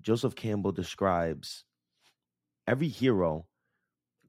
Joseph 0.01 0.35
Campbell 0.35 0.71
describes 0.71 1.63
every 2.65 2.87
hero 2.87 3.45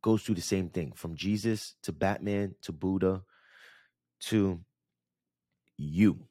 goes 0.03 0.23
through 0.23 0.35
the 0.35 0.41
same 0.41 0.69
thing 0.69 0.93
from 0.93 1.15
Jesus 1.15 1.75
to 1.83 1.93
Batman 1.93 2.55
to 2.63 2.73
Buddha 2.73 3.23
to 4.21 4.61
you. 5.77 6.27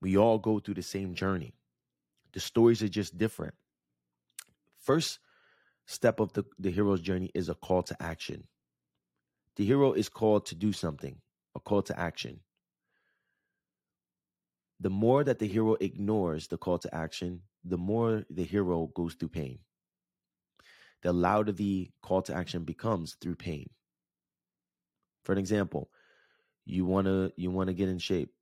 We 0.00 0.16
all 0.16 0.38
go 0.38 0.58
through 0.58 0.74
the 0.74 0.82
same 0.82 1.14
journey. 1.14 1.54
The 2.36 2.40
stories 2.40 2.82
are 2.82 2.88
just 2.88 3.16
different. 3.16 3.54
First 4.78 5.20
step 5.86 6.20
of 6.20 6.34
the, 6.34 6.44
the 6.58 6.70
hero's 6.70 7.00
journey 7.00 7.30
is 7.32 7.48
a 7.48 7.54
call 7.54 7.82
to 7.84 7.96
action. 7.98 8.44
The 9.56 9.64
hero 9.64 9.94
is 9.94 10.10
called 10.10 10.44
to 10.46 10.54
do 10.54 10.74
something, 10.74 11.16
a 11.54 11.60
call 11.60 11.80
to 11.84 11.98
action. 11.98 12.40
The 14.80 14.90
more 14.90 15.24
that 15.24 15.38
the 15.38 15.48
hero 15.48 15.78
ignores 15.80 16.46
the 16.48 16.58
call 16.58 16.76
to 16.80 16.94
action, 16.94 17.40
the 17.64 17.78
more 17.78 18.26
the 18.28 18.44
hero 18.44 18.90
goes 18.94 19.14
through 19.14 19.30
pain. 19.30 19.60
The 21.00 21.14
louder 21.14 21.52
the 21.52 21.90
call 22.02 22.20
to 22.20 22.34
action 22.34 22.64
becomes 22.64 23.16
through 23.18 23.36
pain. 23.36 23.70
For 25.24 25.32
an 25.32 25.38
example, 25.38 25.88
you 26.66 26.84
want 26.84 27.06
to 27.06 27.32
you 27.38 27.50
want 27.50 27.68
to 27.68 27.74
get 27.74 27.88
in 27.88 27.96
shape. 27.96 28.34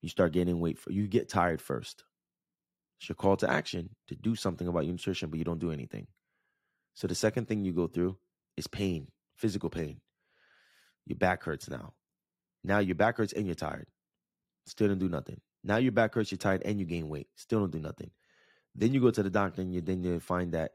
You 0.00 0.08
start 0.08 0.32
gaining 0.32 0.60
weight 0.60 0.78
for 0.78 0.92
you 0.92 1.08
get 1.08 1.28
tired 1.28 1.60
first. 1.60 2.04
It's 2.98 3.08
your 3.08 3.16
call 3.16 3.36
to 3.38 3.50
action 3.50 3.90
to 4.08 4.14
do 4.14 4.34
something 4.34 4.66
about 4.66 4.84
your 4.84 4.92
nutrition, 4.92 5.30
but 5.30 5.38
you 5.38 5.44
don't 5.44 5.58
do 5.58 5.72
anything. 5.72 6.06
So 6.94 7.06
the 7.06 7.14
second 7.14 7.48
thing 7.48 7.64
you 7.64 7.72
go 7.72 7.86
through 7.86 8.16
is 8.56 8.66
pain, 8.66 9.08
physical 9.36 9.68
pain. 9.68 10.00
Your 11.06 11.18
back 11.18 11.42
hurts 11.42 11.68
now. 11.68 11.92
Now 12.62 12.78
your 12.78 12.94
back 12.94 13.18
hurts 13.18 13.32
and 13.32 13.46
you're 13.46 13.54
tired. 13.54 13.86
Still 14.66 14.88
don't 14.88 14.98
do 14.98 15.08
nothing. 15.08 15.40
Now 15.62 15.76
your 15.76 15.92
back 15.92 16.14
hurts, 16.14 16.30
you're 16.30 16.38
tired, 16.38 16.62
and 16.64 16.78
you 16.78 16.86
gain 16.86 17.08
weight. 17.08 17.28
Still 17.36 17.60
don't 17.60 17.72
do 17.72 17.80
nothing. 17.80 18.10
Then 18.74 18.94
you 18.94 19.00
go 19.00 19.10
to 19.10 19.22
the 19.22 19.30
doctor 19.30 19.60
and 19.62 19.72
you 19.74 19.80
then 19.80 20.02
you 20.02 20.18
find 20.20 20.52
that 20.52 20.72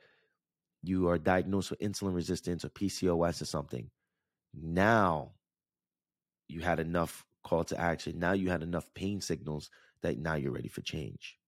you 0.84 1.10
are 1.10 1.18
diagnosed 1.18 1.72
with 1.72 1.80
insulin 1.80 2.16
resistance 2.16 2.64
or 2.64 2.70
PCOS 2.70 3.42
or 3.42 3.46
something. 3.46 3.90
Now 4.54 5.32
you 6.48 6.62
had 6.62 6.80
enough 6.80 7.26
call 7.44 7.64
to 7.66 7.80
action. 7.80 8.20
Now 8.20 8.34
you 8.34 8.50
had 8.50 8.64
enough 8.64 8.94
pain 8.94 9.22
signals 9.22 9.70
that 10.02 10.18
now 10.18 10.36
you're 10.36 10.52
ready 10.52 10.70
for 10.70 10.82
change 10.82 11.39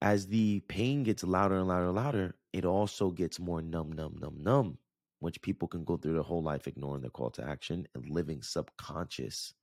as 0.00 0.26
the 0.26 0.60
pain 0.68 1.02
gets 1.02 1.24
louder 1.24 1.56
and 1.56 1.68
louder 1.68 1.86
and 1.86 1.96
louder, 1.96 2.34
it 2.52 2.64
also 2.64 3.10
gets 3.10 3.38
more 3.38 3.60
numb, 3.60 3.92
numb, 3.92 4.16
numb, 4.20 4.38
numb, 4.40 4.78
which 5.20 5.42
people 5.42 5.66
can 5.66 5.84
go 5.84 5.96
through 5.96 6.14
their 6.14 6.22
whole 6.22 6.42
life 6.42 6.68
ignoring 6.68 7.02
their 7.02 7.10
call 7.10 7.30
to 7.30 7.44
action 7.44 7.86
and 7.94 8.08
living 8.08 8.42
subconsciously 8.42 9.54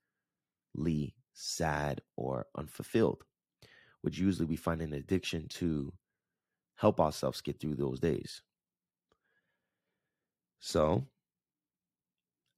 sad 1.34 2.02
or 2.18 2.46
unfulfilled, 2.58 3.24
which 4.02 4.18
usually 4.18 4.46
we 4.46 4.56
find 4.56 4.82
an 4.82 4.94
addiction 4.94 5.48
to 5.48 5.94
help 6.76 7.00
ourselves 7.00 7.42
get 7.42 7.60
through 7.60 7.76
those 7.76 8.00
days. 8.00 8.42
So 10.60 11.06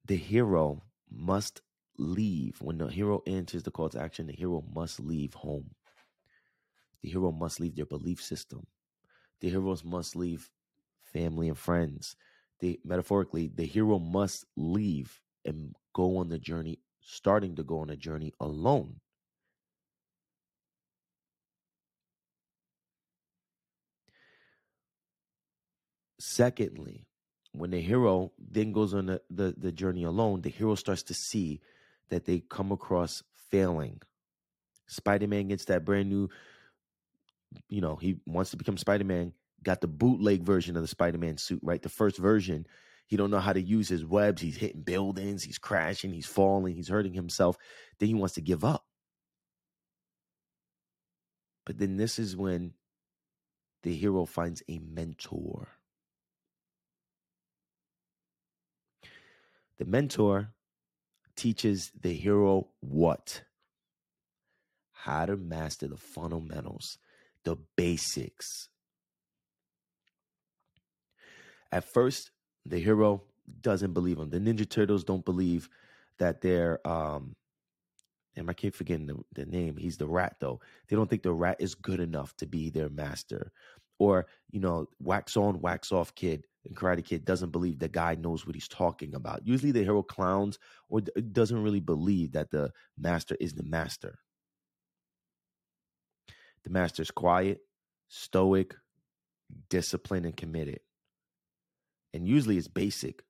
the 0.05 0.15
hero 0.15 0.82
must 1.11 1.61
leave. 1.97 2.59
When 2.61 2.78
the 2.78 2.88
hero 2.88 3.21
enters 3.28 3.63
the 3.63 3.71
call 3.71 3.89
to 3.89 4.01
action, 4.01 4.28
the 4.28 4.34
hero 4.34 4.63
must 4.73 4.99
leave 4.99 5.34
home. 5.34 5.71
The 7.07 7.13
hero 7.13 7.31
must 7.31 7.61
leave 7.61 7.77
their 7.77 7.85
belief 7.85 8.21
system. 8.21 8.67
The 9.39 9.49
heroes 9.49 9.81
must 9.81 10.13
leave 10.17 10.51
family 11.13 11.47
and 11.47 11.57
friends. 11.57 12.17
The 12.59 12.81
metaphorically, 12.83 13.47
the 13.47 13.65
hero 13.65 13.97
must 13.97 14.43
leave 14.57 15.21
and 15.45 15.73
go 15.93 16.17
on 16.17 16.27
the 16.27 16.37
journey, 16.37 16.79
starting 16.99 17.55
to 17.55 17.63
go 17.63 17.79
on 17.79 17.89
a 17.89 17.95
journey 17.95 18.33
alone. 18.41 18.99
Secondly, 26.19 27.05
when 27.53 27.71
the 27.71 27.79
hero 27.79 28.33
then 28.37 28.73
goes 28.73 28.93
on 28.93 29.05
the, 29.05 29.21
the, 29.29 29.55
the 29.57 29.71
journey 29.71 30.03
alone, 30.03 30.41
the 30.41 30.49
hero 30.49 30.75
starts 30.75 31.03
to 31.03 31.13
see 31.13 31.61
that 32.09 32.25
they 32.25 32.41
come 32.49 32.73
across 32.73 33.23
failing. 33.49 34.01
Spider 34.87 35.27
Man 35.27 35.47
gets 35.47 35.63
that 35.65 35.85
brand 35.85 36.09
new 36.09 36.29
you 37.69 37.81
know, 37.81 37.95
he 37.95 38.19
wants 38.25 38.51
to 38.51 38.57
become 38.57 38.77
Spider 38.77 39.03
Man, 39.03 39.33
got 39.63 39.81
the 39.81 39.87
bootleg 39.87 40.43
version 40.43 40.75
of 40.75 40.81
the 40.81 40.87
Spider 40.87 41.17
Man 41.17 41.37
suit, 41.37 41.59
right? 41.63 41.81
The 41.81 41.89
first 41.89 42.17
version. 42.17 42.65
He 43.07 43.15
don't 43.15 43.31
know 43.31 43.39
how 43.39 43.53
to 43.53 43.61
use 43.61 43.87
his 43.87 44.05
webs. 44.05 44.41
He's 44.41 44.57
hitting 44.57 44.81
buildings. 44.81 45.41
He's 45.41 45.57
crashing. 45.57 46.11
He's 46.11 46.25
falling. 46.25 46.75
He's 46.75 46.89
hurting 46.89 47.13
himself. 47.13 47.57
Then 47.99 48.09
he 48.09 48.15
wants 48.15 48.35
to 48.35 48.41
give 48.41 48.65
up. 48.65 48.85
But 51.65 51.77
then 51.77 51.95
this 51.95 52.19
is 52.19 52.35
when 52.35 52.73
the 53.83 53.95
hero 53.95 54.25
finds 54.25 54.61
a 54.67 54.79
mentor. 54.79 55.69
The 59.77 59.85
mentor 59.85 60.49
teaches 61.35 61.91
the 61.99 62.13
hero 62.13 62.67
what? 62.81 63.43
How 64.91 65.25
to 65.25 65.37
master 65.37 65.87
the 65.87 65.97
fundamentals 65.97 66.97
the 67.47 67.57
basics. 67.77 68.67
At 71.71 71.85
first, 71.85 72.31
the 72.65 72.77
hero 72.77 73.23
doesn't 73.61 73.93
believe 73.93 74.19
him. 74.19 74.29
The 74.29 74.39
Ninja 74.39 74.69
Turtles 74.69 75.05
don't 75.05 75.23
believe 75.23 75.69
that 76.19 76.41
they're 76.41 76.85
um 76.85 77.35
and 78.35 78.49
I 78.49 78.53
keep 78.53 78.75
forgetting 78.75 79.07
the, 79.07 79.15
the 79.33 79.45
name. 79.45 79.77
He's 79.77 79.95
the 79.95 80.07
rat 80.07 80.35
though. 80.41 80.59
They 80.89 80.97
don't 80.97 81.09
think 81.09 81.23
the 81.23 81.31
rat 81.31 81.55
is 81.59 81.73
good 81.73 82.01
enough 82.01 82.35
to 82.37 82.45
be 82.45 82.69
their 82.69 82.89
master. 82.89 83.53
Or, 83.97 84.27
you 84.51 84.59
know, 84.59 84.87
wax 84.99 85.37
on, 85.37 85.61
wax 85.61 85.93
off 85.93 86.13
kid 86.15 86.45
and 86.65 86.75
Karate 86.75 87.03
Kid 87.03 87.23
doesn't 87.23 87.51
believe 87.51 87.79
the 87.79 87.87
guy 87.87 88.15
knows 88.15 88.45
what 88.45 88.55
he's 88.55 88.67
talking 88.67 89.15
about. 89.15 89.47
Usually 89.47 89.71
the 89.71 89.83
hero 89.83 90.03
clowns 90.03 90.59
or 90.89 90.99
doesn't 90.99 91.63
really 91.63 91.79
believe 91.79 92.33
that 92.33 92.51
the 92.51 92.73
master 92.97 93.37
is 93.39 93.53
the 93.53 93.63
master. 93.63 94.19
The 96.68 96.74
master's 96.74 97.11
quiet, 97.11 97.61
stoic, 98.09 98.76
disciplined, 99.70 100.26
and 100.26 100.36
committed. 100.36 100.82
And 102.13 102.28
usually 102.28 102.57
it's 102.57 102.68
basic. 102.68 103.24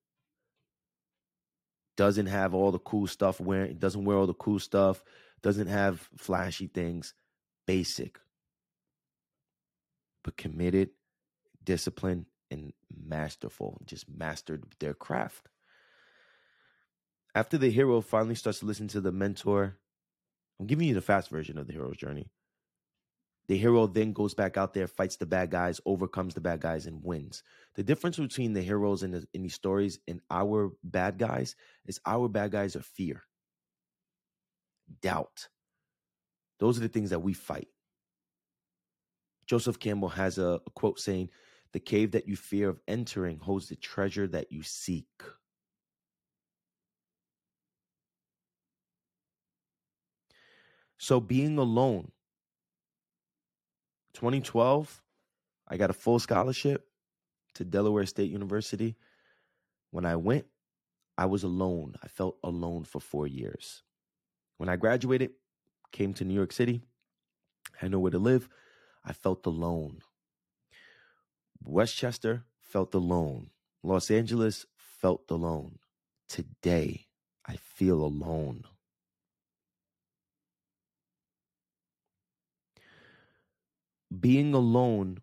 Doesn't 1.98 2.26
have 2.26 2.56
all 2.56 2.72
the 2.72 2.80
cool 2.80 3.06
stuff 3.06 3.40
wearing, 3.40 3.78
doesn't 3.78 4.06
wear 4.06 4.18
all 4.18 4.26
the 4.26 4.34
cool 4.34 4.58
stuff, 4.58 5.04
doesn't 5.44 5.68
have 5.68 6.10
flashy 6.18 6.66
things. 6.66 7.14
Basic. 7.68 8.18
But 10.24 10.36
committed, 10.36 10.90
disciplined, 11.64 12.26
and 12.50 12.74
masterful. 12.92 13.80
Just 13.86 14.10
mastered 14.10 14.64
their 14.80 14.96
craft. 14.96 15.48
After 17.36 17.60
the 17.60 17.70
hero 17.70 18.02
finally 18.02 18.34
starts 18.34 18.62
to 18.62 18.66
listen 18.66 18.88
to 18.88 19.02
the 19.02 19.12
mentor, 19.12 19.78
I'm 20.60 20.66
giving 20.66 20.88
you 20.88 20.96
the 20.96 21.02
fast 21.02 21.30
version 21.30 21.60
of 21.60 21.68
the 21.68 21.74
hero's 21.74 21.98
journey. 21.98 22.32
The 23.48 23.58
hero 23.58 23.88
then 23.88 24.12
goes 24.12 24.34
back 24.34 24.58
out 24.58 24.74
there, 24.74 24.88
fights 24.88 25.16
the 25.16 25.26
bad 25.26 25.52
guys, 25.52 25.80
overcomes 25.86 26.34
the 26.34 26.42
bad 26.42 26.60
guys, 26.60 26.86
and 26.86 27.02
wins. 27.02 27.44
The 27.76 27.84
difference 27.84 28.18
between 28.18 28.54
the 28.54 28.62
heroes 28.62 29.04
in, 29.04 29.12
the, 29.12 29.26
in 29.34 29.44
these 29.44 29.54
stories 29.54 30.00
and 30.08 30.20
our 30.30 30.72
bad 30.84 31.18
guys 31.18 31.56
is 31.86 32.00
our 32.06 32.28
bad 32.28 32.52
guys 32.52 32.76
are 32.76 32.82
fear, 32.82 33.24
doubt. 35.02 35.48
Those 36.60 36.78
are 36.78 36.82
the 36.82 36.90
things 36.90 37.12
that 37.12 37.20
we 37.20 37.34
fight. 37.34 37.70
Joseph 39.46 39.80
Campbell 39.80 40.10
has 40.10 40.38
a, 40.38 40.60
a 40.66 40.70
quote 40.72 41.00
saying, 41.00 41.30
The 41.72 41.80
cave 41.80 42.12
that 42.12 42.28
you 42.28 42.36
fear 42.36 42.68
of 42.68 42.82
entering 42.86 43.40
holds 43.40 43.70
the 43.70 43.78
treasure 43.78 44.28
that 44.28 44.52
you 44.52 44.62
seek. 44.62 45.08
So 50.98 51.22
being 51.22 51.58
alone, 51.58 52.12
2012, 54.18 55.04
I 55.68 55.78
got 55.78 55.92
a 55.92 55.94
full 55.94 56.18
scholarship 56.18 56.88
to 57.54 57.64
Delaware 57.64 58.08
State 58.08 58.32
University. 58.32 58.96
When 59.92 60.08
I 60.08 60.16
went, 60.16 60.48
I 61.20 61.28
was 61.28 61.44
alone. 61.44 61.94
I 62.02 62.08
felt 62.08 62.38
alone 62.44 62.84
for 62.84 63.00
four 63.00 63.28
years. 63.28 63.84
When 64.58 64.70
I 64.70 64.76
graduated, 64.76 65.34
came 65.92 66.16
to 66.16 66.26
New 66.26 66.34
York 66.34 66.52
City, 66.52 66.82
had 67.76 67.92
nowhere 67.92 68.10
to 68.10 68.18
live, 68.18 68.50
I 69.06 69.14
felt 69.14 69.46
alone. 69.46 70.02
Westchester 71.64 72.44
felt 72.60 72.96
alone. 72.96 73.52
Los 73.84 74.10
Angeles 74.10 74.66
felt 74.80 75.30
alone. 75.30 75.78
Today, 76.28 77.06
I 77.46 77.58
feel 77.58 78.02
alone. 78.02 78.64
Being 84.18 84.54
alone 84.54 85.20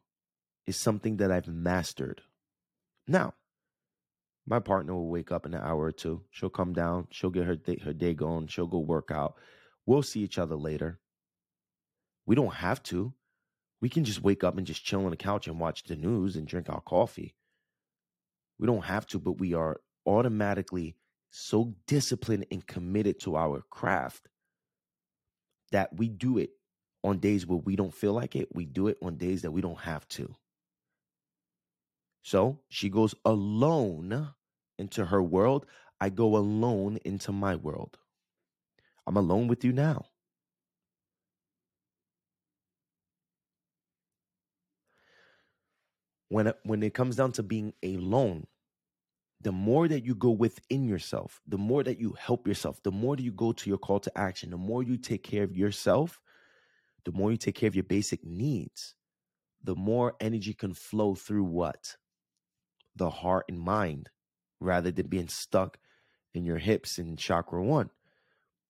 is 0.66 0.76
something 0.76 1.18
that 1.18 1.30
I've 1.30 1.48
mastered. 1.48 2.22
Now, 3.06 3.34
my 4.46 4.58
partner 4.58 4.94
will 4.94 5.08
wake 5.08 5.32
up 5.32 5.46
in 5.46 5.54
an 5.54 5.62
hour 5.62 5.84
or 5.84 5.92
two. 5.92 6.22
She'll 6.30 6.50
come 6.50 6.72
down. 6.72 7.08
She'll 7.10 7.30
get 7.30 7.46
her 7.46 7.56
day, 7.56 7.78
her 7.84 7.92
day 7.92 8.14
going. 8.14 8.46
She'll 8.48 8.66
go 8.66 8.78
work 8.78 9.10
out. 9.10 9.36
We'll 9.86 10.02
see 10.02 10.20
each 10.20 10.38
other 10.38 10.56
later. 10.56 10.98
We 12.26 12.34
don't 12.34 12.54
have 12.54 12.82
to. 12.84 13.14
We 13.80 13.88
can 13.88 14.04
just 14.04 14.22
wake 14.22 14.44
up 14.44 14.56
and 14.56 14.66
just 14.66 14.84
chill 14.84 15.04
on 15.04 15.10
the 15.10 15.16
couch 15.16 15.46
and 15.46 15.60
watch 15.60 15.84
the 15.84 15.96
news 15.96 16.36
and 16.36 16.46
drink 16.46 16.68
our 16.68 16.80
coffee. 16.80 17.34
We 18.58 18.66
don't 18.66 18.84
have 18.84 19.06
to, 19.08 19.18
but 19.18 19.38
we 19.38 19.54
are 19.54 19.80
automatically 20.06 20.96
so 21.30 21.74
disciplined 21.86 22.46
and 22.50 22.66
committed 22.66 23.20
to 23.20 23.36
our 23.36 23.62
craft 23.70 24.28
that 25.72 25.96
we 25.96 26.08
do 26.08 26.38
it 26.38 26.50
on 27.04 27.18
days 27.20 27.46
where 27.46 27.58
we 27.58 27.76
don't 27.76 27.94
feel 27.94 28.14
like 28.14 28.34
it. 28.34 28.48
We 28.54 28.64
do 28.64 28.88
it 28.88 28.98
on 29.02 29.16
days 29.18 29.42
that 29.42 29.52
we 29.52 29.60
don't 29.60 29.80
have 29.80 30.08
to. 30.10 30.34
So 32.22 32.60
she 32.68 32.88
goes 32.88 33.14
alone 33.24 34.30
into 34.78 35.04
her 35.04 35.22
world. 35.22 35.66
I 36.00 36.08
go 36.08 36.36
alone 36.36 36.98
into 37.04 37.32
my 37.32 37.56
world. 37.56 37.98
I'm 39.06 39.16
alone 39.16 39.48
with 39.48 39.64
you 39.64 39.72
now. 39.72 40.06
When 46.28 46.52
when 46.64 46.82
it 46.82 46.94
comes 46.94 47.16
down 47.16 47.32
to 47.32 47.42
being 47.42 47.74
alone, 47.82 48.46
the 49.40 49.52
more 49.52 49.88
that 49.88 50.04
you 50.04 50.14
go 50.14 50.30
within 50.30 50.84
yourself, 50.88 51.40
the 51.46 51.58
more 51.58 51.84
that 51.84 52.00
you 52.00 52.14
help 52.18 52.48
yourself, 52.48 52.82
the 52.82 52.90
more 52.90 53.16
that 53.16 53.22
you 53.22 53.32
go 53.32 53.52
to 53.52 53.70
your 53.70 53.78
call 53.78 54.00
to 54.00 54.18
action, 54.18 54.50
the 54.50 54.56
more 54.56 54.82
you 54.82 54.96
take 54.96 55.22
care 55.22 55.44
of 55.44 55.56
yourself, 55.56 56.20
the 57.04 57.12
more 57.12 57.30
you 57.30 57.36
take 57.36 57.54
care 57.54 57.68
of 57.68 57.74
your 57.74 57.84
basic 57.84 58.24
needs, 58.24 58.94
the 59.62 59.74
more 59.74 60.14
energy 60.20 60.54
can 60.54 60.74
flow 60.74 61.14
through 61.14 61.44
what? 61.44 61.96
The 62.96 63.10
heart 63.10 63.46
and 63.48 63.58
mind, 63.58 64.10
rather 64.60 64.90
than 64.90 65.08
being 65.08 65.28
stuck 65.28 65.78
in 66.32 66.44
your 66.44 66.58
hips 66.58 66.98
in 66.98 67.16
chakra 67.16 67.62
one, 67.62 67.90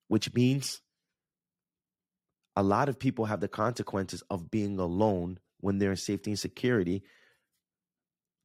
which 0.08 0.32
means 0.34 0.80
a 2.56 2.62
lot 2.62 2.88
of 2.88 2.98
people 2.98 3.24
have 3.24 3.40
the 3.40 3.48
consequences 3.48 4.22
of 4.30 4.50
being 4.50 4.78
alone 4.78 5.38
when 5.60 5.78
they're 5.78 5.92
in 5.92 5.96
safety 5.96 6.30
and 6.30 6.38
security 6.38 7.02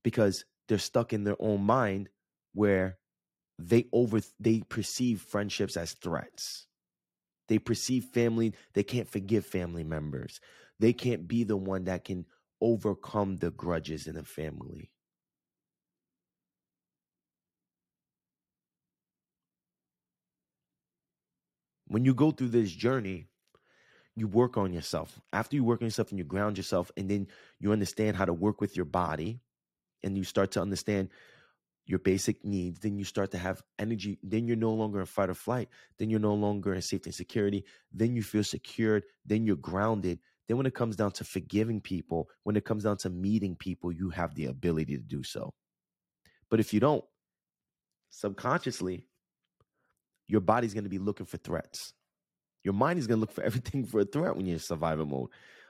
because 0.03 0.45
they're 0.67 0.77
stuck 0.77 1.13
in 1.13 1.23
their 1.23 1.35
own 1.39 1.61
mind 1.61 2.09
where 2.53 2.97
they 3.59 3.85
over 3.91 4.21
they 4.39 4.61
perceive 4.69 5.21
friendships 5.21 5.75
as 5.75 5.93
threats 5.93 6.67
they 7.49 7.59
perceive 7.59 8.05
family, 8.05 8.53
they 8.73 8.83
can't 8.83 9.09
forgive 9.09 9.45
family 9.45 9.83
members. 9.83 10.39
They 10.79 10.93
can't 10.93 11.27
be 11.27 11.43
the 11.43 11.57
one 11.57 11.83
that 11.85 12.05
can 12.05 12.25
overcome 12.61 13.37
the 13.37 13.51
grudges 13.51 14.07
in 14.07 14.15
the 14.15 14.23
family. 14.23 14.91
When 21.87 22.05
you 22.05 22.13
go 22.13 22.31
through 22.31 22.49
this 22.49 22.71
journey, 22.71 23.27
you 24.15 24.27
work 24.27 24.57
on 24.57 24.73
yourself. 24.73 25.19
After 25.33 25.55
you 25.55 25.63
work 25.63 25.81
on 25.81 25.87
yourself 25.87 26.11
and 26.11 26.19
you 26.19 26.23
ground 26.23 26.57
yourself, 26.57 26.91
and 26.95 27.09
then 27.09 27.27
you 27.59 27.71
understand 27.71 28.15
how 28.15 28.25
to 28.25 28.33
work 28.33 28.61
with 28.61 28.75
your 28.75 28.85
body, 28.85 29.39
and 30.03 30.17
you 30.17 30.23
start 30.23 30.51
to 30.51 30.61
understand 30.61 31.09
your 31.89 31.97
basic 31.97 32.45
needs, 32.45 32.79
then 32.79 32.99
you 32.99 33.03
start 33.03 33.31
to 33.31 33.39
have 33.39 33.63
energy. 33.79 34.19
Then 34.21 34.47
you're 34.47 34.55
no 34.55 34.71
longer 34.71 34.99
in 34.99 35.07
fight 35.07 35.31
or 35.31 35.33
flight. 35.33 35.69
Then 35.97 36.11
you're 36.11 36.19
no 36.19 36.35
longer 36.35 36.75
in 36.75 36.83
safety 36.83 37.09
and 37.09 37.15
security. 37.15 37.65
Then 37.91 38.15
you 38.15 38.21
feel 38.21 38.43
secured. 38.43 39.05
Then 39.25 39.47
you're 39.47 39.55
grounded. 39.55 40.19
Then 40.47 40.57
when 40.57 40.67
it 40.67 40.75
comes 40.75 40.95
down 40.95 41.13
to 41.13 41.23
forgiving 41.23 41.81
people, 41.81 42.29
when 42.43 42.55
it 42.55 42.63
comes 42.63 42.83
down 42.83 42.97
to 42.97 43.09
meeting 43.09 43.55
people, 43.55 43.91
you 43.91 44.11
have 44.11 44.35
the 44.35 44.45
ability 44.45 44.97
to 44.97 45.01
do 45.01 45.23
so. 45.23 45.55
But 46.51 46.59
if 46.59 46.75
you 46.75 46.79
don't, 46.79 47.03
subconsciously, 48.11 49.07
your 50.27 50.41
body's 50.41 50.75
going 50.75 50.83
to 50.83 50.91
be 50.91 50.99
looking 50.99 51.25
for 51.25 51.37
threats. 51.37 51.93
Your 52.63 52.75
mind 52.75 52.99
is 52.99 53.07
going 53.07 53.17
to 53.17 53.21
look 53.21 53.31
for 53.31 53.43
everything 53.49 53.83
for 53.83 54.01
a 54.01 54.05
threat 54.05 54.35
when 54.35 54.45
you're 54.45 54.53
in 54.53 54.59
survival 54.59 55.07
mode. 55.07 55.29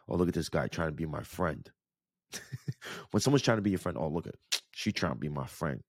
Oh, 0.10 0.18
look 0.18 0.28
at 0.28 0.34
this 0.34 0.50
guy 0.50 0.68
trying 0.68 0.90
to 0.90 0.96
be 0.96 1.06
my 1.06 1.24
friend. 1.24 1.72
when 3.12 3.22
someone's 3.22 3.42
trying 3.42 3.58
to 3.58 3.62
be 3.62 3.70
your 3.70 3.80
friend, 3.80 3.98
oh, 3.98 4.10
look 4.10 4.28
at 4.28 4.36
she 4.72 4.92
trying 4.92 5.14
to 5.14 5.20
be 5.20 5.30
my 5.30 5.48
friend. 5.48 5.82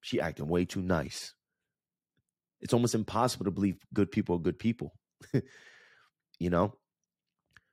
She 0.00 0.20
acting 0.20 0.48
way 0.48 0.64
too 0.64 0.82
nice. 0.82 1.34
It's 2.60 2.74
almost 2.74 2.94
impossible 2.94 3.46
to 3.46 3.50
believe 3.50 3.84
good 3.92 4.10
people 4.10 4.36
are 4.36 4.40
good 4.40 4.58
people. 4.58 4.94
you 6.38 6.50
know, 6.50 6.74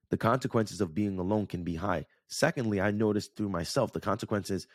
the 0.10 0.18
consequences 0.18 0.82
of 0.82 0.94
being 0.94 1.20
alone 1.20 1.48
can 1.48 1.64
be 1.64 1.76
high. 1.76 2.06
Secondly, 2.28 2.80
I 2.80 2.92
noticed 2.92 3.36
through 3.36 3.50
myself 3.50 3.92
the 3.92 4.00
consequences 4.00 4.68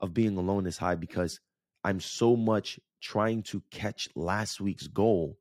of 0.00 0.14
being 0.14 0.36
alone 0.36 0.66
is 0.66 0.78
high 0.78 0.94
because 0.94 1.40
I'm 1.84 2.00
so 2.00 2.36
much 2.36 2.78
trying 3.00 3.42
to 3.44 3.62
catch 3.70 4.08
last 4.14 4.60
week's 4.60 4.86
goal 4.86 5.38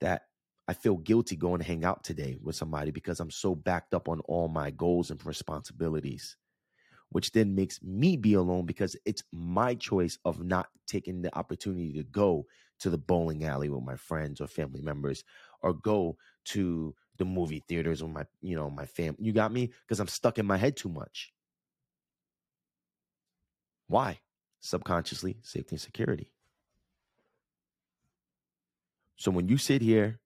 that 0.00 0.22
I 0.68 0.74
feel 0.74 0.96
guilty 0.96 1.36
going 1.36 1.60
to 1.60 1.66
hang 1.66 1.84
out 1.84 2.04
today 2.04 2.38
with 2.40 2.54
somebody 2.54 2.92
because 2.92 3.18
I'm 3.20 3.30
so 3.30 3.54
backed 3.54 3.92
up 3.92 4.08
on 4.08 4.20
all 4.20 4.48
my 4.48 4.70
goals 4.70 5.10
and 5.10 5.24
responsibilities 5.26 6.36
which 7.10 7.32
then 7.32 7.54
makes 7.54 7.82
me 7.82 8.16
be 8.16 8.34
alone 8.34 8.66
because 8.66 8.96
it's 9.04 9.22
my 9.32 9.74
choice 9.74 10.18
of 10.24 10.42
not 10.44 10.68
taking 10.86 11.22
the 11.22 11.36
opportunity 11.36 11.92
to 11.92 12.04
go 12.04 12.46
to 12.80 12.90
the 12.90 12.98
bowling 12.98 13.44
alley 13.44 13.68
with 13.68 13.82
my 13.82 13.96
friends 13.96 14.40
or 14.40 14.46
family 14.46 14.80
members 14.80 15.22
or 15.62 15.74
go 15.74 16.16
to 16.44 16.94
the 17.18 17.24
movie 17.24 17.62
theaters 17.68 18.02
with 18.02 18.12
my, 18.12 18.24
you 18.40 18.56
know, 18.56 18.70
my 18.70 18.86
fam. 18.86 19.16
You 19.18 19.32
got 19.32 19.52
me? 19.52 19.70
Because 19.82 20.00
I'm 20.00 20.08
stuck 20.08 20.38
in 20.38 20.46
my 20.46 20.56
head 20.56 20.76
too 20.76 20.88
much. 20.88 21.32
Why? 23.88 24.20
Subconsciously, 24.60 25.38
safety 25.42 25.74
and 25.74 25.80
security. 25.80 26.32
So 29.16 29.30
when 29.30 29.48
you 29.48 29.58
sit 29.58 29.82
here 29.82 30.20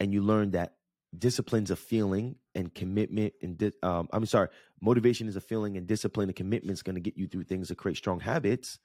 and 0.00 0.12
you 0.12 0.22
learn 0.22 0.52
that 0.52 0.74
discipline's 1.16 1.70
a 1.70 1.76
feeling 1.76 2.36
and 2.54 2.74
commitment 2.74 3.34
and 3.42 3.58
di- 3.58 3.72
um, 3.82 4.08
I'm 4.12 4.26
sorry, 4.26 4.48
motivation 4.80 5.28
is 5.28 5.36
a 5.36 5.40
feeling 5.40 5.76
and 5.76 5.86
discipline 5.86 6.28
and 6.28 6.36
commitment 6.36 6.72
is 6.72 6.82
going 6.82 6.94
to 6.94 7.00
get 7.00 7.16
you 7.16 7.26
through 7.26 7.44
things 7.44 7.68
to 7.68 7.74
create 7.74 7.96
strong 7.96 8.20
habits, 8.20 8.78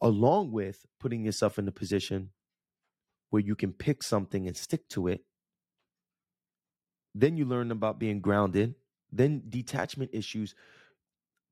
along 0.00 0.52
with 0.52 0.86
putting 1.00 1.24
yourself 1.24 1.58
in 1.58 1.68
a 1.68 1.72
position 1.72 2.30
where 3.30 3.42
you 3.42 3.54
can 3.54 3.72
pick 3.72 4.02
something 4.02 4.46
and 4.46 4.56
stick 4.56 4.88
to 4.90 5.08
it. 5.08 5.24
Then 7.14 7.36
you 7.36 7.44
learn 7.44 7.70
about 7.70 7.98
being 7.98 8.20
grounded, 8.20 8.76
Then 9.12 9.42
detachment 9.48 10.10
issues, 10.14 10.54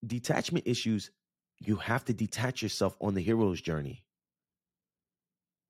detachment 0.06 0.66
issues, 0.66 1.10
you 1.58 1.76
have 1.76 2.04
to 2.04 2.14
detach 2.14 2.62
yourself 2.62 2.96
on 3.00 3.14
the 3.14 3.20
hero's 3.20 3.60
journey. 3.60 4.04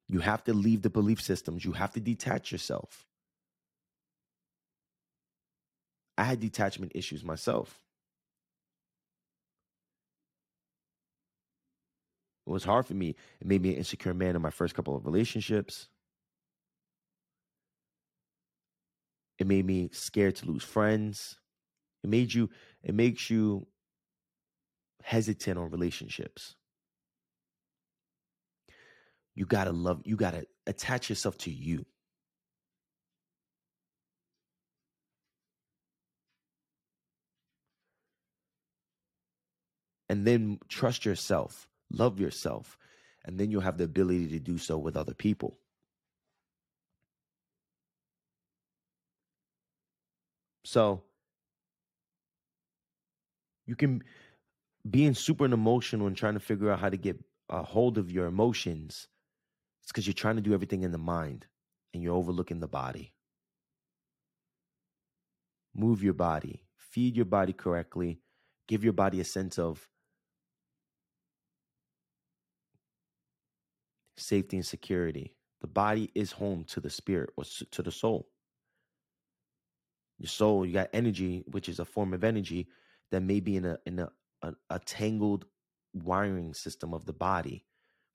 You 0.08 0.20
have 0.20 0.44
to 0.44 0.54
leave 0.54 0.82
the 0.82 0.90
belief 0.90 1.20
systems. 1.22 1.64
You 1.64 1.72
have 1.72 1.92
to 1.94 2.00
detach 2.00 2.52
yourself. 2.52 3.07
I 6.18 6.24
had 6.24 6.40
detachment 6.40 6.92
issues 6.94 7.24
myself. 7.24 7.80
It 12.46 12.50
was 12.50 12.64
hard 12.64 12.86
for 12.86 12.94
me. 12.94 13.14
It 13.40 13.46
made 13.46 13.62
me 13.62 13.70
an 13.70 13.76
insecure 13.76 14.14
man 14.14 14.34
in 14.34 14.42
my 14.42 14.50
first 14.50 14.74
couple 14.74 14.96
of 14.96 15.04
relationships. 15.04 15.88
It 19.38 19.46
made 19.46 19.64
me 19.66 19.90
scared 19.92 20.36
to 20.36 20.46
lose 20.46 20.64
friends. 20.64 21.38
It 22.04 22.10
made 22.10 22.34
you, 22.34 22.50
it 22.82 22.94
makes 22.94 23.30
you 23.30 23.68
hesitant 25.02 25.58
on 25.58 25.70
relationships. 25.70 26.54
You 29.34 29.46
gotta 29.46 29.72
love, 29.72 30.02
you 30.04 30.16
gotta 30.16 30.46
attach 30.66 31.08
yourself 31.08 31.38
to 31.38 31.50
you. 31.50 31.86
And 40.08 40.26
then 40.26 40.58
trust 40.68 41.04
yourself 41.04 41.68
love 41.90 42.20
yourself, 42.20 42.78
and 43.24 43.38
then 43.38 43.50
you'll 43.50 43.60
have 43.60 43.78
the 43.78 43.84
ability 43.84 44.28
to 44.28 44.38
do 44.38 44.58
so 44.58 44.78
with 44.78 44.96
other 44.96 45.14
people. 45.14 45.58
So 50.64 51.02
you 53.66 53.74
can 53.74 54.02
being 54.88 55.14
super 55.14 55.46
emotional 55.46 56.06
and 56.06 56.16
trying 56.16 56.34
to 56.34 56.40
figure 56.40 56.70
out 56.70 56.80
how 56.80 56.90
to 56.90 56.96
get 56.96 57.18
a 57.48 57.62
hold 57.62 57.96
of 57.96 58.10
your 58.10 58.26
emotions. 58.26 59.08
It's 59.82 59.90
because 59.90 60.06
you're 60.06 60.14
trying 60.14 60.36
to 60.36 60.42
do 60.42 60.52
everything 60.52 60.82
in 60.82 60.92
the 60.92 60.98
mind 60.98 61.46
and 61.94 62.02
you're 62.02 62.14
overlooking 62.14 62.60
the 62.60 62.68
body. 62.68 63.14
Move 65.74 66.02
your 66.02 66.12
body, 66.12 66.64
feed 66.76 67.16
your 67.16 67.24
body 67.24 67.52
correctly, 67.54 68.20
give 68.66 68.84
your 68.84 68.92
body 68.92 69.20
a 69.20 69.24
sense 69.24 69.58
of 69.58 69.88
safety 74.18 74.56
and 74.56 74.66
security. 74.66 75.34
The 75.60 75.66
body 75.66 76.10
is 76.14 76.32
home 76.32 76.64
to 76.68 76.80
the 76.80 76.90
spirit 76.90 77.30
or 77.36 77.44
to 77.72 77.82
the 77.82 77.90
soul. 77.90 78.28
Your 80.18 80.28
soul, 80.28 80.66
you 80.66 80.72
got 80.72 80.90
energy, 80.92 81.44
which 81.50 81.68
is 81.68 81.78
a 81.78 81.84
form 81.84 82.12
of 82.12 82.24
energy 82.24 82.68
that 83.10 83.22
may 83.22 83.40
be 83.40 83.56
in 83.56 83.64
a 83.64 83.78
in 83.86 83.98
a, 83.98 84.08
a, 84.42 84.54
a 84.70 84.78
tangled 84.80 85.44
wiring 85.94 86.54
system 86.54 86.92
of 86.92 87.06
the 87.06 87.12
body 87.12 87.64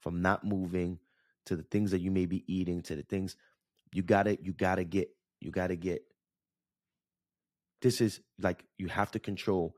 from 0.01 0.21
not 0.21 0.43
moving 0.43 0.99
to 1.45 1.55
the 1.55 1.63
things 1.63 1.91
that 1.91 2.01
you 2.01 2.11
may 2.11 2.25
be 2.25 2.43
eating 2.47 2.81
to 2.83 2.95
the 2.95 3.03
things 3.03 3.35
you 3.93 4.03
gotta 4.03 4.37
you 4.41 4.53
gotta 4.53 4.83
get 4.83 5.09
you 5.39 5.51
gotta 5.51 5.75
get 5.75 6.03
this 7.81 8.01
is 8.01 8.21
like 8.39 8.63
you 8.77 8.87
have 8.87 9.11
to 9.11 9.19
control 9.19 9.75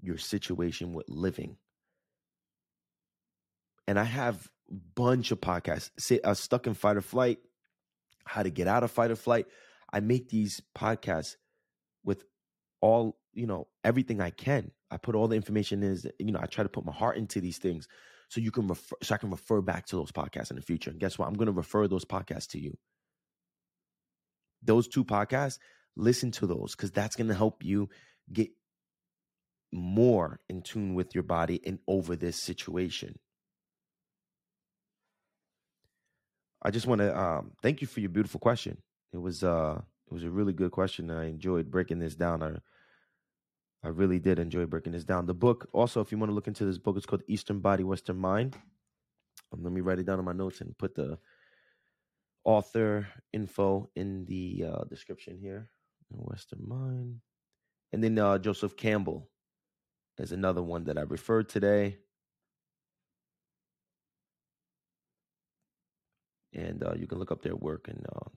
your 0.00 0.18
situation 0.18 0.92
with 0.92 1.08
living 1.08 1.56
and 3.86 3.98
i 3.98 4.04
have 4.04 4.48
bunch 4.70 5.30
of 5.30 5.40
podcasts. 5.40 5.90
Say, 5.98 6.20
uh, 6.20 6.34
stuck 6.34 6.66
in 6.66 6.74
fight 6.74 6.96
or 6.96 7.02
flight, 7.02 7.38
how 8.24 8.42
to 8.42 8.50
get 8.50 8.68
out 8.68 8.82
of 8.82 8.90
fight 8.90 9.10
or 9.10 9.16
flight. 9.16 9.46
I 9.92 10.00
make 10.00 10.28
these 10.28 10.60
podcasts 10.76 11.36
with 12.04 12.24
all 12.80 13.18
you 13.32 13.46
know 13.46 13.68
everything 13.84 14.20
I 14.20 14.30
can. 14.30 14.70
I 14.90 14.96
put 14.96 15.14
all 15.14 15.28
the 15.28 15.36
information 15.36 15.82
in. 15.82 15.98
You 16.18 16.32
know, 16.32 16.40
I 16.40 16.46
try 16.46 16.62
to 16.62 16.68
put 16.68 16.84
my 16.84 16.92
heart 16.92 17.16
into 17.16 17.40
these 17.40 17.58
things 17.58 17.88
so 18.28 18.40
you 18.40 18.50
can 18.50 18.66
refer, 18.66 18.96
so 19.02 19.14
I 19.14 19.18
can 19.18 19.30
refer 19.30 19.60
back 19.60 19.86
to 19.86 19.96
those 19.96 20.12
podcasts 20.12 20.50
in 20.50 20.56
the 20.56 20.62
future. 20.62 20.90
And 20.90 21.00
guess 21.00 21.18
what? 21.18 21.28
I'm 21.28 21.34
going 21.34 21.46
to 21.46 21.52
refer 21.52 21.86
those 21.88 22.04
podcasts 22.04 22.48
to 22.48 22.60
you. 22.60 22.76
Those 24.62 24.88
two 24.88 25.04
podcasts, 25.04 25.58
listen 25.96 26.32
to 26.32 26.46
those 26.46 26.74
because 26.74 26.90
that's 26.90 27.16
going 27.16 27.28
to 27.28 27.34
help 27.34 27.64
you 27.64 27.88
get 28.32 28.50
more 29.72 30.40
in 30.48 30.62
tune 30.62 30.94
with 30.94 31.14
your 31.14 31.22
body 31.24 31.60
and 31.64 31.78
over 31.86 32.16
this 32.16 32.40
situation. 32.40 33.18
I 36.66 36.70
just 36.70 36.88
want 36.88 37.00
to 37.00 37.16
um, 37.16 37.52
thank 37.62 37.80
you 37.80 37.86
for 37.86 38.00
your 38.00 38.10
beautiful 38.10 38.40
question. 38.40 38.76
It 39.12 39.18
was 39.18 39.44
uh, 39.44 39.80
it 40.08 40.12
was 40.12 40.24
a 40.24 40.30
really 40.30 40.52
good 40.52 40.72
question. 40.72 41.12
I 41.12 41.28
enjoyed 41.28 41.70
breaking 41.70 42.00
this 42.00 42.16
down. 42.16 42.42
I 42.42 42.56
I 43.84 43.90
really 43.90 44.18
did 44.18 44.40
enjoy 44.40 44.66
breaking 44.66 44.92
this 44.92 45.04
down. 45.04 45.26
The 45.26 45.34
book, 45.34 45.68
also, 45.72 46.00
if 46.00 46.10
you 46.10 46.18
want 46.18 46.30
to 46.30 46.34
look 46.34 46.48
into 46.48 46.64
this 46.64 46.78
book, 46.78 46.96
it's 46.96 47.06
called 47.06 47.22
Eastern 47.28 47.60
Body, 47.60 47.84
Western 47.84 48.16
Mind. 48.16 48.56
Um, 49.52 49.62
let 49.62 49.72
me 49.72 49.80
write 49.80 50.00
it 50.00 50.06
down 50.06 50.18
in 50.18 50.24
my 50.24 50.32
notes 50.32 50.60
and 50.60 50.76
put 50.76 50.96
the 50.96 51.18
author 52.42 53.06
info 53.32 53.88
in 53.94 54.24
the 54.24 54.64
uh, 54.68 54.84
description 54.90 55.38
here. 55.38 55.70
Western 56.10 56.66
Mind, 56.66 57.20
and 57.92 58.02
then 58.02 58.18
uh, 58.18 58.38
Joseph 58.38 58.76
Campbell 58.76 59.28
is 60.18 60.32
another 60.32 60.64
one 60.64 60.82
that 60.84 60.98
I 60.98 61.02
referred 61.02 61.48
today. 61.48 61.98
And 66.56 66.82
uh, 66.82 66.94
you 66.96 67.06
can 67.06 67.18
look 67.18 67.30
up 67.30 67.42
their 67.42 67.56
work, 67.56 67.88
and 67.88 68.04
uh, 68.14 68.28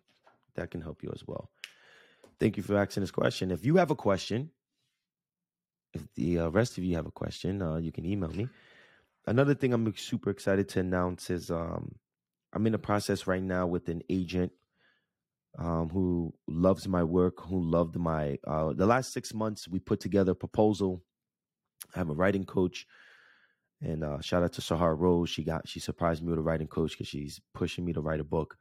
that 0.56 0.72
can 0.72 0.82
help 0.82 1.02
you 1.02 1.12
as 1.14 1.24
well. 1.26 1.50
Thank 2.40 2.58
you 2.58 2.64
for 2.64 2.78
asking 2.78 3.02
this 3.02 3.12
question. 3.12 3.52
If 3.52 3.66
you 3.66 3.78
have 3.78 3.92
a 3.92 3.96
question, 3.96 4.52
if 5.94 6.04
the 6.16 6.40
uh, 6.40 6.50
rest 6.50 6.78
of 6.78 6.84
you 6.84 6.96
have 6.96 7.08
a 7.08 7.12
question, 7.12 7.62
uh, 7.62 7.78
you 7.78 7.92
can 7.92 8.06
email 8.06 8.30
me. 8.30 8.48
Another 9.26 9.54
thing 9.54 9.74
I'm 9.74 9.96
super 9.96 10.30
excited 10.30 10.70
to 10.70 10.80
announce 10.80 11.30
is 11.30 11.52
um, 11.52 11.96
I'm 12.54 12.66
in 12.68 12.74
a 12.74 12.80
process 12.80 13.28
right 13.28 13.44
now 13.44 13.68
with 13.68 13.90
an 13.90 14.02
agent 14.10 14.52
um, 15.58 15.90
who 15.90 16.34
loves 16.48 16.88
my 16.88 17.04
work, 17.04 17.42
who 17.42 17.62
loved 17.62 17.96
my 17.96 18.38
uh, 18.48 18.74
the 18.74 18.86
last 18.86 19.14
six 19.14 19.34
months. 19.34 19.68
We 19.68 19.80
put 19.80 20.00
together 20.00 20.32
a 20.32 20.36
proposal. 20.36 21.04
I 21.96 22.00
have 22.00 22.10
a 22.10 22.14
writing 22.14 22.46
coach 22.46 22.86
and 23.82 24.04
uh, 24.04 24.20
shout 24.22 24.44
out 24.44 24.54
to 24.54 24.62
Sahar 24.62 24.98
Rose. 24.98 25.30
She 25.30 25.44
got 25.44 25.68
she 25.68 25.80
surprised 25.80 26.24
me 26.24 26.30
with 26.30 26.40
a 26.40 26.44
writing 26.44 26.68
coach 26.68 26.92
because 26.92 27.08
she's 27.08 27.40
pushing 27.54 27.86
me 27.86 27.94
to 27.94 28.02
write 28.02 28.20
a 28.20 28.26
book. 28.26 28.58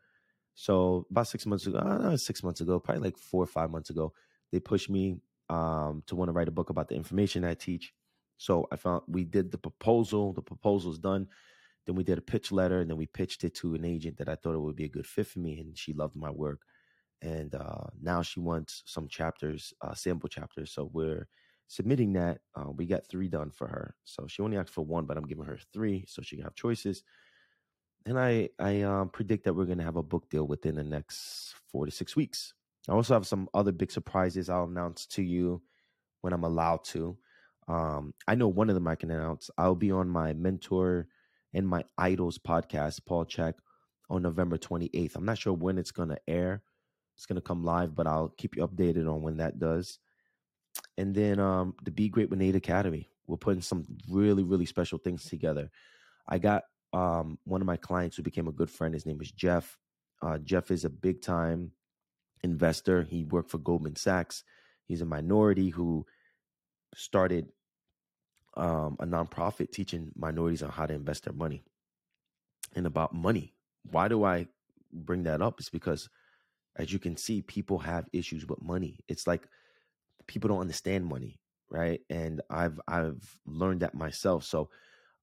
So 0.54 1.06
about 1.10 1.28
six 1.28 1.46
months 1.46 1.66
ago, 1.66 1.78
uh, 1.78 2.16
six 2.16 2.42
months 2.42 2.60
ago, 2.60 2.80
probably 2.80 3.02
like 3.02 3.18
four 3.18 3.42
or 3.42 3.46
five 3.46 3.70
months 3.70 3.90
ago, 3.90 4.12
they 4.52 4.60
pushed 4.60 4.90
me 4.90 5.18
um, 5.48 6.02
to 6.06 6.16
want 6.16 6.28
to 6.28 6.32
write 6.32 6.48
a 6.48 6.52
book 6.52 6.70
about 6.70 6.88
the 6.88 6.96
information 6.96 7.44
I 7.44 7.54
teach. 7.54 7.92
So 8.38 8.68
I 8.70 8.76
found 8.76 9.02
we 9.08 9.24
did 9.24 9.50
the 9.50 9.58
proposal. 9.58 10.32
The 10.32 10.42
proposal's 10.42 10.98
done. 10.98 11.28
Then 11.86 11.96
we 11.96 12.04
did 12.04 12.18
a 12.18 12.22
pitch 12.22 12.52
letter, 12.52 12.80
and 12.80 12.90
then 12.90 12.98
we 12.98 13.06
pitched 13.06 13.44
it 13.44 13.54
to 13.56 13.74
an 13.74 13.84
agent 13.84 14.18
that 14.18 14.28
I 14.28 14.34
thought 14.34 14.54
it 14.54 14.60
would 14.60 14.76
be 14.76 14.84
a 14.84 14.90
good 14.90 15.06
fit 15.06 15.26
for 15.26 15.38
me, 15.38 15.58
and 15.58 15.76
she 15.76 15.92
loved 15.94 16.16
my 16.16 16.30
work. 16.30 16.60
And 17.22 17.54
uh, 17.54 17.86
now 18.00 18.22
she 18.22 18.40
wants 18.40 18.82
some 18.86 19.08
chapters, 19.08 19.72
uh, 19.80 19.94
sample 19.94 20.28
chapters. 20.28 20.70
So 20.70 20.90
we're 20.92 21.26
submitting 21.68 22.14
that, 22.14 22.40
uh, 22.56 22.70
we 22.70 22.86
got 22.86 23.06
three 23.06 23.28
done 23.28 23.50
for 23.50 23.68
her. 23.68 23.94
So 24.04 24.26
she 24.26 24.42
only 24.42 24.56
asked 24.56 24.72
for 24.72 24.84
one, 24.84 25.04
but 25.04 25.16
I'm 25.16 25.26
giving 25.26 25.44
her 25.44 25.58
three 25.72 26.04
so 26.08 26.22
she 26.22 26.36
can 26.36 26.44
have 26.44 26.54
choices. 26.54 27.04
And 28.06 28.18
I 28.18 28.48
I 28.58 28.82
um, 28.82 29.10
predict 29.10 29.44
that 29.44 29.54
we're 29.54 29.66
going 29.66 29.78
to 29.78 29.84
have 29.84 29.96
a 29.96 30.02
book 30.02 30.30
deal 30.30 30.46
within 30.46 30.74
the 30.74 30.84
next 30.84 31.54
four 31.70 31.84
to 31.84 31.92
six 31.92 32.16
weeks. 32.16 32.54
I 32.88 32.92
also 32.92 33.12
have 33.14 33.26
some 33.26 33.48
other 33.52 33.72
big 33.72 33.90
surprises 33.90 34.48
I'll 34.48 34.64
announce 34.64 35.06
to 35.08 35.22
you 35.22 35.62
when 36.22 36.32
I'm 36.32 36.44
allowed 36.44 36.84
to. 36.84 37.18
Um, 37.68 38.14
I 38.26 38.34
know 38.34 38.48
one 38.48 38.70
of 38.70 38.74
them 38.74 38.88
I 38.88 38.94
can 38.94 39.10
announce. 39.10 39.50
I'll 39.58 39.74
be 39.74 39.92
on 39.92 40.08
my 40.08 40.32
mentor 40.32 41.06
and 41.52 41.68
my 41.68 41.84
idols 41.98 42.38
podcast, 42.38 43.00
Paul 43.04 43.26
Chek, 43.26 43.54
on 44.08 44.22
November 44.22 44.56
28th. 44.56 45.16
I'm 45.16 45.26
not 45.26 45.36
sure 45.36 45.52
when 45.52 45.76
it's 45.76 45.90
going 45.90 46.08
to 46.08 46.18
air. 46.26 46.62
It's 47.14 47.26
going 47.26 47.36
to 47.36 47.42
come 47.42 47.62
live, 47.62 47.94
but 47.94 48.06
I'll 48.06 48.32
keep 48.38 48.56
you 48.56 48.66
updated 48.66 49.12
on 49.12 49.20
when 49.20 49.36
that 49.36 49.58
does 49.58 49.98
and 50.96 51.14
then 51.14 51.38
um, 51.38 51.74
the 51.84 51.90
Be 51.90 52.08
Great 52.08 52.30
with 52.30 52.38
Nate 52.38 52.56
Academy. 52.56 53.08
We're 53.26 53.36
putting 53.36 53.62
some 53.62 53.84
really, 54.08 54.42
really 54.42 54.66
special 54.66 54.98
things 54.98 55.24
together. 55.24 55.70
I 56.28 56.38
got 56.38 56.64
um, 56.92 57.38
one 57.44 57.60
of 57.60 57.66
my 57.66 57.76
clients 57.76 58.16
who 58.16 58.22
became 58.22 58.48
a 58.48 58.52
good 58.52 58.70
friend. 58.70 58.94
His 58.94 59.06
name 59.06 59.20
is 59.20 59.30
Jeff. 59.30 59.76
Uh, 60.22 60.38
Jeff 60.38 60.70
is 60.70 60.84
a 60.84 60.90
big 60.90 61.22
time 61.22 61.72
investor. 62.42 63.02
He 63.02 63.24
worked 63.24 63.50
for 63.50 63.58
Goldman 63.58 63.96
Sachs. 63.96 64.44
He's 64.86 65.02
a 65.02 65.06
minority 65.06 65.68
who 65.68 66.06
started 66.94 67.48
um, 68.56 68.96
a 68.98 69.06
nonprofit 69.06 69.70
teaching 69.70 70.10
minorities 70.16 70.62
on 70.62 70.70
how 70.70 70.86
to 70.86 70.94
invest 70.94 71.24
their 71.24 71.32
money 71.32 71.62
and 72.74 72.86
about 72.86 73.14
money. 73.14 73.54
Why 73.90 74.08
do 74.08 74.24
I 74.24 74.48
bring 74.92 75.22
that 75.24 75.42
up? 75.42 75.60
It's 75.60 75.70
because, 75.70 76.08
as 76.76 76.92
you 76.92 76.98
can 76.98 77.16
see, 77.16 77.42
people 77.42 77.78
have 77.78 78.08
issues 78.12 78.46
with 78.46 78.62
money. 78.62 78.98
It's 79.08 79.26
like 79.26 79.46
people 80.28 80.48
don't 80.48 80.60
understand 80.60 81.06
money, 81.06 81.40
right? 81.70 82.00
And 82.08 82.40
I've 82.48 82.80
I've 82.86 83.36
learned 83.46 83.80
that 83.80 83.94
myself. 83.94 84.44
So 84.44 84.70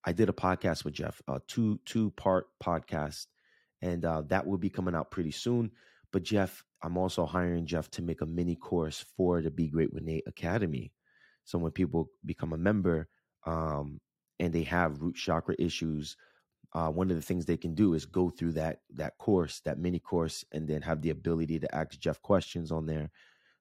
I 0.04 0.12
did 0.12 0.28
a 0.28 0.34
podcast 0.34 0.84
with 0.84 0.96
Jeff, 0.96 1.22
a 1.30 1.40
two 1.48 1.80
two 1.86 2.12
part 2.12 2.48
podcast, 2.62 3.28
and 3.82 4.04
uh, 4.04 4.24
that 4.28 4.46
will 4.46 4.58
be 4.58 4.70
coming 4.70 4.96
out 4.96 5.12
pretty 5.12 5.32
soon. 5.32 5.72
But 6.12 6.24
Jeff, 6.24 6.64
I'm 6.84 6.98
also 6.98 7.26
hiring 7.26 7.66
Jeff 7.66 7.90
to 7.92 8.02
make 8.02 8.22
a 8.22 8.26
mini 8.26 8.56
course 8.56 9.06
for 9.16 9.42
the 9.42 9.52
Be 9.52 9.68
Great 9.68 9.94
with 9.94 10.04
Nate 10.04 10.24
Academy. 10.28 10.92
So 11.46 11.58
when 11.58 11.72
people 11.72 12.10
become 12.26 12.54
a 12.54 12.58
member 12.58 13.08
um, 13.46 14.00
and 14.40 14.52
they 14.52 14.64
have 14.64 15.02
root 15.02 15.16
chakra 15.16 15.56
issues, 15.60 16.18
uh, 16.74 16.90
one 16.90 17.10
of 17.10 17.16
the 17.16 17.22
things 17.22 17.46
they 17.46 17.58
can 17.58 17.74
do 17.74 17.94
is 17.94 18.06
go 18.06 18.30
through 18.30 18.54
that 18.54 18.80
that 18.96 19.18
course, 19.18 19.62
that 19.62 19.80
mini 19.80 20.00
course, 20.00 20.44
and 20.52 20.68
then 20.68 20.82
have 20.82 21.02
the 21.02 21.12
ability 21.12 21.60
to 21.60 21.76
ask 21.76 21.98
Jeff 22.00 22.22
questions 22.22 22.72
on 22.72 22.86
there, 22.86 23.12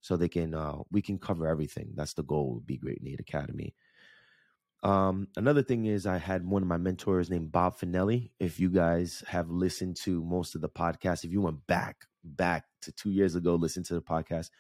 so 0.05 0.19
they 0.19 0.29
can 0.29 0.55
uh, 0.55 0.81
we 0.91 1.01
can 1.01 1.19
cover 1.19 1.47
everything. 1.47 1.93
That's 1.95 2.13
the 2.13 2.23
goal. 2.23 2.61
Be 2.67 2.77
Great 2.77 3.03
Nate 3.03 3.21
Academy. 3.21 3.75
Um, 4.83 5.29
another 5.35 5.63
thing 5.63 5.87
is 5.87 6.07
I 6.07 6.19
had 6.19 6.47
one 6.47 6.61
of 6.61 6.69
my 6.69 6.77
mentors 6.77 7.31
named 7.31 7.51
Bob 7.51 7.79
Finelli. 7.79 8.31
If 8.39 8.61
you 8.61 8.69
guys 8.69 9.25
have 9.29 9.49
listened 9.49 9.97
to 10.03 10.23
most 10.23 10.55
of 10.55 10.61
the 10.61 10.69
podcast, 10.69 11.25
if 11.25 11.33
you 11.33 11.41
went 11.41 11.67
back 11.67 12.05
back 12.23 12.65
to 12.83 12.93
two 12.93 13.13
years 13.13 13.35
ago, 13.35 13.55
listen 13.55 13.83
to 13.85 13.95
the 13.95 14.03
podcast. 14.03 14.51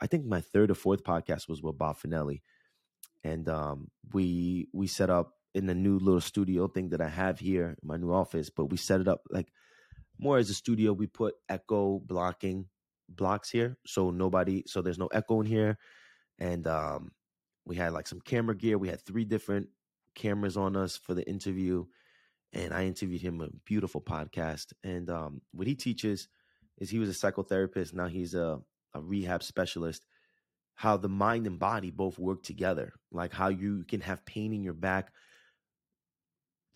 I 0.00 0.08
think 0.08 0.26
my 0.26 0.40
third 0.40 0.72
or 0.72 0.74
fourth 0.74 1.04
podcast 1.04 1.48
was 1.48 1.62
with 1.62 1.78
Bob 1.78 1.98
Finelli, 2.00 2.42
and 3.22 3.48
um, 3.48 3.88
we 4.12 4.66
we 4.72 4.88
set 4.88 5.10
up 5.10 5.34
in 5.54 5.66
the 5.66 5.76
new 5.76 6.00
little 6.00 6.20
studio 6.20 6.66
thing 6.66 6.88
that 6.88 7.00
I 7.00 7.08
have 7.08 7.38
here, 7.38 7.76
my 7.84 7.96
new 7.96 8.12
office. 8.12 8.50
But 8.50 8.64
we 8.64 8.78
set 8.78 9.00
it 9.00 9.06
up 9.06 9.22
like 9.30 9.46
more 10.18 10.38
as 10.38 10.50
a 10.50 10.54
studio. 10.54 10.92
We 10.92 11.06
put 11.06 11.34
echo 11.48 12.00
blocking 12.00 12.66
blocks 13.16 13.50
here, 13.50 13.76
so 13.86 14.10
nobody, 14.10 14.64
so 14.66 14.82
there's 14.82 14.98
no 14.98 15.08
echo 15.08 15.40
in 15.40 15.46
here, 15.46 15.78
and 16.38 16.66
um, 16.66 17.12
we 17.64 17.76
had 17.76 17.92
like 17.92 18.08
some 18.08 18.20
camera 18.20 18.56
gear. 18.56 18.78
We 18.78 18.88
had 18.88 19.00
three 19.00 19.24
different 19.24 19.68
cameras 20.14 20.56
on 20.56 20.76
us 20.76 20.96
for 20.96 21.14
the 21.14 21.28
interview. 21.28 21.84
And 22.52 22.74
I 22.74 22.84
interviewed 22.84 23.22
him 23.22 23.40
a 23.40 23.48
beautiful 23.64 24.00
podcast. 24.00 24.72
And 24.84 25.08
um, 25.08 25.40
what 25.52 25.66
he 25.66 25.74
teaches 25.74 26.28
is 26.78 26.90
he 26.90 26.98
was 26.98 27.08
a 27.08 27.12
psychotherapist. 27.12 27.94
Now 27.94 28.08
he's 28.08 28.34
a, 28.34 28.60
a 28.94 29.00
rehab 29.00 29.42
specialist. 29.42 30.04
How 30.74 30.96
the 30.96 31.08
mind 31.08 31.46
and 31.46 31.58
body 31.58 31.90
both 31.90 32.18
work 32.18 32.42
together, 32.42 32.92
like 33.10 33.32
how 33.32 33.48
you 33.48 33.84
can 33.86 34.00
have 34.00 34.24
pain 34.26 34.52
in 34.52 34.64
your 34.64 34.74
back 34.74 35.12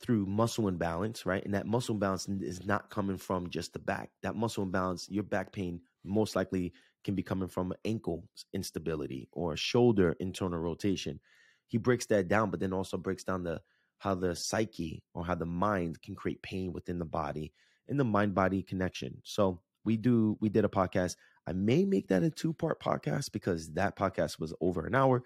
through 0.00 0.26
muscle 0.26 0.68
imbalance, 0.68 1.24
right? 1.24 1.44
And 1.44 1.54
that 1.54 1.66
muscle 1.66 1.94
imbalance 1.94 2.28
is 2.28 2.64
not 2.64 2.90
coming 2.90 3.16
from 3.16 3.48
just 3.48 3.72
the 3.72 3.78
back. 3.78 4.10
That 4.22 4.36
muscle 4.36 4.62
imbalance, 4.62 5.08
your 5.10 5.24
back 5.24 5.50
pain 5.50 5.80
most 6.06 6.36
likely 6.36 6.72
can 7.04 7.14
be 7.14 7.22
coming 7.22 7.48
from 7.48 7.72
ankle 7.84 8.28
instability 8.52 9.28
or 9.32 9.56
shoulder 9.56 10.16
internal 10.20 10.58
rotation. 10.58 11.20
He 11.68 11.78
breaks 11.78 12.06
that 12.06 12.28
down, 12.28 12.50
but 12.50 12.60
then 12.60 12.72
also 12.72 12.96
breaks 12.96 13.24
down 13.24 13.44
the 13.44 13.60
how 13.98 14.14
the 14.14 14.34
psyche 14.36 15.02
or 15.14 15.24
how 15.24 15.34
the 15.34 15.46
mind 15.46 16.00
can 16.02 16.14
create 16.14 16.42
pain 16.42 16.72
within 16.72 16.98
the 16.98 17.04
body 17.04 17.52
and 17.88 17.98
the 17.98 18.04
mind 18.04 18.34
body 18.34 18.62
connection. 18.62 19.16
So 19.24 19.60
we 19.84 19.96
do 19.96 20.36
we 20.40 20.48
did 20.48 20.64
a 20.64 20.68
podcast. 20.68 21.16
I 21.46 21.52
may 21.52 21.84
make 21.84 22.08
that 22.08 22.22
a 22.22 22.30
two 22.30 22.52
part 22.52 22.80
podcast 22.80 23.32
because 23.32 23.72
that 23.74 23.96
podcast 23.96 24.38
was 24.40 24.52
over 24.60 24.86
an 24.86 24.94
hour, 24.94 25.22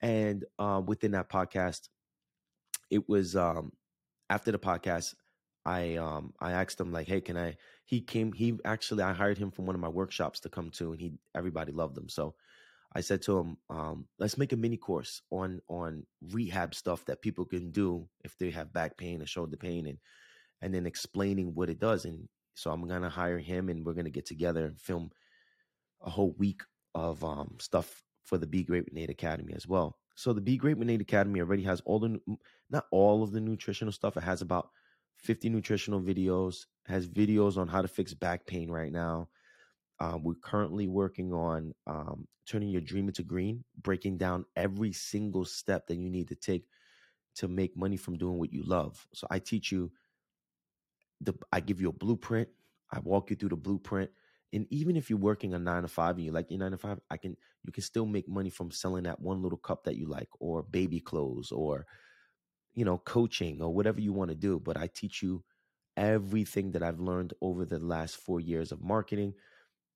and 0.00 0.44
uh, 0.58 0.80
within 0.84 1.10
that 1.12 1.28
podcast, 1.28 1.88
it 2.90 3.08
was 3.08 3.36
um, 3.36 3.72
after 4.30 4.52
the 4.52 4.58
podcast. 4.58 5.14
I 5.64 5.96
um 5.96 6.32
I 6.38 6.52
asked 6.52 6.80
him 6.80 6.92
like, 6.92 7.08
hey, 7.08 7.20
can 7.20 7.36
I? 7.36 7.56
He 7.86 8.00
came. 8.00 8.32
He 8.32 8.58
actually 8.64 9.02
I 9.02 9.12
hired 9.12 9.38
him 9.38 9.50
from 9.50 9.66
one 9.66 9.76
of 9.76 9.80
my 9.80 9.88
workshops 9.88 10.40
to 10.40 10.48
come 10.48 10.70
to, 10.72 10.92
and 10.92 11.00
he 11.00 11.12
everybody 11.34 11.72
loved 11.72 11.96
him. 11.96 12.08
So 12.08 12.34
I 12.92 13.00
said 13.00 13.22
to 13.22 13.38
him, 13.38 13.56
um, 13.70 14.06
let's 14.18 14.36
make 14.36 14.52
a 14.52 14.56
mini 14.56 14.76
course 14.76 15.22
on 15.30 15.62
on 15.68 16.04
rehab 16.32 16.74
stuff 16.74 17.04
that 17.06 17.22
people 17.22 17.44
can 17.44 17.70
do 17.70 18.08
if 18.24 18.36
they 18.38 18.50
have 18.50 18.72
back 18.72 18.96
pain 18.98 19.22
or 19.22 19.26
shoulder 19.26 19.56
pain, 19.56 19.86
and 19.86 19.98
and 20.62 20.74
then 20.74 20.84
explaining 20.84 21.54
what 21.54 21.70
it 21.70 21.78
does. 21.78 22.04
And 22.04 22.28
so 22.54 22.70
I'm 22.72 22.86
gonna 22.88 23.08
hire 23.08 23.38
him, 23.38 23.68
and 23.68 23.86
we're 23.86 23.94
gonna 23.94 24.10
get 24.10 24.26
together 24.26 24.66
and 24.66 24.80
film 24.80 25.10
a 26.02 26.10
whole 26.10 26.34
week 26.38 26.62
of 26.94 27.22
um 27.24 27.56
stuff 27.60 28.02
for 28.24 28.36
the 28.36 28.46
Be 28.46 28.64
Great 28.64 28.84
with 28.84 28.94
Nate 28.94 29.10
Academy 29.10 29.54
as 29.54 29.68
well. 29.68 29.96
So 30.16 30.32
the 30.32 30.40
Be 30.40 30.56
Great 30.56 30.76
with 30.76 30.88
Nate 30.88 31.00
Academy 31.00 31.40
already 31.40 31.62
has 31.62 31.80
all 31.82 32.00
the 32.00 32.20
not 32.68 32.86
all 32.90 33.22
of 33.22 33.30
the 33.30 33.40
nutritional 33.40 33.92
stuff. 33.92 34.16
It 34.16 34.24
has 34.24 34.42
about 34.42 34.70
50 35.18 35.48
nutritional 35.50 36.00
videos, 36.00 36.66
has 36.86 37.08
videos 37.08 37.56
on 37.56 37.68
how 37.68 37.82
to 37.82 37.88
fix 37.88 38.14
back 38.14 38.46
pain 38.46 38.70
right 38.70 38.92
now. 38.92 39.28
Um, 39.98 40.22
we're 40.22 40.34
currently 40.34 40.86
working 40.88 41.32
on 41.32 41.74
um, 41.86 42.28
turning 42.46 42.68
your 42.68 42.82
dream 42.82 43.08
into 43.08 43.22
green, 43.22 43.64
breaking 43.82 44.18
down 44.18 44.44
every 44.54 44.92
single 44.92 45.44
step 45.44 45.86
that 45.86 45.96
you 45.96 46.10
need 46.10 46.28
to 46.28 46.34
take 46.34 46.64
to 47.36 47.48
make 47.48 47.76
money 47.76 47.96
from 47.96 48.16
doing 48.16 48.38
what 48.38 48.52
you 48.52 48.62
love. 48.64 49.06
So 49.12 49.26
I 49.30 49.38
teach 49.38 49.72
you 49.72 49.90
the 51.20 51.34
I 51.52 51.60
give 51.60 51.80
you 51.80 51.88
a 51.88 51.92
blueprint. 51.92 52.48
I 52.90 53.00
walk 53.00 53.30
you 53.30 53.36
through 53.36 53.50
the 53.50 53.56
blueprint. 53.56 54.10
And 54.52 54.66
even 54.70 54.96
if 54.96 55.10
you're 55.10 55.18
working 55.18 55.54
a 55.54 55.58
nine 55.58 55.82
to 55.82 55.88
five 55.88 56.16
and 56.16 56.24
you 56.24 56.32
like 56.32 56.50
your 56.50 56.60
nine 56.60 56.70
to 56.70 56.78
five, 56.78 57.00
I 57.10 57.16
can 57.16 57.36
you 57.64 57.72
can 57.72 57.82
still 57.82 58.06
make 58.06 58.28
money 58.28 58.50
from 58.50 58.70
selling 58.70 59.04
that 59.04 59.20
one 59.20 59.42
little 59.42 59.58
cup 59.58 59.84
that 59.84 59.96
you 59.96 60.06
like, 60.06 60.28
or 60.40 60.62
baby 60.62 61.00
clothes, 61.00 61.50
or 61.50 61.86
you 62.74 62.84
know, 62.84 62.98
coaching 62.98 63.60
or 63.62 63.72
whatever 63.72 64.00
you 64.00 64.12
want 64.12 64.30
to 64.30 64.36
do. 64.36 64.60
But 64.60 64.76
I 64.76 64.88
teach 64.88 65.22
you 65.22 65.42
everything 65.96 66.72
that 66.72 66.82
I've 66.82 67.00
learned 67.00 67.34
over 67.40 67.64
the 67.64 67.78
last 67.78 68.16
four 68.16 68.40
years 68.40 68.72
of 68.72 68.82
marketing, 68.82 69.34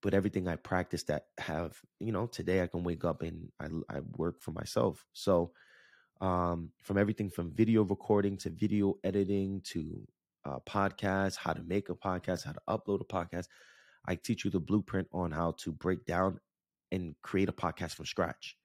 but 0.03 0.15
everything 0.15 0.49
I 0.49 0.57
practice 0.57 1.03
that 1.05 1.27
have, 1.39 1.79
you 1.99 2.13
know, 2.13 2.27
today 2.27 2.63
I 2.63 2.67
can 2.67 2.85
wake 2.85 3.05
up 3.05 3.23
and 3.23 3.51
I, 3.61 3.67
I 3.89 4.01
work 4.17 4.41
for 4.41 4.53
myself. 4.53 5.05
So, 5.13 5.53
um, 6.21 6.71
from 6.83 6.99
everything 6.99 7.31
from 7.31 7.51
video 7.51 7.83
recording 7.83 8.37
to 8.39 8.51
video 8.51 8.97
editing 9.05 9.63
to 9.65 10.07
uh, 10.45 10.59
podcasts, 10.69 11.37
how 11.37 11.53
to 11.53 11.63
make 11.63 11.89
a 11.89 11.95
podcast, 11.95 12.45
how 12.45 12.53
to 12.53 12.61
upload 12.69 13.01
a 13.01 13.05
podcast, 13.05 13.47
I 14.07 14.17
teach 14.17 14.45
you 14.45 14.51
the 14.51 14.61
blueprint 14.61 15.09
on 15.13 15.33
how 15.33 15.53
to 15.59 15.73
break 15.73 16.05
down 16.05 16.41
and 16.93 17.15
create 17.23 17.49
a 17.49 17.53
podcast 17.53 17.95
from 17.95 18.07
scratch. 18.07 18.57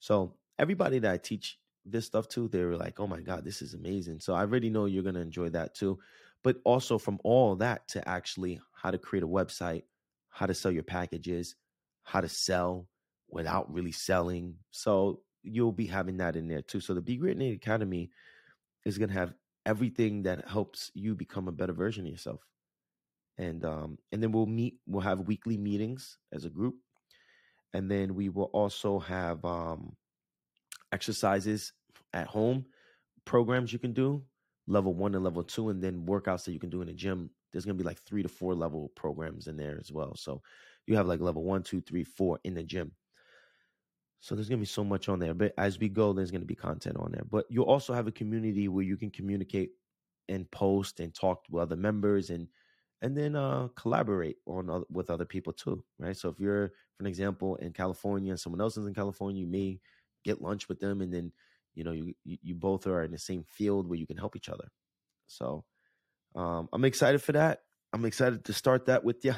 So, 0.00 0.36
everybody 0.58 0.98
that 1.00 1.12
I 1.12 1.16
teach 1.18 1.58
this 1.86 2.06
stuff 2.06 2.28
to, 2.28 2.48
they 2.48 2.64
were 2.64 2.76
like, 2.76 2.98
oh 3.00 3.06
my 3.06 3.20
God, 3.20 3.44
this 3.44 3.62
is 3.62 3.74
amazing. 3.74 4.20
So 4.20 4.34
I 4.34 4.40
already 4.40 4.70
know 4.70 4.86
you're 4.86 5.02
going 5.02 5.14
to 5.14 5.20
enjoy 5.20 5.50
that 5.50 5.74
too. 5.74 5.98
But 6.42 6.58
also 6.64 6.98
from 6.98 7.18
all 7.24 7.56
that 7.56 7.88
to 7.88 8.08
actually 8.08 8.60
how 8.72 8.90
to 8.90 8.98
create 8.98 9.24
a 9.24 9.28
website, 9.28 9.82
how 10.28 10.46
to 10.46 10.54
sell 10.54 10.70
your 10.70 10.84
packages, 10.84 11.56
how 12.04 12.20
to 12.20 12.28
sell 12.28 12.86
without 13.28 13.72
really 13.72 13.92
selling. 13.92 14.56
So 14.70 15.20
you'll 15.42 15.72
be 15.72 15.86
having 15.86 16.18
that 16.18 16.36
in 16.36 16.48
there 16.48 16.62
too. 16.62 16.80
So 16.80 16.94
the 16.94 17.00
Be 17.00 17.16
Great 17.16 17.36
Nate 17.36 17.56
Academy 17.56 18.10
is 18.84 18.98
going 18.98 19.08
to 19.08 19.14
have 19.14 19.34
everything 19.64 20.22
that 20.22 20.48
helps 20.48 20.90
you 20.94 21.14
become 21.14 21.48
a 21.48 21.52
better 21.52 21.72
version 21.72 22.06
of 22.06 22.12
yourself. 22.12 22.40
And 23.38 23.64
um 23.64 23.98
and 24.12 24.22
then 24.22 24.32
we'll 24.32 24.46
meet 24.46 24.78
we'll 24.86 25.02
have 25.02 25.20
weekly 25.20 25.58
meetings 25.58 26.16
as 26.32 26.44
a 26.44 26.50
group. 26.50 26.76
And 27.74 27.90
then 27.90 28.14
we 28.14 28.30
will 28.30 28.50
also 28.54 28.98
have 29.00 29.44
um 29.44 29.96
exercises 30.92 31.72
at 32.14 32.28
home, 32.28 32.66
programs 33.26 33.72
you 33.72 33.78
can 33.78 33.92
do, 33.92 34.22
level 34.66 34.94
one 34.94 35.14
and 35.14 35.24
level 35.24 35.42
two, 35.42 35.68
and 35.70 35.82
then 35.82 36.06
workouts 36.06 36.44
that 36.44 36.52
you 36.52 36.58
can 36.58 36.70
do 36.70 36.80
in 36.80 36.88
the 36.88 36.92
gym. 36.92 37.30
There's 37.52 37.64
gonna 37.64 37.74
be 37.74 37.84
like 37.84 38.00
three 38.02 38.22
to 38.22 38.28
four 38.28 38.54
level 38.54 38.90
programs 38.96 39.46
in 39.46 39.56
there 39.56 39.78
as 39.80 39.92
well. 39.92 40.14
So 40.16 40.42
you 40.86 40.96
have 40.96 41.06
like 41.06 41.20
level 41.20 41.44
one, 41.44 41.62
two, 41.62 41.80
three, 41.80 42.04
four 42.04 42.38
in 42.44 42.54
the 42.54 42.62
gym. 42.62 42.92
So 44.20 44.34
there's 44.34 44.48
gonna 44.48 44.60
be 44.60 44.66
so 44.66 44.84
much 44.84 45.08
on 45.08 45.18
there. 45.18 45.34
But 45.34 45.52
as 45.58 45.78
we 45.78 45.88
go, 45.88 46.12
there's 46.12 46.30
gonna 46.30 46.44
be 46.44 46.54
content 46.54 46.96
on 46.98 47.12
there. 47.12 47.24
But 47.30 47.46
you'll 47.48 47.64
also 47.66 47.92
have 47.94 48.06
a 48.06 48.12
community 48.12 48.68
where 48.68 48.84
you 48.84 48.96
can 48.96 49.10
communicate 49.10 49.70
and 50.28 50.50
post 50.50 51.00
and 51.00 51.14
talk 51.14 51.46
to 51.46 51.58
other 51.58 51.76
members 51.76 52.30
and 52.30 52.48
and 53.02 53.16
then 53.16 53.36
uh, 53.36 53.68
collaborate 53.76 54.36
on 54.46 54.84
with 54.90 55.10
other 55.10 55.26
people 55.26 55.52
too, 55.52 55.84
right? 55.98 56.16
So 56.16 56.30
if 56.30 56.40
you're, 56.40 56.68
for 56.96 57.02
an 57.02 57.06
example, 57.06 57.56
in 57.56 57.72
California 57.72 58.30
and 58.30 58.40
someone 58.40 58.60
else 58.60 58.78
is 58.78 58.86
in 58.86 58.94
California, 58.94 59.42
you 59.42 59.46
may 59.46 59.80
get 60.24 60.40
lunch 60.40 60.68
with 60.68 60.80
them, 60.80 61.02
and 61.02 61.12
then 61.12 61.30
you 61.76 61.84
know 61.84 61.92
you 61.92 62.14
you 62.24 62.54
both 62.56 62.86
are 62.88 63.04
in 63.04 63.12
the 63.12 63.18
same 63.18 63.44
field 63.44 63.88
where 63.88 63.98
you 63.98 64.06
can 64.06 64.16
help 64.16 64.34
each 64.34 64.48
other. 64.48 64.68
So 65.28 65.64
um, 66.34 66.68
I'm 66.72 66.84
excited 66.84 67.22
for 67.22 67.32
that. 67.32 67.60
I'm 67.92 68.04
excited 68.04 68.44
to 68.46 68.52
start 68.52 68.86
that 68.86 69.04
with 69.04 69.24
you. 69.24 69.34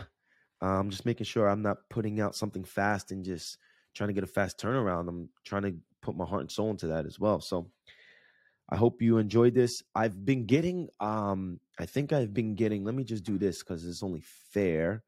I'm 0.60 0.90
just 0.90 1.06
making 1.06 1.26
sure 1.26 1.48
I'm 1.48 1.62
not 1.62 1.78
putting 1.90 2.20
out 2.20 2.34
something 2.34 2.64
fast 2.64 3.12
and 3.12 3.24
just 3.24 3.58
trying 3.94 4.08
to 4.08 4.14
get 4.14 4.24
a 4.24 4.28
fast 4.28 4.58
turnaround. 4.58 5.08
I'm 5.08 5.28
trying 5.44 5.62
to 5.62 5.74
put 6.02 6.16
my 6.16 6.24
heart 6.24 6.42
and 6.42 6.50
soul 6.50 6.70
into 6.70 6.88
that 6.88 7.06
as 7.06 7.20
well. 7.20 7.40
So 7.40 7.70
I 8.70 8.76
hope 8.76 9.00
you 9.02 9.18
enjoyed 9.18 9.54
this. 9.54 9.82
I've 9.94 10.24
been 10.24 10.46
getting 10.46 10.88
um 11.00 11.60
I 11.78 11.86
think 11.86 12.12
I've 12.12 12.34
been 12.34 12.54
getting 12.54 12.84
let 12.84 12.94
me 12.94 13.04
just 13.04 13.24
do 13.24 13.38
this 13.38 13.62
cuz 13.62 13.84
it's 13.86 14.02
only 14.02 14.22
fair. 14.52 15.04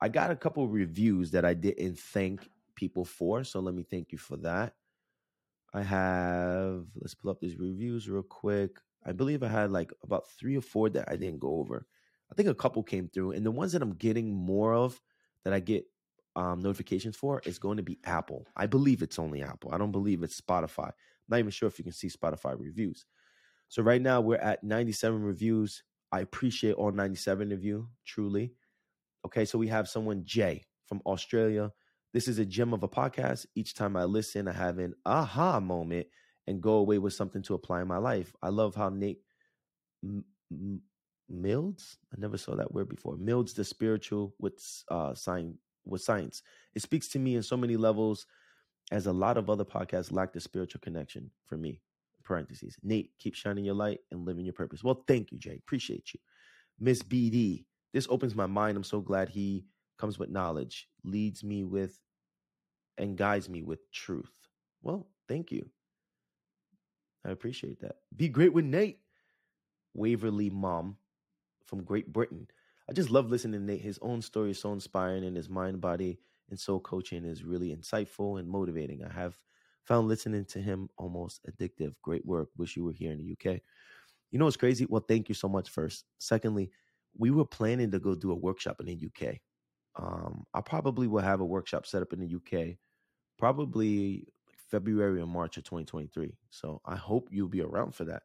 I 0.00 0.08
got 0.08 0.30
a 0.30 0.36
couple 0.36 0.68
reviews 0.68 1.30
that 1.30 1.44
I 1.44 1.54
didn't 1.54 1.98
thank 1.98 2.48
people 2.74 3.04
for, 3.04 3.44
so 3.44 3.60
let 3.60 3.74
me 3.74 3.84
thank 3.84 4.12
you 4.12 4.18
for 4.18 4.36
that. 4.38 4.74
I 5.74 5.82
have, 5.82 6.86
let's 7.00 7.14
pull 7.14 7.32
up 7.32 7.40
these 7.40 7.58
reviews 7.58 8.08
real 8.08 8.22
quick. 8.22 8.78
I 9.04 9.12
believe 9.12 9.42
I 9.42 9.48
had 9.48 9.72
like 9.72 9.92
about 10.04 10.28
three 10.38 10.56
or 10.56 10.60
four 10.60 10.88
that 10.90 11.10
I 11.10 11.16
didn't 11.16 11.40
go 11.40 11.56
over. 11.56 11.86
I 12.30 12.34
think 12.34 12.48
a 12.48 12.54
couple 12.54 12.82
came 12.82 13.08
through, 13.08 13.32
and 13.32 13.44
the 13.44 13.50
ones 13.50 13.72
that 13.72 13.82
I'm 13.82 13.94
getting 13.94 14.32
more 14.32 14.72
of 14.72 15.00
that 15.44 15.52
I 15.52 15.60
get 15.60 15.84
um, 16.36 16.60
notifications 16.60 17.16
for 17.16 17.42
is 17.44 17.58
going 17.58 17.76
to 17.76 17.82
be 17.82 17.98
Apple. 18.04 18.46
I 18.56 18.66
believe 18.66 19.02
it's 19.02 19.18
only 19.18 19.42
Apple. 19.42 19.72
I 19.74 19.78
don't 19.78 19.92
believe 19.92 20.22
it's 20.22 20.40
Spotify. 20.40 20.88
I'm 20.88 20.94
not 21.28 21.38
even 21.38 21.50
sure 21.50 21.66
if 21.66 21.78
you 21.78 21.84
can 21.84 21.92
see 21.92 22.08
Spotify 22.08 22.58
reviews. 22.58 23.04
So 23.68 23.82
right 23.82 24.00
now 24.00 24.20
we're 24.20 24.36
at 24.36 24.62
97 24.62 25.22
reviews. 25.22 25.82
I 26.12 26.20
appreciate 26.20 26.74
all 26.74 26.92
97 26.92 27.52
of 27.52 27.64
you, 27.64 27.88
truly. 28.06 28.52
Okay, 29.26 29.44
so 29.44 29.58
we 29.58 29.68
have 29.68 29.88
someone, 29.88 30.22
Jay 30.24 30.64
from 30.86 31.00
Australia. 31.06 31.72
This 32.14 32.28
is 32.28 32.38
a 32.38 32.46
gem 32.46 32.72
of 32.72 32.84
a 32.84 32.88
podcast. 32.88 33.44
Each 33.56 33.74
time 33.74 33.96
I 33.96 34.04
listen, 34.04 34.46
I 34.48 34.52
have 34.52 34.78
an 34.78 34.94
aha 35.04 35.58
moment 35.60 36.06
and 36.46 36.62
go 36.62 36.74
away 36.74 36.98
with 36.98 37.12
something 37.12 37.42
to 37.42 37.54
apply 37.54 37.82
in 37.82 37.88
my 37.88 37.98
life. 37.98 38.32
I 38.40 38.50
love 38.50 38.76
how 38.76 38.88
Nate 38.88 39.18
M- 40.04 40.24
M- 40.52 40.82
Milds, 41.28 41.98
I 42.12 42.20
never 42.20 42.38
saw 42.38 42.54
that 42.54 42.72
word 42.72 42.88
before, 42.88 43.16
Milds 43.16 43.52
the 43.54 43.64
spiritual 43.64 44.34
with 44.38 44.54
uh, 44.90 45.14
science. 45.14 45.58
With 45.86 46.00
science, 46.00 46.42
it 46.74 46.80
speaks 46.80 47.08
to 47.08 47.18
me 47.18 47.36
in 47.36 47.42
so 47.42 47.58
many 47.58 47.76
levels, 47.76 48.26
as 48.90 49.06
a 49.06 49.12
lot 49.12 49.36
of 49.36 49.50
other 49.50 49.66
podcasts 49.66 50.12
lack 50.12 50.32
the 50.32 50.40
spiritual 50.40 50.80
connection 50.82 51.30
for 51.44 51.58
me. 51.58 51.82
Parentheses. 52.24 52.76
Nate, 52.82 53.10
keep 53.18 53.34
shining 53.34 53.66
your 53.66 53.74
light 53.74 54.00
and 54.10 54.24
living 54.24 54.46
your 54.46 54.54
purpose. 54.54 54.82
Well, 54.82 55.04
thank 55.06 55.30
you, 55.30 55.38
Jay. 55.38 55.56
Appreciate 55.56 56.14
you. 56.14 56.20
Miss 56.80 57.02
BD, 57.02 57.66
this 57.92 58.06
opens 58.08 58.34
my 58.34 58.46
mind. 58.46 58.78
I'm 58.78 58.84
so 58.84 59.00
glad 59.00 59.28
he 59.28 59.66
comes 59.98 60.18
with 60.18 60.30
knowledge, 60.30 60.88
leads 61.04 61.44
me 61.44 61.64
with, 61.64 61.98
and 62.98 63.16
guides 63.16 63.48
me 63.48 63.62
with 63.62 63.90
truth. 63.92 64.48
Well, 64.82 65.08
thank 65.28 65.50
you. 65.52 65.70
I 67.24 67.30
appreciate 67.30 67.80
that. 67.80 67.96
Be 68.14 68.28
great 68.28 68.52
with 68.52 68.64
Nate. 68.64 69.00
Waverly 69.94 70.50
Mom 70.50 70.96
from 71.64 71.84
Great 71.84 72.12
Britain. 72.12 72.48
I 72.88 72.92
just 72.92 73.10
love 73.10 73.30
listening 73.30 73.60
to 73.60 73.66
Nate. 73.66 73.80
His 73.80 73.98
own 74.02 74.20
story 74.20 74.50
is 74.50 74.58
so 74.58 74.72
inspiring, 74.72 75.24
and 75.24 75.36
his 75.36 75.48
mind, 75.48 75.80
body, 75.80 76.18
and 76.50 76.58
soul 76.58 76.80
coaching 76.80 77.24
is 77.24 77.44
really 77.44 77.74
insightful 77.74 78.38
and 78.38 78.48
motivating. 78.48 79.02
I 79.04 79.12
have 79.12 79.38
found 79.84 80.08
listening 80.08 80.44
to 80.46 80.60
him 80.60 80.88
almost 80.98 81.46
addictive. 81.46 81.94
Great 82.02 82.26
work. 82.26 82.48
Wish 82.56 82.76
you 82.76 82.84
were 82.84 82.92
here 82.92 83.12
in 83.12 83.18
the 83.18 83.24
UK. 83.24 83.60
You 84.30 84.38
know 84.38 84.46
what's 84.46 84.56
crazy? 84.56 84.86
Well, 84.86 85.04
thank 85.06 85.28
you 85.28 85.34
so 85.34 85.48
much 85.48 85.70
first. 85.70 86.04
Secondly, 86.18 86.70
we 87.16 87.30
were 87.30 87.44
planning 87.44 87.90
to 87.92 88.00
go 88.00 88.14
do 88.14 88.32
a 88.32 88.36
workshop 88.36 88.80
in 88.80 88.86
the 88.86 88.94
UK. 88.94 89.40
Um, 89.96 90.44
I 90.52 90.60
probably 90.60 91.06
will 91.06 91.22
have 91.22 91.40
a 91.40 91.44
workshop 91.44 91.86
set 91.86 92.02
up 92.02 92.12
in 92.12 92.20
the 92.20 92.34
UK 92.36 92.76
probably 93.38 94.26
February 94.70 95.20
or 95.20 95.26
March 95.26 95.56
of 95.56 95.64
2023. 95.64 96.36
So 96.50 96.80
I 96.84 96.96
hope 96.96 97.28
you'll 97.30 97.48
be 97.48 97.62
around 97.62 97.94
for 97.94 98.04
that. 98.04 98.22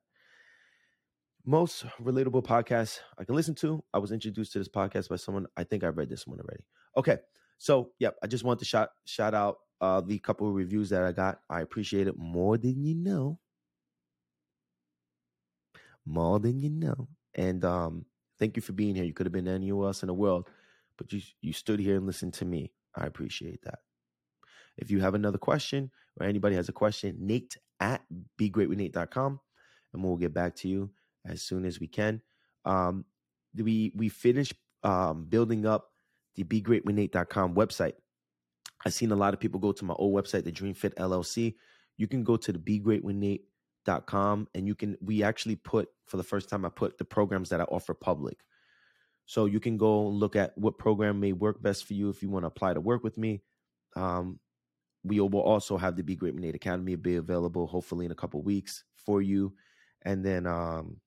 Most 1.46 1.86
relatable 2.02 2.44
podcast 2.44 3.00
I 3.18 3.24
can 3.24 3.36
listen 3.36 3.56
to. 3.56 3.84
I 3.94 3.98
was 3.98 4.12
introduced 4.12 4.54
to 4.54 4.60
this 4.60 4.68
podcast 4.68 5.10
by 5.10 5.16
someone. 5.16 5.48
I 5.58 5.64
think 5.64 5.84
I 5.84 5.88
read 5.88 6.10
this 6.10 6.28
one 6.28 6.40
already. 6.40 6.64
Okay. 6.98 7.18
So, 7.58 7.92
yep, 8.00 8.16
I 8.24 8.28
just 8.28 8.44
want 8.44 8.60
to 8.60 8.66
shout 8.66 8.90
shout 9.06 9.34
out 9.34 9.58
uh, 9.82 10.02
the 10.02 10.20
couple 10.20 10.48
of 10.48 10.56
reviews 10.56 10.90
that 10.90 11.04
I 11.04 11.12
got. 11.12 11.40
I 11.50 11.62
appreciate 11.62 12.08
it 12.08 12.18
more 12.18 12.58
than 12.58 12.84
you 12.84 12.96
know. 12.96 13.40
More 16.06 16.40
than 16.40 16.60
you 16.60 16.70
know. 16.70 17.08
And 17.36 17.64
um, 17.66 18.06
thank 18.40 18.56
you 18.56 18.62
for 18.62 18.74
being 18.74 18.96
here. 18.96 19.04
You 19.04 19.14
could 19.14 19.26
have 19.26 19.34
been 19.34 19.48
anywhere 19.48 19.88
else 19.88 20.04
in 20.04 20.08
the 20.08 20.14
world, 20.14 20.50
but 21.00 21.12
you 21.12 21.22
you 21.42 21.54
stood 21.54 21.80
here 21.80 21.96
and 21.96 22.06
listened 22.06 22.36
to 22.36 22.46
me. 22.46 22.72
I 22.96 23.06
appreciate 23.06 23.64
that. 23.64 23.80
If 24.78 24.92
you 24.92 25.00
have 25.00 25.16
another 25.16 25.38
question 25.38 25.92
or 26.20 26.28
anybody 26.28 26.56
has 26.56 26.70
a 26.70 26.74
question, 26.74 27.18
Nate 27.20 27.58
at 27.80 28.02
begreatwithnate.com 28.40 29.40
and 29.94 30.04
we'll 30.04 30.18
get 30.18 30.34
back 30.34 30.56
to 30.58 30.68
you 30.68 30.92
as 31.26 31.42
soon 31.42 31.66
as 31.66 31.80
we 31.80 31.88
can. 31.88 32.22
Um, 32.66 33.06
we 33.56 33.92
we 33.96 34.10
finished 34.10 34.54
um, 34.84 35.26
building 35.26 35.66
up 35.66 35.92
the 36.36 36.44
begreatwithnate.com 36.44 37.56
website. 37.56 37.94
I've 38.86 38.94
seen 38.94 39.12
a 39.12 39.16
lot 39.16 39.34
of 39.34 39.40
people 39.40 39.60
go 39.60 39.72
to 39.72 39.86
my 39.86 39.94
old 39.96 40.14
website, 40.14 40.44
the 40.44 40.52
Dream 40.52 40.74
Fit 40.74 40.96
LLC. 40.96 41.56
You 41.98 42.08
can 42.08 42.24
go 42.24 42.38
to 42.38 42.52
the 42.52 42.60
begreatwithnate.com 42.60 44.48
and 44.54 44.68
you 44.68 44.76
can 44.76 44.98
we 45.02 45.24
actually 45.24 45.56
put 45.56 45.90
for 46.06 46.18
the 46.18 46.24
first 46.24 46.50
time 46.50 46.66
I 46.66 46.70
put 46.70 46.98
the 46.98 47.06
programs 47.06 47.50
that 47.50 47.62
I 47.62 47.66
offer 47.66 47.94
public. 47.94 48.38
So 49.30 49.46
you 49.46 49.60
can 49.60 49.78
go 49.78 50.08
look 50.08 50.36
at 50.36 50.58
what 50.58 50.80
program 50.80 51.20
may 51.20 51.34
work 51.34 51.62
best 51.62 51.86
for 51.86 51.94
you 51.94 52.10
if 52.10 52.24
you 52.24 52.32
want 52.32 52.46
to 52.46 52.48
apply 52.48 52.74
to 52.74 52.82
work 52.82 53.04
with 53.04 53.16
me. 53.16 53.44
Um, 53.96 54.40
we 55.04 55.20
will 55.20 55.42
also 55.42 55.78
have 55.78 55.96
the 55.96 56.02
Be 56.02 56.16
Great 56.16 56.34
with 56.34 56.56
Academy 56.56 56.96
be 56.96 57.18
available 57.18 57.68
hopefully 57.68 58.08
in 58.08 58.12
a 58.12 58.16
couple 58.16 58.42
weeks 58.42 58.86
for 58.96 59.22
you. 59.22 59.54
And 60.02 60.26
then 60.26 60.48
um 60.48 60.98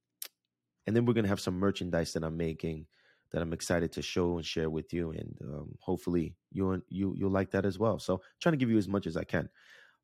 and 0.86 0.94
then 0.94 1.04
we're 1.04 1.14
gonna 1.14 1.26
have 1.26 1.40
some 1.40 1.58
merchandise 1.58 2.12
that 2.12 2.22
I'm 2.22 2.36
making 2.36 2.86
that 3.32 3.42
I'm 3.42 3.52
excited 3.52 3.90
to 3.90 4.02
show 4.02 4.36
and 4.36 4.46
share 4.46 4.70
with 4.70 4.92
you. 4.92 5.10
And 5.10 5.36
um, 5.42 5.74
hopefully 5.80 6.36
you 6.52 6.80
you 6.88 7.16
you'll 7.18 7.32
like 7.32 7.50
that 7.50 7.64
as 7.64 7.80
well. 7.80 7.98
So 7.98 8.22
trying 8.40 8.52
to 8.52 8.56
give 8.56 8.70
you 8.70 8.78
as 8.78 8.86
much 8.86 9.08
as 9.08 9.16
I 9.16 9.24
can. 9.24 9.48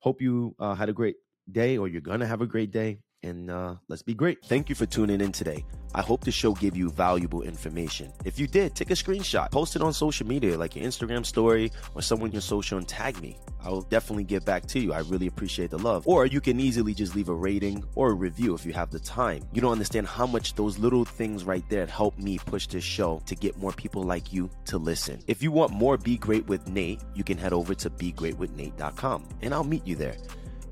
Hope 0.00 0.20
you 0.20 0.56
uh, 0.58 0.74
had 0.74 0.88
a 0.88 0.92
great 0.92 1.18
day 1.52 1.78
or 1.78 1.86
you're 1.86 2.00
gonna 2.00 2.26
have 2.26 2.40
a 2.40 2.48
great 2.48 2.72
day 2.72 2.98
and 3.22 3.50
uh, 3.50 3.74
let's 3.88 4.02
be 4.02 4.14
great. 4.14 4.44
Thank 4.44 4.68
you 4.68 4.74
for 4.74 4.86
tuning 4.86 5.20
in 5.20 5.32
today. 5.32 5.64
I 5.94 6.02
hope 6.02 6.22
the 6.22 6.30
show 6.30 6.52
gave 6.52 6.76
you 6.76 6.90
valuable 6.90 7.42
information. 7.42 8.12
If 8.24 8.38
you 8.38 8.46
did, 8.46 8.74
take 8.74 8.90
a 8.90 8.94
screenshot, 8.94 9.50
post 9.50 9.74
it 9.74 9.82
on 9.82 9.92
social 9.92 10.26
media 10.26 10.58
like 10.58 10.76
your 10.76 10.84
Instagram 10.84 11.24
story 11.24 11.72
or 11.94 12.02
someone 12.02 12.30
your 12.30 12.42
social 12.42 12.78
and 12.78 12.86
tag 12.86 13.20
me. 13.20 13.38
I 13.64 13.70
will 13.70 13.82
definitely 13.82 14.24
get 14.24 14.44
back 14.44 14.66
to 14.66 14.78
you. 14.78 14.92
I 14.92 15.00
really 15.00 15.26
appreciate 15.26 15.70
the 15.70 15.78
love. 15.78 16.06
Or 16.06 16.26
you 16.26 16.40
can 16.40 16.60
easily 16.60 16.94
just 16.94 17.16
leave 17.16 17.28
a 17.28 17.34
rating 17.34 17.84
or 17.94 18.10
a 18.10 18.14
review 18.14 18.54
if 18.54 18.64
you 18.64 18.72
have 18.74 18.90
the 18.90 19.00
time. 19.00 19.42
You 19.52 19.60
don't 19.60 19.72
understand 19.72 20.06
how 20.06 20.26
much 20.26 20.54
those 20.54 20.78
little 20.78 21.04
things 21.04 21.44
right 21.44 21.64
there 21.68 21.86
help 21.86 22.18
me 22.18 22.38
push 22.38 22.66
this 22.66 22.84
show 22.84 23.20
to 23.26 23.34
get 23.34 23.56
more 23.56 23.72
people 23.72 24.02
like 24.02 24.32
you 24.32 24.50
to 24.66 24.78
listen. 24.78 25.20
If 25.26 25.42
you 25.42 25.50
want 25.50 25.72
more 25.72 25.96
Be 25.96 26.18
Great 26.18 26.46
with 26.46 26.68
Nate, 26.68 27.00
you 27.14 27.24
can 27.24 27.38
head 27.38 27.52
over 27.52 27.74
to 27.74 27.90
begreatwithnate.com 27.90 29.28
and 29.42 29.54
I'll 29.54 29.64
meet 29.64 29.86
you 29.86 29.96
there. 29.96 30.16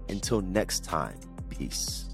Until 0.08 0.40
next 0.40 0.84
time, 0.84 1.18
peace. 1.48 2.04